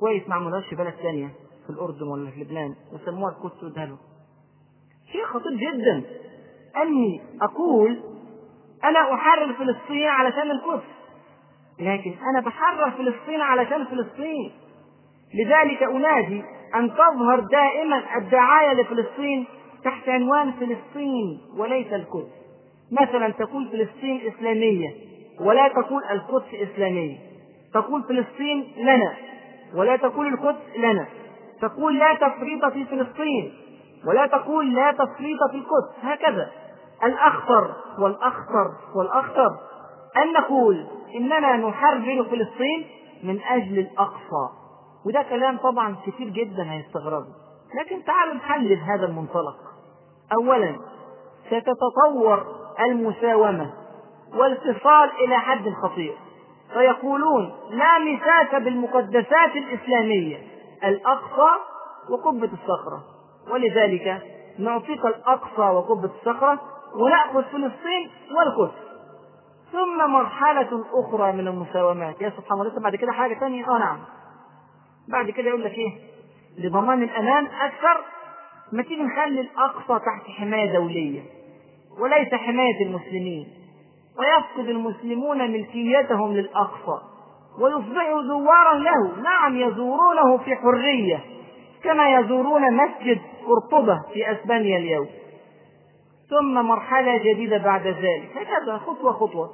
كويس 0.00 0.28
ما 0.28 0.34
عملوهاش 0.34 0.66
في 0.68 0.76
بلد 0.76 0.94
ثانية 1.02 1.28
في 1.66 1.70
الأردن 1.70 2.02
ولا 2.08 2.30
في 2.30 2.40
لبنان 2.40 2.74
وسموها 2.92 3.30
القدس 3.32 3.62
وادها 3.64 3.84
شيء 5.12 5.24
خطير 5.24 5.52
جدا. 5.52 6.02
أني 6.82 7.20
أقول 7.42 8.00
أنا 8.84 9.14
أحرر 9.14 9.52
فلسطين 9.52 10.06
علشان 10.08 10.50
القدس 10.50 10.82
لكن 11.80 12.14
أنا 12.30 12.40
بحرر 12.40 12.90
فلسطين 12.90 13.40
علشان 13.40 13.84
فلسطين. 13.84 14.52
لذلك 15.34 15.82
أنادي 15.82 16.42
أن 16.74 16.90
تظهر 16.90 17.40
دائما 17.40 18.02
الدعاية 18.16 18.72
لفلسطين 18.72 19.44
تحت 19.84 20.08
عنوان 20.08 20.52
فلسطين 20.52 21.40
وليس 21.56 21.92
القدس 21.92 22.32
مثلا 23.00 23.28
تقول 23.28 23.68
فلسطين 23.68 24.20
إسلامية 24.34 24.94
ولا 25.40 25.68
تقول 25.68 26.02
القدس 26.10 26.54
إسلامية. 26.54 27.16
تقول 27.74 28.02
فلسطين 28.02 28.72
لنا 28.76 29.14
ولا 29.74 29.96
تقول 29.96 30.26
القدس 30.26 30.76
لنا. 30.78 31.06
تقول 31.60 31.98
لا 31.98 32.14
تفريط 32.14 32.64
في 32.64 32.84
فلسطين. 32.84 33.52
ولا 34.06 34.26
تقول 34.26 34.74
لا 34.74 34.92
تفريط 34.92 35.38
في 35.50 35.56
القدس 35.56 35.94
هكذا. 36.02 36.50
الأخطر 37.04 37.74
والأخطر 37.98 38.70
والأخطر. 38.94 39.50
أن 40.16 40.32
نقول 40.32 40.86
إننا 41.14 41.56
نحرر 41.56 42.24
فلسطين 42.24 42.86
من 43.24 43.40
أجل 43.42 43.78
الأقصى. 43.78 44.48
وده 45.06 45.22
كلام 45.22 45.56
طبعا 45.58 45.96
كثير 46.06 46.28
جدا 46.28 46.72
هيستغربه 46.72 47.26
لكن 47.80 48.04
تعالوا 48.04 48.34
نحلل 48.34 48.78
هذا 48.80 49.06
المنطلق. 49.06 49.56
أولا 50.32 50.76
ستتطور 51.46 52.46
المساومة 52.80 53.70
والفصال 54.34 55.10
إلى 55.24 55.38
حد 55.38 55.70
خطير. 55.82 56.14
فيقولون 56.72 57.52
لا 57.70 57.98
مساس 57.98 58.62
بالمقدسات 58.62 59.56
الإسلامية 59.56 60.38
الأقصى 60.84 61.50
وقبة 62.10 62.50
الصخرة. 62.52 63.04
ولذلك 63.52 64.22
نعطيك 64.58 65.04
الأقصى 65.06 65.62
وقبة 65.62 66.10
الصخرة 66.18 66.60
ونأخذ 66.94 67.42
فلسطين 67.42 68.10
والقدس. 68.36 68.74
ثم 69.72 70.10
مرحلة 70.10 70.84
أخرى 70.92 71.32
من 71.32 71.48
المساومات. 71.48 72.20
يا 72.20 72.30
سبحان 72.36 72.60
الله 72.60 72.80
بعد 72.80 72.96
كده 72.96 73.12
حاجة 73.12 73.34
ثانية 73.34 73.64
آه 73.68 73.78
نعم. 73.78 73.98
بعد 75.08 75.30
كده 75.30 75.48
يقول 75.48 75.64
لك 75.64 75.72
إيه؟ 75.72 75.92
لضمان 76.58 77.02
الأمان 77.02 77.46
أكثر 77.46 78.00
ما 78.72 78.82
تيجي 78.82 79.02
نخلي 79.02 79.40
الأقصى 79.40 80.04
تحت 80.04 80.30
حماية 80.38 80.72
دولية. 80.72 81.20
وليس 82.00 82.34
حماية 82.34 82.86
المسلمين. 82.86 83.48
ويفقد 84.18 84.68
المسلمون 84.68 85.50
ملكيتهم 85.50 86.32
للأقصى. 86.32 87.02
ويصبحوا 87.60 88.22
زوارا 88.22 88.74
له. 88.74 89.22
نعم 89.22 89.56
يزورونه 89.56 90.38
في 90.38 90.56
حرية. 90.56 91.20
كما 91.82 92.20
يزورون 92.20 92.76
مسجد 92.76 93.20
قرطبة 93.46 94.02
في 94.12 94.32
أسبانيا 94.32 94.78
اليوم. 94.78 95.08
ثم 96.30 96.54
مرحلة 96.54 97.18
جديدة 97.18 97.58
بعد 97.58 97.86
ذلك. 97.86 98.30
هكذا 98.36 98.78
خطوة 98.78 99.12
خطوة. 99.12 99.50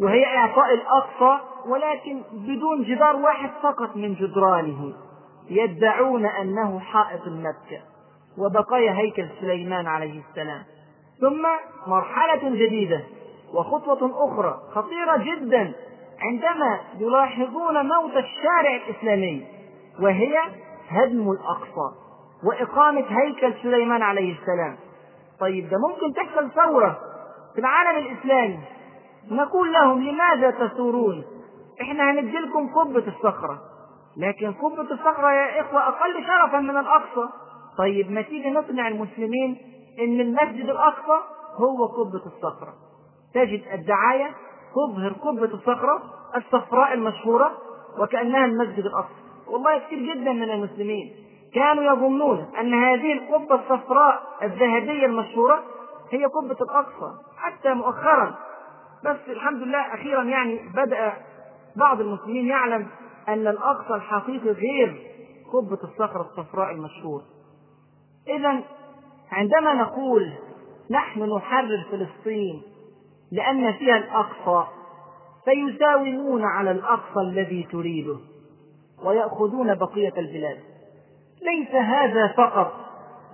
وهي 0.00 0.26
إعطاء 0.36 0.74
الأقصى 0.74 1.44
ولكن 1.66 2.22
بدون 2.32 2.82
جدار 2.82 3.16
واحد 3.16 3.50
فقط 3.62 3.96
من 3.96 4.14
جدرانه. 4.14 4.92
يدعون 5.50 6.26
أنه 6.26 6.78
حائط 6.80 7.26
مكة 7.26 7.80
وبقايا 8.38 8.92
هيكل 8.92 9.26
سليمان 9.40 9.86
عليه 9.86 10.20
السلام. 10.30 10.62
ثم 11.20 11.46
مرحلة 11.86 12.50
جديدة 12.50 13.00
وخطوة 13.54 14.28
أخرى 14.28 14.60
خطيرة 14.74 15.16
جدا 15.16 15.72
عندما 16.20 16.80
يلاحظون 16.98 17.86
موت 17.86 18.16
الشارع 18.16 18.76
الإسلامي 18.76 19.46
وهي 20.00 20.38
هدم 20.88 21.30
الأقصى. 21.30 22.03
وإقامة 22.44 23.04
هيكل 23.08 23.54
سليمان 23.62 24.02
عليه 24.02 24.32
السلام. 24.40 24.76
طيب 25.40 25.68
ده 25.68 25.76
ممكن 25.88 26.14
تحصل 26.14 26.50
ثورة 26.50 26.98
في 27.54 27.60
العالم 27.60 28.06
الإسلامي. 28.06 28.58
نقول 29.30 29.72
لهم 29.72 30.02
لماذا 30.02 30.50
تثورون؟ 30.50 31.24
إحنا 31.80 32.10
هنديلكم 32.10 32.74
قبة 32.74 33.04
الصخرة. 33.08 33.58
لكن 34.16 34.52
قبة 34.52 34.82
الصخرة 34.92 35.32
يا 35.32 35.60
إخوة 35.60 35.88
أقل 35.88 36.26
شرفا 36.26 36.60
من 36.60 36.76
الأقصى. 36.76 37.28
طيب 37.78 38.10
ما 38.10 38.22
تيجي 38.22 38.50
نقنع 38.50 38.88
المسلمين 38.88 39.56
إن 39.98 40.20
المسجد 40.20 40.70
الأقصى 40.70 41.18
هو 41.56 41.86
قبة 41.86 42.22
الصخرة. 42.26 42.74
تجد 43.34 43.62
الدعاية 43.72 44.30
تظهر 44.74 45.12
قبة 45.12 45.54
الصخرة 45.54 46.02
الصفراء 46.36 46.94
المشهورة 46.94 47.52
وكأنها 47.98 48.44
المسجد 48.44 48.84
الأقصى. 48.86 49.14
والله 49.48 49.78
كثير 49.78 50.14
جدا 50.14 50.32
من 50.32 50.50
المسلمين. 50.50 51.23
كانوا 51.54 51.84
يظنون 51.84 52.46
أن 52.60 52.74
هذه 52.74 53.12
القبة 53.12 53.54
الصفراء 53.54 54.22
الذهبية 54.42 55.06
المشهورة 55.06 55.62
هي 56.10 56.24
قبة 56.24 56.56
الأقصى 56.60 57.14
حتى 57.36 57.74
مؤخرا. 57.74 58.34
بس 59.04 59.16
الحمد 59.28 59.62
لله 59.62 59.94
أخيرا 59.94 60.22
يعني 60.22 60.60
بدأ 60.74 61.12
بعض 61.76 62.00
المسلمين 62.00 62.46
يعلم 62.46 62.86
أن 63.28 63.46
الأقصى 63.46 63.94
الحقيقي 63.94 64.50
غير 64.50 65.02
قبة 65.52 65.78
الصخرة 65.84 66.22
الصفراء 66.22 66.70
المشهور. 66.70 67.22
إذا 68.28 68.60
عندما 69.32 69.74
نقول 69.74 70.32
نحن 70.90 71.22
نحرر 71.36 71.84
فلسطين 71.90 72.62
لأن 73.32 73.72
فيها 73.72 73.96
الأقصى 73.96 74.66
فيساومون 75.44 76.44
على 76.44 76.70
الأقصى 76.70 77.20
الذي 77.20 77.68
تريده 77.72 78.16
ويأخذون 79.04 79.74
بقية 79.74 80.12
البلاد. 80.18 80.73
ليس 81.44 81.74
هذا 81.74 82.34
فقط 82.36 82.72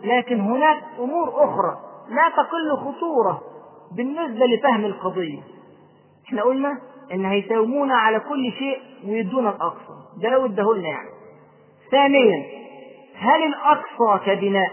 لكن 0.04 0.40
هناك 0.40 0.82
أمور 0.98 1.28
أخرى. 1.28 1.78
لا 2.08 2.28
تقل 2.28 2.76
خطورة 2.76 3.42
بالنسبة 3.96 4.46
لفهم 4.46 4.84
القضية. 4.84 5.38
إحنا 6.26 6.42
قلنا 6.42 6.78
إن 7.12 7.24
هيساومونا 7.24 7.94
على 7.94 8.20
كل 8.20 8.52
شيء 8.58 8.78
ويدونا 9.06 9.50
الأقصى. 9.50 9.94
ده 10.22 10.28
لو 10.28 10.44
ادهولنا 10.46 10.88
يعني. 10.88 11.08
ثانيا 11.90 12.44
هل 13.16 13.42
الأقصى 13.42 14.24
كبناء؟ 14.26 14.70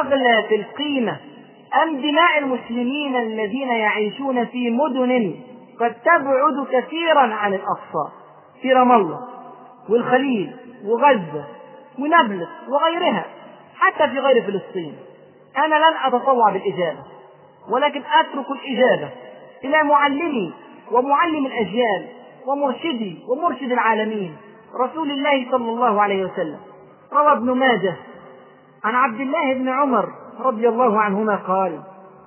أغلى 0.00 0.44
في 0.48 0.54
القيمة 0.56 1.16
أم 1.82 1.96
بناء 1.96 2.38
المسلمين 2.38 3.16
الذين 3.16 3.68
يعيشون 3.68 4.44
في 4.44 4.70
مدن 4.70 5.34
قد 5.80 5.94
تبعد 5.94 6.66
كثيرا 6.72 7.34
عن 7.34 7.54
الأقصى؟ 7.54 8.12
في 8.62 8.72
رام 8.72 8.92
الله 8.92 9.20
والخليل 9.88 10.56
وغزة 10.84 11.44
ونابلس 11.98 12.48
وغيرها 12.68 13.24
حتى 13.76 14.08
في 14.08 14.18
غير 14.18 14.42
فلسطين. 14.42 14.96
أنا 15.58 15.74
لن 15.74 15.94
أتطوع 16.04 16.50
بالإجابة 16.50 16.98
ولكن 17.70 18.02
أترك 18.20 18.46
الإجابة 18.50 19.10
إلى 19.64 19.82
معلمي 19.82 20.54
ومعلم 20.92 21.46
الأجيال 21.46 22.06
ومرشدي 22.46 23.18
ومرشد 23.28 23.72
العالمين 23.72 24.36
رسول 24.80 25.10
الله 25.10 25.50
صلى 25.50 25.70
الله 25.70 26.02
عليه 26.02 26.24
وسلم. 26.24 26.58
روى 27.12 27.32
ابن 27.32 27.52
ماجه 27.52 27.94
عن 28.84 28.94
عبد 28.94 29.20
الله 29.20 29.54
بن 29.54 29.68
عمر 29.68 30.08
رضي 30.40 30.68
الله 30.68 31.00
عنهما 31.00 31.36
قال 31.36 31.80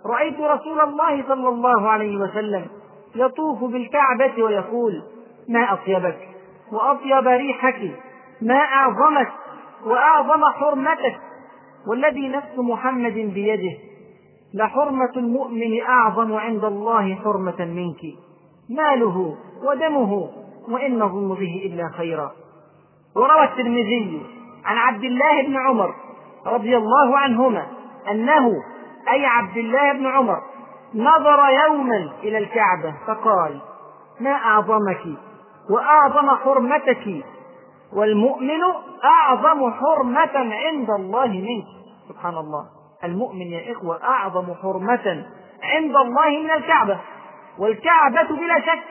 رأيت 0.06 0.40
رسول 0.40 0.80
الله 0.80 1.24
صلى 1.28 1.50
الله 1.50 1.90
عليه 1.90 2.18
وسلم 2.18 2.68
يطوف 3.16 3.64
بالكعبة 3.64 4.44
ويقول 4.44 5.04
ما 5.50 5.74
أطيبك؟ 5.74 6.18
وأطيب 6.72 7.28
ريحك؟ 7.28 7.92
ما 8.42 8.60
أعظمك؟ 8.60 9.32
وأعظم 9.86 10.44
حرمتك 10.46 11.20
والذي 11.88 12.28
نفس 12.28 12.58
محمد 12.58 13.14
بيده. 13.14 13.78
لحرمة 14.54 15.12
المؤمن 15.18 15.82
أعظم 15.82 16.34
عند 16.34 16.66
الله 16.66 17.16
حرمة 17.16 17.66
منك. 17.66 18.02
ماله 18.70 19.36
ودمه 19.64 20.30
وإن 20.70 21.00
نظن 21.00 21.30
به 21.30 21.62
إلا 21.66 21.90
خيرا. 21.98 22.32
وروى 23.16 23.44
الترمذي 23.44 24.22
عن 24.66 24.78
عبد 24.78 25.04
الله 25.04 25.42
بن 25.48 25.58
عمر 25.58 25.96
رضي 26.46 26.78
الله 26.78 27.18
عنهما 27.18 27.68
أنه 28.12 28.52
أي 29.12 29.26
عبد 29.26 29.58
الله 29.58 29.94
بن 29.94 30.08
عمر 30.08 30.42
نظر 30.96 31.40
يوما 31.66 32.12
إلى 32.24 32.38
الكعبة 32.38 32.94
فقال 33.08 33.60
ما 34.20 34.32
أعظمك 34.32 35.02
وأعظم 35.70 36.30
حرمتك 36.30 37.26
والمؤمن 37.94 38.62
أعظم 39.04 39.72
حرمة 39.74 40.36
عند 40.36 40.90
الله 40.90 41.28
منك. 41.28 41.66
سبحان 42.10 42.38
الله. 42.38 42.66
المؤمن 43.04 43.42
يا 43.42 43.72
إخوة 43.72 44.04
أعظم 44.04 44.54
حرمة 44.62 45.26
عند 45.64 45.96
الله 45.96 46.30
من 46.44 46.52
الكعبة. 46.52 47.00
والكعبة 47.60 48.36
بلا 48.36 48.60
شك 48.60 48.84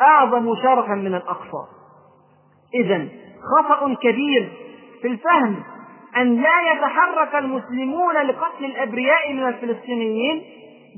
أعظم 0.00 0.54
شرفا 0.62 0.94
من 0.94 1.14
الأقصى. 1.14 1.62
إذا 2.74 3.08
خطأ 3.52 3.94
كبير 3.94 4.52
في 5.02 5.08
الفهم 5.08 5.62
أن 6.16 6.42
لا 6.42 6.72
يتحرك 6.72 7.34
المسلمون 7.34 8.14
لقتل 8.14 8.64
الأبرياء 8.64 9.32
من 9.32 9.48
الفلسطينيين 9.48 10.42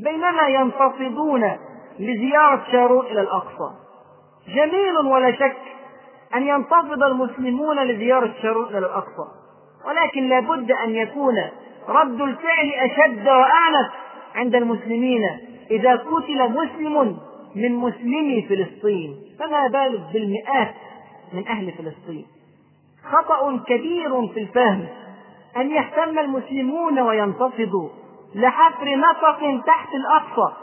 بينما 0.04 0.48
ينتفضون 0.48 1.50
لزيارة 1.98 2.62
شارون 2.72 3.06
إلى 3.06 3.20
الأقصى. 3.20 3.70
جميل 4.48 4.96
ولا 5.06 5.32
شك 5.32 5.56
أن 6.34 6.46
ينتفض 6.46 7.02
المسلمون 7.02 7.84
لزيارة 7.84 8.34
شارون 8.42 8.76
الأقصى. 8.76 9.26
ولكن 9.86 10.28
لابد 10.28 10.70
أن 10.70 10.94
يكون 10.94 11.34
رد 11.88 12.20
الفعل 12.20 12.72
أشد 12.74 13.28
وأعنف 13.28 13.92
عند 14.34 14.54
المسلمين. 14.54 15.22
إذا 15.70 15.96
قتل 15.96 16.50
مسلم 16.50 17.18
من 17.56 17.74
مسلمي 17.74 18.42
فلسطين 18.42 19.16
فما 19.38 19.66
بالك 19.66 20.00
بالمئات 20.12 20.74
من 21.32 21.48
أهل 21.48 21.72
فلسطين؟ 21.72 22.26
خطأ 23.10 23.58
كبير 23.66 24.26
في 24.26 24.40
الفهم 24.40 24.86
أن 25.56 25.70
يهتم 25.70 26.18
المسلمون 26.18 26.98
وينتفضوا 26.98 27.88
لحفر 28.34 28.96
نفق 28.96 29.64
تحت 29.66 29.88
الأقصى. 29.94 30.54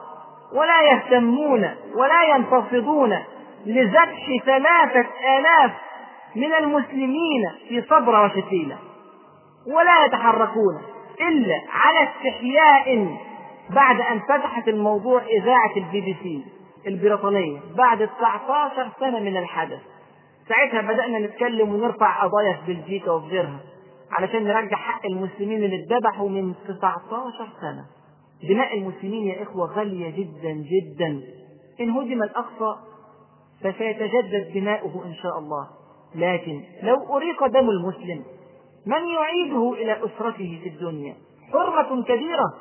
ولا 0.54 0.82
يهتمون 0.82 1.70
ولا 1.96 2.36
ينتفضون 2.36 3.18
لذبح 3.66 4.44
ثلاثة 4.46 5.08
آلاف 5.38 5.72
من 6.36 6.54
المسلمين 6.54 7.50
في 7.70 7.82
صبر 7.82 8.26
وشتيلة 8.26 8.78
ولا 9.68 10.06
يتحركون 10.06 10.82
إلا 11.22 11.56
على 11.70 12.10
استحياء 12.10 13.18
بعد 13.70 14.02
أن 14.02 14.20
فتحت 14.20 14.68
الموضوع 14.68 15.22
إذاعة 15.42 15.72
البي 15.78 16.02
بي 16.02 16.16
سي 16.24 16.46
البريطانية 16.88 17.60
بعد 17.78 18.08
19 18.08 18.90
سنة 19.00 19.20
من 19.20 19.38
الحدث. 19.38 19.80
ساعتها 20.50 20.82
بدأنا 20.82 21.20
نتكلم 21.20 21.74
ونرفع 21.74 22.24
قضايا 22.24 22.58
في 22.66 22.74
بلجيكا 22.74 23.12
وفي 23.12 23.28
غيرها 23.28 23.60
علشان 24.12 24.44
نرجع 24.44 24.78
حق 24.78 25.06
المسلمين 25.06 25.64
اللي 25.64 25.84
اتذبحوا 25.84 26.30
من 26.30 26.54
19 26.68 27.50
سنة. 27.62 27.86
دماء 28.50 28.78
المسلمين 28.78 29.28
يا 29.28 29.44
إخوة 29.44 29.74
غالية 29.76 30.10
جدا 30.10 30.52
جدا. 30.52 31.22
إن 31.82 31.90
هدم 31.90 32.24
الأقصى 32.24 32.76
فسيتجدد 33.64 34.52
دماؤه 34.54 35.06
إن 35.06 35.14
شاء 35.14 35.40
الله. 35.40 35.68
لكن 36.16 36.62
لو 36.84 37.18
أريق 37.18 37.48
دم 37.48 37.70
المسلم 37.70 38.24
من 38.86 39.08
يعيده 39.08 39.74
إلى 39.74 39.94
أسرته 39.94 40.60
في 40.64 40.70
الدنيا؟ 40.70 41.16
حرمة 41.54 42.04
كبيرة 42.04 42.54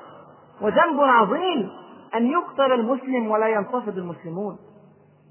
وذنب 0.61 1.01
عظيم 1.01 1.69
أن 2.15 2.27
يقتل 2.27 2.73
المسلم 2.73 3.31
ولا 3.31 3.49
ينتفض 3.49 3.99
المسلمون. 3.99 4.59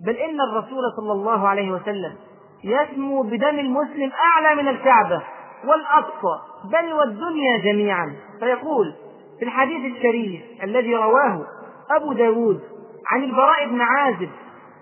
بل 0.05 0.15
إن 0.15 0.41
الرسول 0.41 0.83
صلى 0.97 1.11
الله 1.11 1.47
عليه 1.47 1.71
وسلم 1.71 2.15
يسمو 2.63 3.21
بدم 3.21 3.59
المسلم 3.59 4.11
أعلى 4.11 4.61
من 4.61 4.67
الكعبة 4.67 5.21
والأقصى 5.65 6.39
بل 6.71 6.93
والدنيا 6.93 7.57
جميعا. 7.63 8.15
فيقول 8.39 8.93
في 9.39 9.45
الحديث 9.45 9.95
الشريف 9.95 10.41
الذي 10.63 10.95
رواه 10.95 11.45
أبو 11.91 12.13
داود 12.13 12.61
عن 13.07 13.23
البراء 13.23 13.67
بن 13.69 13.81
عازب 13.81 14.29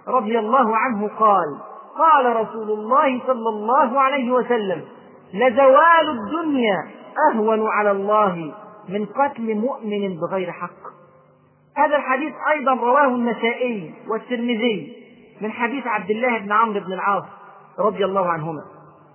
رضي 0.08 0.40
الله 0.40 0.78
عنه 0.78 1.08
قال 1.08 1.58
قال 1.98 2.36
رسول 2.36 2.72
الله 2.72 3.22
صلى 3.28 3.50
الله 3.50 4.00
عليه 4.02 4.32
وسلم 4.32 4.82
لزوال 5.34 6.10
الدنيا 6.10 6.88
أهون 7.32 7.68
على 7.68 7.92
الله 7.92 8.54
من 8.90 9.06
قتل 9.06 9.56
مؤمن 9.56 10.18
بغير 10.20 10.52
حق. 10.52 10.86
هذا 11.78 11.96
الحديث 11.96 12.34
أيضا 12.52 12.74
رواه 12.74 13.08
النسائي 13.08 13.94
والترمذي 14.08 14.94
من 15.42 15.52
حديث 15.52 15.88
عبد 15.88 16.10
الله 16.10 16.38
بن 16.38 16.52
عمرو 16.52 16.80
بن 16.80 16.94
العاص 16.94 17.24
رضي 17.80 18.06
الله 18.06 18.26
عنهما. 18.30 18.62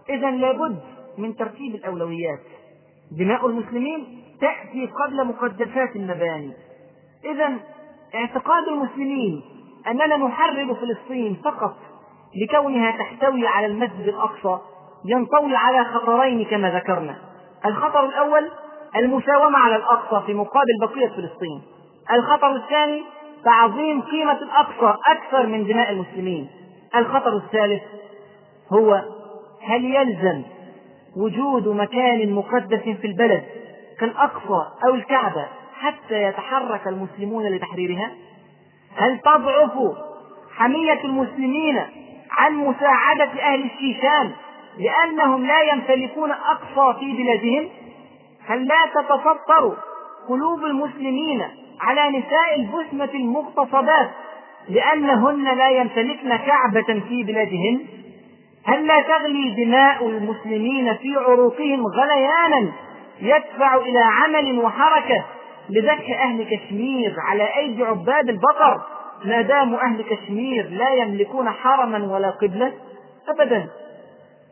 إذا 0.08 0.30
لابد 0.30 0.80
من 1.18 1.36
ترتيب 1.36 1.74
الأولويات. 1.74 2.40
دماء 3.18 3.46
المسلمين 3.46 4.22
تأتي 4.40 4.90
قبل 5.04 5.26
مقدسات 5.26 5.96
المباني. 5.96 6.52
إذا 7.24 7.58
اعتقاد 8.14 8.68
المسلمين 8.68 9.42
أننا 9.86 10.16
نحرر 10.16 10.74
فلسطين 10.74 11.40
فقط 11.44 11.76
لكونها 12.42 12.90
تحتوي 12.90 13.46
على 13.46 13.66
المسجد 13.66 14.08
الأقصى 14.08 14.58
ينطوي 15.04 15.56
على 15.56 15.84
خطرين 15.84 16.44
كما 16.44 16.70
ذكرنا. 16.70 17.16
الخطر 17.66 18.04
الأول 18.04 18.50
المساومة 18.96 19.58
على 19.58 19.76
الأقصى 19.76 20.26
في 20.26 20.34
مقابل 20.34 20.78
بقية 20.80 21.08
فلسطين. 21.08 21.62
الخطر 22.12 22.56
الثاني 22.56 23.02
تعظيم 23.44 24.02
قيمة 24.02 24.38
الأقصى 24.38 24.98
أكثر 25.06 25.46
من 25.46 25.66
دماء 25.66 25.90
المسلمين. 25.90 26.48
الخطر 26.96 27.36
الثالث 27.36 27.82
هو 28.72 29.04
هل 29.62 29.84
يلزم 29.84 30.42
وجود 31.16 31.68
مكان 31.68 32.32
مقدس 32.32 32.78
في 32.78 33.06
البلد 33.06 33.44
كالأقصى 34.00 34.66
أو 34.86 34.94
الكعبة 34.94 35.46
حتى 35.74 36.22
يتحرك 36.22 36.88
المسلمون 36.88 37.46
لتحريرها؟ 37.46 38.10
هل 38.96 39.18
تضعف 39.18 39.72
حمية 40.56 41.04
المسلمين 41.04 41.80
عن 42.30 42.54
مساعدة 42.54 43.24
أهل 43.24 43.64
الشيشان 43.64 44.30
لأنهم 44.78 45.46
لا 45.46 45.60
يمتلكون 45.60 46.30
أقصى 46.30 46.98
في 47.00 47.12
بلادهم؟ 47.12 47.68
هل 48.46 48.66
لا 48.66 48.86
تتفطر 48.94 49.76
قلوب 50.28 50.64
المسلمين 50.64 51.42
على 51.80 52.18
نساء 52.18 52.54
البسمة 52.56 53.10
المغتصبات 53.14 54.10
لأنهن 54.68 55.44
لا 55.44 55.70
يمتلكن 55.70 56.36
كعبة 56.36 57.00
في 57.08 57.22
بلادهن 57.22 57.80
هل 58.64 58.86
لا 58.86 59.00
تغلي 59.00 59.64
دماء 59.64 60.06
المسلمين 60.06 60.96
في 60.96 61.16
عروقهم 61.16 61.86
غليانا 61.86 62.72
يدفع 63.20 63.76
إلى 63.76 63.98
عمل 63.98 64.58
وحركة 64.58 65.24
لذبح 65.68 66.20
أهل 66.20 66.56
كشمير 66.56 67.14
على 67.18 67.56
أيدي 67.56 67.82
عباد 67.82 68.28
البقر. 68.28 68.80
ما 69.24 69.40
داموا 69.40 69.78
أهل 69.78 70.02
كشمير 70.02 70.68
لا 70.70 70.90
يملكون 70.94 71.50
حرما 71.50 72.12
ولا 72.12 72.30
قبلة 72.30 72.72
أبدا. 73.28 73.68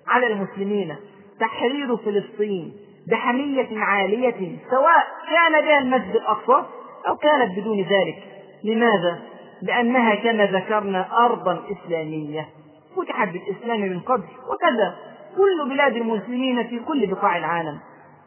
على 0.08 0.26
المسلمين 0.26 0.96
تحرير 1.40 1.96
فلسطين 1.96 2.72
بحمية 3.10 3.80
عالية 3.80 4.58
سواء 4.70 5.06
كان 5.30 5.64
بها 5.64 5.78
المسجد 5.78 6.16
الأقصى 6.16 6.66
أو 7.08 7.16
كانت 7.16 7.58
بدون 7.58 7.80
ذلك. 7.80 8.22
لماذا؟ 8.64 9.18
لأنها 9.62 10.14
كما 10.14 10.46
ذكرنا 10.46 11.24
أرضا 11.24 11.62
إسلامية. 11.70 12.48
فتحت 12.96 13.28
بالإسلام 13.28 13.80
من 13.80 14.00
قبل 14.00 14.24
وكذا. 14.50 14.94
كل 15.36 15.68
بلاد 15.68 15.96
المسلمين 15.96 16.68
في 16.68 16.78
كل 16.78 17.06
بقاع 17.06 17.36
العالم. 17.36 17.78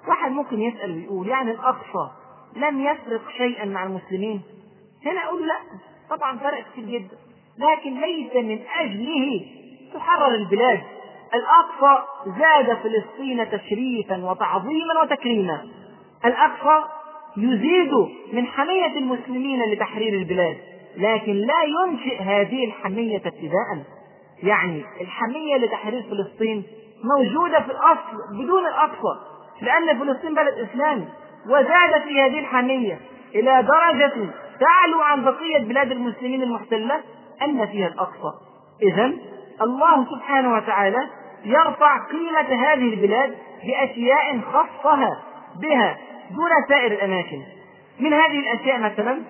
واحد 0.08 0.32
ممكن 0.32 0.62
يسأل 0.62 0.96
ويقول 0.96 1.28
يعني 1.28 1.52
الأقصى 1.52 2.10
لم 2.56 2.86
يفرق 2.86 3.22
شيئا 3.38 3.66
مع 3.66 3.84
المسلمين. 3.84 4.42
هنا 5.06 5.24
أقول 5.26 5.48
لا 5.48 5.56
طبعا 6.10 6.38
فرق 6.38 6.64
كثير 6.72 6.86
جدا. 6.86 7.18
لكن 7.58 8.02
ليس 8.02 8.36
من 8.36 8.60
أجله 8.80 9.46
تحرر 9.94 10.36
البلاد. 10.36 10.82
الأقصى 11.34 12.04
زاد 12.40 12.78
فلسطين 12.78 13.52
تشريفا 13.52 14.26
وتعظيما 14.32 15.02
وتكريما. 15.04 15.68
الأقصى 16.26 16.86
يزيد 17.38 17.94
من 18.34 18.46
حمية 18.46 18.98
المسلمين 18.98 19.64
لتحرير 19.64 20.14
البلاد. 20.14 20.58
لكن 20.98 21.34
لا 21.34 21.64
ينشئ 21.64 22.22
هذه 22.22 22.66
الحمية 22.66 23.18
ابتداء 23.18 23.84
يعني 24.44 24.84
الحمية 25.02 25.58
لتحرير 25.58 26.02
فلسطين 26.02 26.64
موجودة 27.04 27.60
في 27.60 27.72
الأصل 27.72 28.18
بدون 28.44 28.66
الأقصى 28.68 29.20
لأن 29.62 30.00
فلسطين 30.00 30.36
بلد 30.36 30.54
إسلامي. 30.70 31.06
وزادت 31.50 32.04
في 32.08 32.22
هذه 32.22 32.40
الحمية 32.40 33.00
إلى 33.36 33.64
درجة 33.64 34.14
تعلو 34.60 35.02
عن 35.02 35.24
بقية 35.24 35.60
بلاد 35.60 35.92
المسلمين 35.92 36.44
المحتلة 36.44 37.02
أن 37.42 37.68
فيها 37.68 37.88
الأقصى. 37.88 38.32
إذا 38.84 39.14
الله 39.62 40.06
سبحانه 40.16 40.54
وتعالى 40.54 41.10
يرفع 41.46 42.08
قيمة 42.08 42.64
هذه 42.64 42.94
البلاد 42.94 43.38
بأشياء 43.66 44.40
خصها 44.40 45.22
بها 45.62 45.98
دون 46.32 46.50
سائر 46.70 46.92
الأماكن. 46.92 47.42
من 48.00 48.14
هذه 48.14 48.40
الأشياء 48.40 48.80
مثلا 48.80 49.22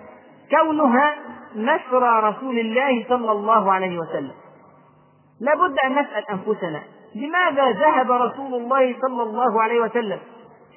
كونها 0.51 1.15
مسرى 1.55 2.19
رسول 2.19 2.59
الله 2.59 3.05
صلى 3.09 3.31
الله 3.31 3.71
عليه 3.71 3.99
وسلم. 3.99 4.31
لابد 5.41 5.75
أن 5.85 5.91
نسأل 5.91 6.29
أنفسنا 6.29 6.81
لماذا 7.15 7.71
ذهب 7.71 8.11
رسول 8.11 8.53
الله 8.53 8.95
صلى 9.01 9.23
الله 9.23 9.61
عليه 9.61 9.81
وسلم 9.81 10.19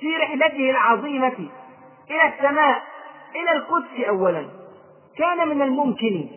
في 0.05 0.17
رحلته 0.17 0.71
العظيمة 0.71 1.49
إلى 2.11 2.35
السماء 2.35 2.83
إلى 3.37 3.53
القدس 3.53 4.09
أولا. 4.09 4.47
كان 5.19 5.49
من 5.49 5.63
الممكن 5.63 6.29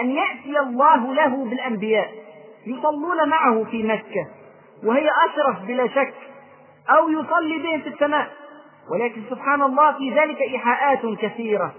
أن 0.00 0.10
يأتي 0.10 0.58
الله 0.60 1.14
له 1.14 1.44
بالأنبياء 1.44 2.10
يصلون 2.66 3.28
معه 3.28 3.64
في 3.70 3.82
مكة 3.82 4.26
وهي 4.84 5.10
أشرف 5.10 5.62
بلا 5.66 5.86
شك 5.86 6.14
أو 6.90 7.08
يصلي 7.08 7.58
بهم 7.58 7.80
في 7.80 7.88
السماء. 7.88 8.30
ولكن 8.92 9.22
سبحان 9.30 9.62
الله 9.62 9.98
في 9.98 10.10
ذلك 10.10 10.40
إيحاءات 10.40 11.00
كثيرة. 11.20 11.74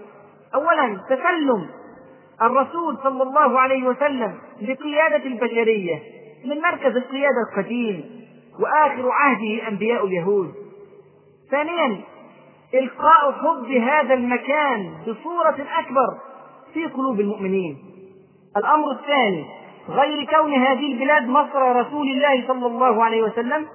أولا 0.54 1.00
تكلم 1.10 1.68
الرسول 2.42 2.98
صلى 3.02 3.22
الله 3.22 3.60
عليه 3.60 3.88
وسلم 3.88 4.38
بقيادة 4.60 5.24
البشرية 5.26 6.02
من 6.44 6.60
مركز 6.60 6.96
القيادة 6.96 7.40
القديم 7.50 8.04
وآخر 8.60 9.10
عهده 9.10 9.68
أنبياء 9.68 10.06
اليهود. 10.06 10.63
ثانيا 11.54 12.00
إلقاء 12.74 13.32
حب 13.32 13.70
هذا 13.70 14.14
المكان 14.14 14.94
بصورة 15.02 15.56
أكبر 15.78 16.18
في 16.74 16.86
قلوب 16.86 17.20
المؤمنين. 17.20 17.78
الأمر 18.56 18.90
الثاني 18.90 19.44
غير 19.88 20.24
كون 20.24 20.54
هذه 20.54 20.92
البلاد 20.92 21.28
مصر 21.28 21.76
رسول 21.76 22.06
الله 22.06 22.46
صلى 22.48 22.66
الله 22.66 23.04
عليه 23.04 23.22
وسلم 23.22 23.66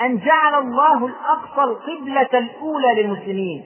أن 0.00 0.18
جعل 0.18 0.54
الله 0.54 1.06
الأقصى 1.06 1.62
القبلة 1.62 2.38
الأولى 2.38 3.02
للمسلمين. 3.02 3.64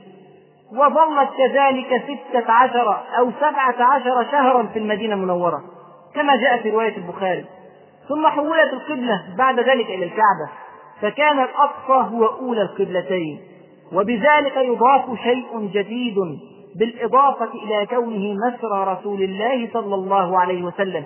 وظلت 0.73 1.29
كذلك 1.39 2.03
ستة 2.05 2.53
عشر 2.53 3.01
أو 3.19 3.31
سبعة 3.41 3.83
عشر 3.95 4.27
شهرا 4.31 4.63
في 4.63 4.79
المدينة 4.79 5.15
المنورة 5.15 5.63
كما 6.15 6.37
جاء 6.37 6.63
في 6.63 6.71
رواية 6.71 6.97
البخاري. 6.97 7.45
ثم 8.09 8.27
حولت 8.27 8.73
القبلة 8.73 9.35
بعد 9.39 9.61
ذلك 9.61 9.87
إلى 9.87 10.05
الكعبة. 10.05 10.49
فكان 11.03 11.39
الأقصى 11.39 12.15
هو 12.15 12.27
أولى 12.27 12.63
القبلتين 12.63 13.41
وبذلك 13.93 14.57
يضاف 14.57 15.19
شيء 15.23 15.71
جديد 15.75 16.17
بالإضافة 16.77 17.49
إلى 17.55 17.87
كونه 17.87 18.35
مسرى 18.47 18.85
رسول 18.95 19.23
الله 19.23 19.69
صلى 19.73 19.95
الله 19.95 20.41
عليه 20.41 20.63
وسلم 20.63 21.05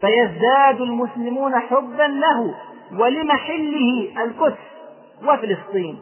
فيزداد 0.00 0.80
المسلمون 0.80 1.58
حبا 1.60 2.02
له 2.02 2.54
ولمحله 2.98 4.08
القدس 4.24 4.58
وفلسطين. 5.26 5.98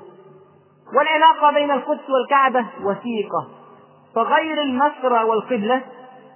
والعلاقة 0.96 1.52
بين 1.54 1.70
القدس 1.70 2.10
والكعبة 2.10 2.66
وثيقة 2.84 3.48
فغير 4.14 4.62
المسرى 4.62 5.24
والقبلة 5.24 5.80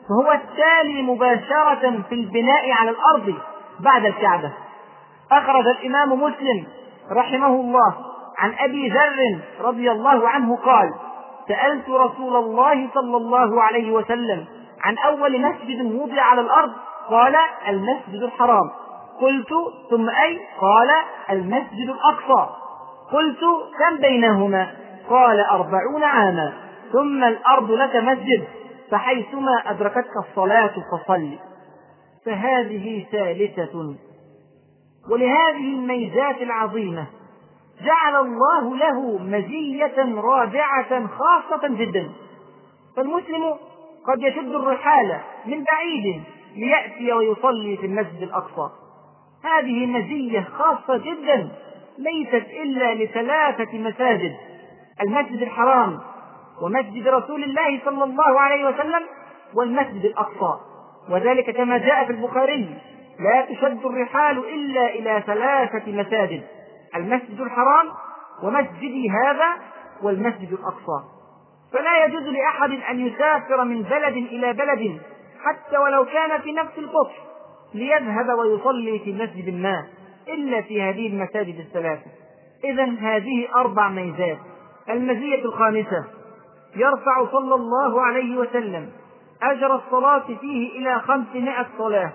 فهو 0.08 0.32
التالي 0.32 1.02
مباشرة 1.02 2.02
في 2.08 2.14
البناء 2.14 2.70
على 2.70 2.90
الأرض 2.90 3.34
بعد 3.80 4.04
الكعبة. 4.04 4.52
أخرج 5.32 5.66
الإمام 5.66 6.22
مسلم 6.22 6.66
رحمه 7.12 7.46
الله 7.46 7.94
عن 8.38 8.54
أبي 8.60 8.88
ذر 8.88 9.40
رضي 9.60 9.90
الله 9.90 10.28
عنه 10.28 10.56
قال 10.56 10.94
سألت 11.48 11.88
رسول 11.88 12.36
الله 12.36 12.88
صلى 12.94 13.16
الله 13.16 13.62
عليه 13.62 13.92
وسلم 13.92 14.44
عن 14.82 14.98
أول 14.98 15.40
مسجد 15.40 15.94
وضع 15.94 16.22
على 16.22 16.40
الأرض 16.40 16.72
قال 17.10 17.36
المسجد 17.68 18.22
الحرام. 18.22 18.70
قلت 19.20 19.48
ثم 19.90 20.08
أي؟ 20.08 20.40
قال 20.60 20.90
المسجد 21.30 21.88
الأقصى. 21.88 22.50
قلت 23.12 23.40
كم 23.78 23.96
بينهما؟ 23.96 24.70
قال 25.10 25.40
أربعون 25.40 26.02
عاما. 26.02 26.52
ثم 26.92 27.24
الأرض 27.24 27.70
لك 27.70 27.96
مسجد 27.96 28.44
فحيثما 28.90 29.62
أدركتك 29.66 30.16
الصلاة 30.28 30.74
فصل. 30.92 31.38
فهذه 32.26 33.06
ثالثة 33.12 33.94
ولهذه 35.10 35.74
الميزات 35.74 36.42
العظيمة 36.42 37.06
جعل 37.84 38.16
الله 38.16 38.76
له 38.76 39.18
مزية 39.18 40.14
رابعة 40.20 41.06
خاصة 41.06 41.68
جدا 41.68 42.10
فالمسلم 42.96 43.54
قد 44.06 44.22
يشد 44.22 44.54
الرحال 44.54 45.20
من 45.46 45.64
بعيد 45.64 46.22
ليأتي 46.56 47.12
ويصلي 47.12 47.76
في 47.76 47.86
المسجد 47.86 48.22
الأقصى. 48.22 48.70
هذه 49.44 49.86
مزية 49.86 50.40
خاصة 50.58 50.96
جدا 50.96 51.48
ليست 51.98 52.46
إلا 52.62 52.94
لثلاثة 52.94 53.78
مساجد 53.78 54.36
المسجد 55.02 55.42
الحرام 55.42 55.98
ومسجد 56.62 57.08
رسول 57.08 57.44
الله 57.44 57.80
صلى 57.84 58.04
الله 58.04 58.40
عليه 58.40 58.64
وسلم 58.68 59.02
والمسجد 59.54 60.04
الأقصى. 60.04 60.60
وذلك 61.10 61.50
كما 61.50 61.78
جاء 61.78 62.04
في 62.04 62.12
البخاري 62.12 62.78
لا 63.20 63.46
تشد 63.50 63.86
الرحال 63.86 64.38
إلا 64.38 64.94
إلى 64.94 65.22
ثلاثة 65.26 65.92
مساجد 65.92 66.42
المسجد 66.96 67.40
الحرام 67.40 67.86
ومسجدي 68.42 69.10
هذا 69.10 69.56
والمسجد 70.02 70.52
الأقصى. 70.52 71.04
فلا 71.72 72.04
يجوز 72.04 72.22
لأحد 72.22 72.70
أن 72.70 73.06
يسافر 73.06 73.64
من 73.64 73.82
بلد 73.82 74.16
إلى 74.16 74.52
بلد 74.52 75.00
حتى 75.44 75.78
ولو 75.78 76.04
كان 76.04 76.40
في 76.40 76.52
نفس 76.52 76.78
القطر 76.78 77.14
ليذهب 77.74 78.38
ويصلي 78.38 78.98
في 78.98 79.12
مسجد 79.12 79.54
ما 79.54 79.86
إلا 80.28 80.60
في 80.60 80.82
هذه 80.82 81.06
المساجد 81.06 81.58
الثلاثة. 81.58 82.10
إذا 82.64 82.84
هذه 82.84 83.48
أربع 83.56 83.88
ميزات. 83.88 84.38
المزية 84.90 85.44
الخامسة 85.44 86.04
يرفع 86.76 87.32
صلى 87.32 87.54
الله 87.54 88.02
عليه 88.02 88.36
وسلم 88.36 88.90
أجر 89.42 89.74
الصلاة 89.74 90.26
فيه 90.40 90.78
إلى 90.78 91.00
خمسمائة 91.00 91.66
صلاة. 91.78 92.12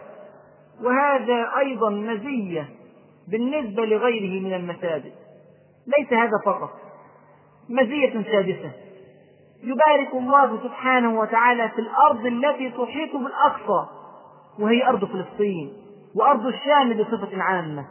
وهذا 0.83 1.51
أيضا 1.59 1.89
مزية 1.89 2.69
بالنسبة 3.27 3.85
لغيره 3.85 4.41
من 4.41 4.53
المساجد. 4.53 5.13
ليس 5.97 6.13
هذا 6.13 6.37
فقط 6.45 6.69
مزية 7.69 8.23
سادسة. 8.31 8.71
يبارك 9.63 10.13
الله 10.13 10.63
سبحانه 10.63 11.19
وتعالى 11.19 11.69
في 11.69 11.81
الأرض 11.81 12.25
التي 12.25 12.69
تحيط 12.69 13.15
بالأقصى 13.15 13.87
وهي 14.59 14.87
أرض 14.87 15.05
فلسطين 15.05 15.73
وأرض 16.15 16.45
الشام 16.45 16.93
بصفة 16.93 17.41
عامة. 17.41 17.85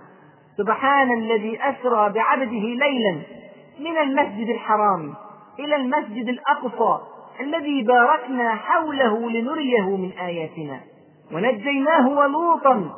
سبحان 0.59 1.19
الذي 1.19 1.59
أسرى 1.63 2.13
بعبده 2.13 2.67
ليلا 2.85 3.23
من 3.81 3.99
المسجد 3.99 4.49
الحرام 4.49 5.15
إلى 5.59 5.77
المسجد 5.77 6.29
الأقصى 6.29 7.05
الذي 7.41 7.83
باركنا 7.83 8.55
حوله 8.55 9.31
لنريه 9.31 9.97
من 9.97 10.13
آياتنا. 10.13 10.81
ونجيناه 11.33 12.09
ولوطا 12.09 12.91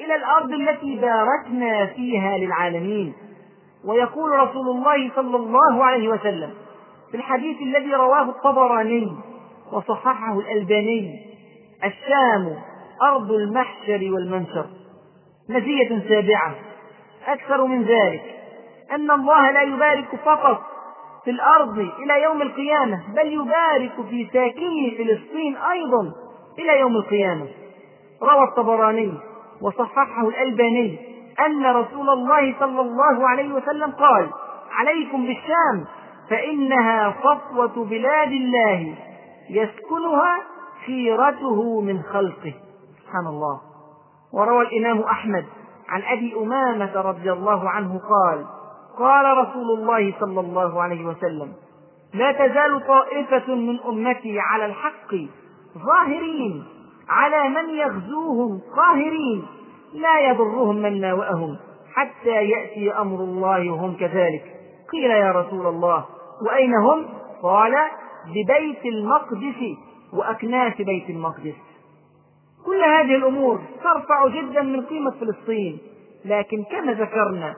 إلى 0.00 0.14
الأرض 0.14 0.50
التي 0.52 0.96
باركنا 0.96 1.86
فيها 1.86 2.38
للعالمين. 2.38 3.12
ويقول 3.84 4.30
رسول 4.30 4.68
الله 4.68 5.10
صلى 5.16 5.36
الله 5.36 5.84
عليه 5.84 6.08
وسلم 6.08 6.50
في 7.10 7.16
الحديث 7.16 7.62
الذي 7.62 7.94
رواه 7.94 8.22
الطبراني 8.22 9.12
وصححه 9.72 10.38
الألباني 10.38 11.26
الشام 11.84 12.56
أرض 13.02 13.30
المحشر 13.32 14.00
والمنشر. 14.12 14.66
مزية 15.48 16.08
سابعة. 16.08 16.54
أكثر 17.26 17.64
من 17.64 17.82
ذلك 17.82 18.22
أن 18.92 19.10
الله 19.10 19.50
لا 19.50 19.62
يبارك 19.62 20.16
فقط 20.24 20.62
في 21.24 21.30
الأرض 21.30 21.78
إلى 21.78 22.22
يوم 22.22 22.42
القيامة 22.42 23.00
بل 23.16 23.32
يبارك 23.32 23.92
في 24.10 24.28
ساكني 24.32 24.94
فلسطين 24.98 25.56
أيضا 25.56 26.12
إلى 26.58 26.80
يوم 26.80 26.96
القيامة. 26.96 27.46
روى 28.24 28.44
الطبراني 28.44 29.12
وصححه 29.62 30.28
الألباني 30.28 30.98
أن 31.46 31.66
رسول 31.66 32.10
الله 32.10 32.54
صلى 32.60 32.80
الله 32.80 33.28
عليه 33.28 33.52
وسلم 33.54 33.90
قال 33.90 34.30
عليكم 34.70 35.26
بالشام 35.26 35.84
فإنها 36.30 37.14
صفوة 37.24 37.84
بلاد 37.84 38.32
الله 38.32 38.94
يسكنها 39.50 40.40
خيرته 40.86 41.80
من 41.80 42.02
خلقه. 42.02 42.54
سبحان 43.02 43.26
الله. 43.26 43.60
وروى 44.32 44.62
الإمام 44.62 45.00
أحمد 45.00 45.44
عن 45.88 46.02
أبي 46.02 46.34
أمامة 46.36 47.00
رضي 47.00 47.32
الله 47.32 47.70
عنه 47.70 47.98
قال 47.98 48.46
قال 48.98 49.38
رسول 49.38 49.78
الله 49.78 50.14
صلى 50.20 50.40
الله 50.40 50.82
عليه 50.82 51.04
وسلم 51.06 51.52
لا 52.14 52.32
تزال 52.32 52.86
طائفة 52.86 53.54
من 53.54 53.80
أمتي 53.88 54.40
على 54.40 54.66
الحق 54.66 55.14
ظاهرين 55.78 56.64
على 57.08 57.48
من 57.48 57.74
يغزوهم 57.74 58.60
قاهرين. 58.76 59.44
لا 59.94 60.20
يضرهم 60.20 60.76
من 60.76 61.00
ناوأهم. 61.00 61.56
حتى 61.94 62.44
يأتي 62.44 62.92
أمر 62.92 63.20
الله 63.20 63.70
وهم 63.70 63.96
كذلك. 63.96 64.44
قيل 64.92 65.10
يا 65.10 65.32
رسول 65.32 65.66
الله 65.66 66.04
وأين 66.46 66.74
هم؟ 66.74 67.06
قال 67.42 67.74
ببيت 68.26 68.84
المقدس 68.84 69.76
وأكناف 70.12 70.82
بيت 70.82 71.10
المقدس. 71.10 71.54
كل 72.66 72.82
هذه 72.84 73.16
الأمور 73.16 73.60
ترفع 73.84 74.28
جدا 74.28 74.62
من 74.62 74.82
قيمة 74.82 75.10
فلسطين. 75.10 75.78
لكن 76.24 76.64
كما 76.64 76.92
ذكرنا 76.92 77.54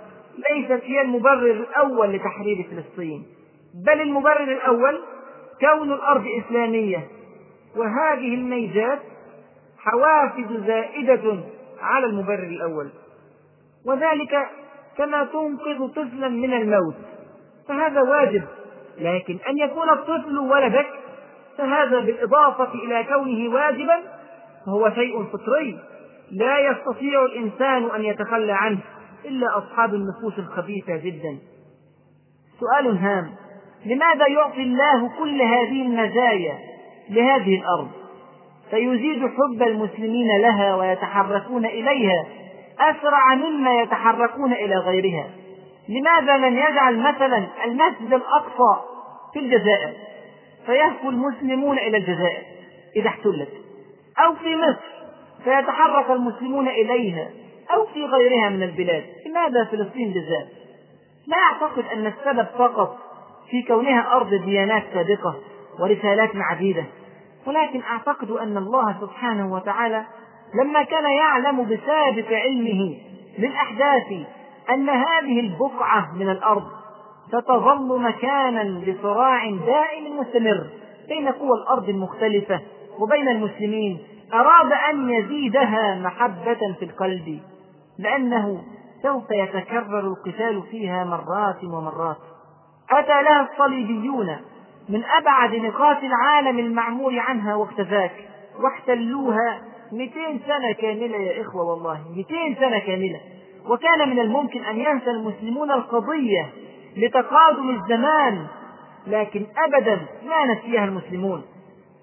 ليست 0.51 0.85
هي 0.85 1.03
المبرر 1.03 1.51
الأول 1.51 2.13
لتحرير 2.13 2.67
فلسطين. 2.71 3.27
بل 3.87 4.01
المبرر 4.01 4.53
الأول 4.53 5.01
كون 5.61 5.93
الأرض 5.93 6.25
إسلامية. 6.45 7.09
وهذه 7.77 8.35
الميزات 8.35 8.99
حوافز 9.87 10.66
زائدة 10.66 11.41
على 11.80 12.07
المبرر 12.07 12.43
الأول. 12.43 12.91
وذلك 13.87 14.49
كما 14.99 15.24
تنقذ 15.24 15.89
طفلا 15.89 16.28
من 16.28 16.53
الموت. 16.53 16.95
فهذا 17.68 18.01
واجب 18.01 18.43
لكن 18.99 19.39
أن 19.49 19.59
يكون 19.59 19.91
الطفل 19.91 20.39
ولدك 20.39 20.87
فهذا 21.59 22.01
بالإضافة 22.01 22.74
إلى 22.74 23.05
كونه 23.05 23.55
واجبا 23.55 24.03
فهو 24.66 24.91
شيء 24.91 25.24
فطري. 25.24 25.78
لا 26.30 26.59
يستطيع 26.59 27.24
الإنسان 27.24 27.91
أن 27.91 28.05
يتخلى 28.05 28.53
عنه 28.53 28.78
إلا 29.24 29.59
أصحاب 29.59 29.95
النفوس 29.95 30.39
الخبيثة 30.39 30.97
جدا. 30.97 31.39
سؤال 32.61 32.99
هام 32.99 33.34
لماذا 33.87 34.28
يعطي 34.28 34.62
الله 34.62 35.18
كل 35.18 35.43
هذه 35.43 35.82
المزايا 35.82 36.59
لهذه 37.11 37.61
الأرض؟ 37.61 38.06
فيزيد 38.71 39.23
حب 39.23 39.62
المسلمين 39.62 40.41
لها 40.41 40.77
ويتحركون 40.77 41.67
إليها 41.67 42.27
أسرع 42.81 43.35
مما 43.35 43.81
يتحركون 43.81 44.53
إلى 44.53 44.77
غيرها. 44.77 45.27
لماذا 45.89 46.37
لم 46.37 46.59
يجعل 46.59 46.99
مثلا 46.99 47.47
المسجد 47.64 48.12
الأقصى 48.12 48.81
في 49.33 49.39
الجزائر؟ 49.39 49.93
فيهفو 50.67 51.11
المسلمون 51.11 51.79
إلى 51.79 51.97
الجزائر 51.97 52.43
إذا 52.97 53.09
احتلت. 53.09 53.49
أو 54.19 54.35
في 54.35 54.57
مصر 54.57 54.97
فيتحرك 55.45 56.11
المسلمون 56.11 56.69
إليها. 56.69 57.29
أو 57.75 57.87
في 57.87 58.05
غيرها 58.05 58.49
من 58.49 58.62
البلاد. 58.62 59.05
لماذا 59.27 59.64
فلسطين 59.64 60.12
بالذات 60.12 60.47
لا 61.27 61.37
أعتقد 61.37 61.85
أن 61.93 62.07
السبب 62.07 62.47
فقط 62.59 62.99
في 63.51 63.62
كونها 63.62 64.12
أرض 64.12 64.35
ديانات 64.35 64.83
سابقة 64.95 65.35
ورسالات 65.81 66.31
عديدة 66.35 66.85
ولكن 67.47 67.83
أعتقد 67.83 68.31
أن 68.31 68.57
الله 68.57 68.97
سبحانه 69.01 69.53
وتعالى 69.53 70.05
لما 70.55 70.83
كان 70.83 71.05
يعلم 71.11 71.65
بسابق 71.65 72.33
علمه 72.33 72.97
للأحداث 73.39 74.27
أن 74.71 74.89
هذه 74.89 75.41
البقعة 75.41 76.15
من 76.15 76.29
الأرض 76.31 76.65
ستظل 77.29 78.01
مكانا 78.01 78.63
لصراع 78.63 79.51
دائم 79.51 80.21
مستمر 80.21 80.67
بين 81.09 81.29
قوى 81.29 81.59
الأرض 81.63 81.89
المختلفة 81.89 82.61
وبين 82.99 83.29
المسلمين 83.29 83.99
أراد 84.35 84.73
أن 84.91 85.11
يزيدها 85.11 85.95
محبة 85.95 86.75
في 86.79 86.85
القلب 86.85 87.41
لأنه 87.99 88.63
سوف 89.03 89.31
يتكرر 89.31 90.01
القتال 90.01 90.63
فيها 90.71 91.05
مرات 91.05 91.65
ومرات. 91.65 92.17
أتى 92.91 93.23
لها 93.23 93.49
الصليبيون 93.53 94.37
من 94.89 95.05
أبعد 95.05 95.55
نقاط 95.55 96.05
العالم 96.05 96.59
المعمور 96.59 97.18
عنها 97.18 97.55
واختفاك 97.55 98.12
واحتلوها 98.61 99.62
200 99.93 100.14
سنة 100.47 100.72
كاملة 100.72 101.16
يا 101.16 101.43
إخوة 101.43 101.62
والله 101.62 102.01
200 102.16 102.61
سنة 102.61 102.78
كاملة. 102.78 103.20
وكان 103.68 104.09
من 104.09 104.18
الممكن 104.18 104.64
أن 104.64 104.80
ينسى 104.80 105.11
المسلمون 105.11 105.70
القضية 105.70 106.49
لتقادم 106.97 107.70
الزمان 107.70 108.47
لكن 109.07 109.47
أبدا 109.57 109.99
ما 110.26 110.55
نسيها 110.55 110.84
المسلمون. 110.84 111.43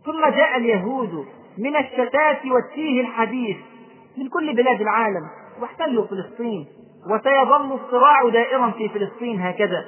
ثم 0.06 0.22
جاء 0.22 0.58
اليهود 0.58 1.26
من 1.58 1.76
الشتات 1.76 2.46
والتيه 2.46 3.02
الحديث 3.02 3.58
من 4.18 4.30
كل 4.30 4.56
بلاد 4.56 4.82
العالم 4.82 5.28
واحتلوا 5.62 6.06
فلسطين 6.08 6.68
وسيظل 7.10 7.74
الصراع 7.74 8.30
دائرا 8.30 8.72
في 8.72 8.90
فلسطين 8.90 9.42
هكذا. 9.42 9.86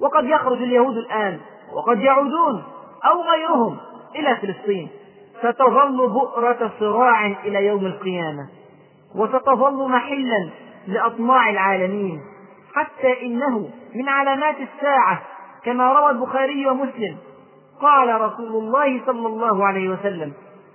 وقد 0.00 0.24
يخرج 0.24 0.62
اليهود 0.62 0.96
الآن 0.96 1.40
وقد 1.74 2.00
يعودون 2.00 2.62
أو 3.04 3.22
غيرهم 3.22 3.76
إلى 4.16 4.36
فلسطين. 4.36 4.88
ستظل 5.42 5.96
بؤرة 5.96 6.70
صراع 6.80 7.26
إلى 7.26 7.66
يوم 7.66 7.86
القيامة 7.86 8.48
وستظل 9.16 9.88
محلا 9.88 10.50
لأطماع 10.86 11.50
العالمين 11.50 12.20
حتى 12.74 13.22
إنه 13.26 13.68
من 13.94 14.08
علامات 14.08 14.56
الساعة 14.60 15.22
كما 15.64 15.92
روى 15.92 16.10
البخاري 16.10 16.66
ومسلم. 16.66 17.16
قال 17.82 18.20
رسول 18.20 18.64
الله 18.64 19.00
صلى 19.06 19.26
الله 19.26 19.66
عليه 19.66 19.88
وسلم 19.88 20.32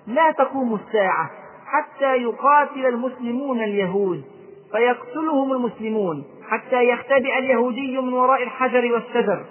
لا 0.08 0.32
تقوم 0.32 0.76
الساعة 0.76 1.30
حتى 1.66 2.16
يقاتل 2.16 2.86
المسلمون 2.86 3.64
اليهود 3.64 4.24
فيقتلهم 4.72 5.52
المسلمون 5.52 6.24
حتى 6.50 6.84
يختبئ 6.84 7.40
اليهودي 7.40 7.98
من 7.98 8.14
وراء 8.14 8.44
الحجر 8.44 8.94
والشجر. 8.94 9.46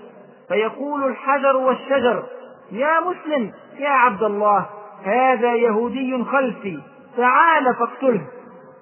فيقول 0.49 1.05
الحجر 1.05 1.57
والشجر 1.57 2.27
يا 2.73 3.01
مسلم 3.01 3.53
يا 3.79 3.89
عبد 3.89 4.23
الله 4.23 4.67
هذا 5.05 5.55
يهودي 5.55 6.25
خلفي 6.25 6.81
تعال 7.17 7.75
فاقتله 7.75 8.27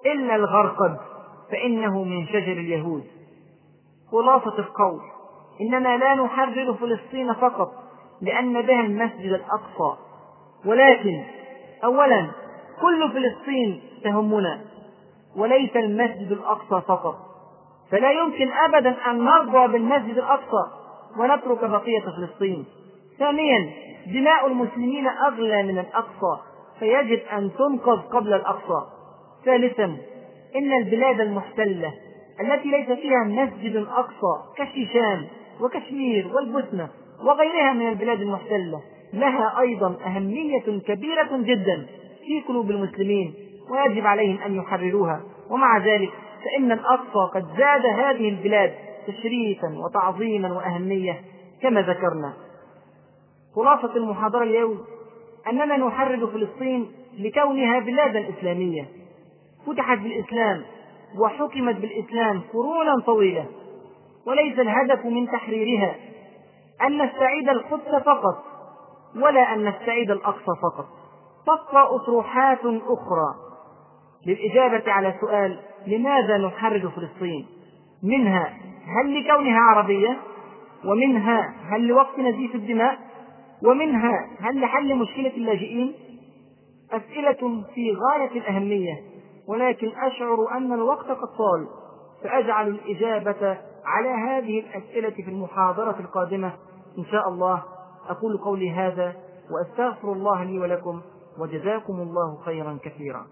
إلا 0.07 0.37
الغرقد 0.37 0.97
فإنه 1.51 2.05
من 2.05 2.27
شجر 2.27 2.53
اليهود. 2.53 3.05
خلاصة 4.13 4.59
القول 4.59 5.01
إننا 5.61 5.97
لا 5.97 6.15
نحرر 6.15 6.75
فلسطين 6.75 7.33
فقط 7.35 7.73
لأن 8.23 8.63
بها 8.63 8.81
المسجد 8.81 9.33
الأقصى. 9.33 9.99
ولكن 10.65 11.25
أولا 11.85 12.31
كل 12.81 13.11
فلسطين 13.13 13.83
تهمنا 14.05 14.61
وليس 15.37 15.77
المسجد 15.77 16.33
الأقصى 16.33 16.87
فقط. 16.89 17.17
فلا 17.91 18.11
يمكن 18.11 18.53
أبدا 18.53 19.11
أن 19.11 19.25
نرضى 19.25 19.73
بالمسجد 19.73 20.19
الأقصى. 20.19 20.86
ونترك 21.19 21.65
بقية 21.65 22.01
فلسطين. 22.01 22.65
ثانيا 23.19 23.71
دماء 24.07 24.47
المسلمين 24.47 25.07
أغلى 25.07 25.63
من 25.63 25.79
الأقصى 25.79 26.41
فيجب 26.79 27.21
أن 27.33 27.51
تنقذ 27.59 27.99
قبل 27.99 28.35
الأقصى. 28.35 28.87
ثالثا 29.45 29.97
إن 30.57 30.73
البلاد 30.73 31.21
المحتلة 31.21 31.93
التي 32.41 32.69
ليس 32.69 32.87
فيها 32.87 33.25
مسجد 33.25 33.77
أقصى 33.77 34.35
كشيشان 34.57 35.27
وكشمير 35.61 36.31
والبوسنة 36.35 36.89
وغيرها 37.25 37.73
من 37.73 37.89
البلاد 37.89 38.21
المحتلة 38.21 38.81
لها 39.13 39.61
أيضا 39.61 39.97
أهمية 40.07 40.81
كبيرة 40.87 41.29
جدا 41.33 41.87
في 42.27 42.41
قلوب 42.49 42.71
المسلمين 42.71 43.35
ويجب 43.71 44.07
عليهم 44.07 44.39
أن 44.47 44.55
يحرروها. 44.55 45.21
ومع 45.51 45.79
ذلك 45.79 46.11
فإن 46.45 46.73
الأقصى 46.73 47.31
قد 47.35 47.45
زاد 47.59 47.87
هذه 47.87 48.29
البلاد 48.29 48.73
تشريفا 49.07 49.79
وتعظيما 49.79 50.53
وأهمية 50.53 51.21
كما 51.63 51.83
ذكرنا. 51.83 52.33
خلاصة 53.57 53.97
المحاضرة 53.97 54.43
اليوم 54.43 54.81
أننا 55.49 55.77
نحرر 55.77 56.27
فلسطين 56.27 56.93
لكونها 57.19 57.79
بلادا 57.79 58.29
إسلامية. 58.29 58.89
فتحت 59.67 59.99
بالإسلام 59.99 60.63
وحكمت 61.19 61.77
بالإسلام 61.77 62.41
قرونا 62.53 62.95
طويلة. 63.07 63.47
وليس 64.27 64.59
الهدف 64.59 65.05
من 65.05 65.27
تحريرها 65.31 65.95
أن 66.87 67.03
نستعيد 67.03 67.49
القدس 67.49 68.03
فقط 68.05 68.45
ولا 69.17 69.55
أن 69.55 69.69
نستعيد 69.69 70.11
الأقصى 70.11 70.53
فقط. 70.63 70.87
تبقى 71.47 71.89
أطروحات 71.97 72.61
أخرى. 72.65 73.35
للإجابة 74.27 74.93
على 74.93 75.15
سؤال 75.21 75.59
لماذا 75.87 76.39
نحرر 76.39 76.91
فلسطين؟ 76.97 77.47
منها 78.03 78.53
هل 78.87 79.21
لكونها 79.21 79.61
عربية؟ 79.61 80.19
ومنها 80.85 81.55
هل 81.71 81.87
لوقف 81.87 82.19
نزيف 82.19 82.55
الدماء؟ 82.55 82.99
ومنها 83.63 84.27
هل 84.41 84.61
لحل 84.61 84.97
مشكلة 84.97 85.31
اللاجئين؟ 85.37 85.95
أسئلة 86.93 87.63
في 87.75 87.97
غاية 87.97 88.31
الأهمية 88.41 88.95
ولكن 89.49 89.89
أشعر 89.89 90.57
أن 90.57 90.73
الوقت 90.73 91.07
قد 91.07 91.29
طال 91.39 91.67
فأجعل 92.23 92.69
الإجابة 92.69 93.59
على 93.85 94.09
هذه 94.09 94.61
الأسئلة 94.61 95.11
في 95.11 95.31
المحاضرة 95.31 96.01
القادمة. 96.01 96.53
إن 96.99 97.05
شاء 97.05 97.29
الله 97.29 97.63
أقول 98.09 98.39
قولي 98.39 98.71
هذا 98.71 99.15
وأستغفر 99.51 100.13
الله 100.13 100.45
لي 100.45 100.59
ولكم 100.59 101.01
وجزاكم 101.39 101.95
الله 102.01 102.39
خيرا 102.45 102.79
كثيرا. 102.83 103.27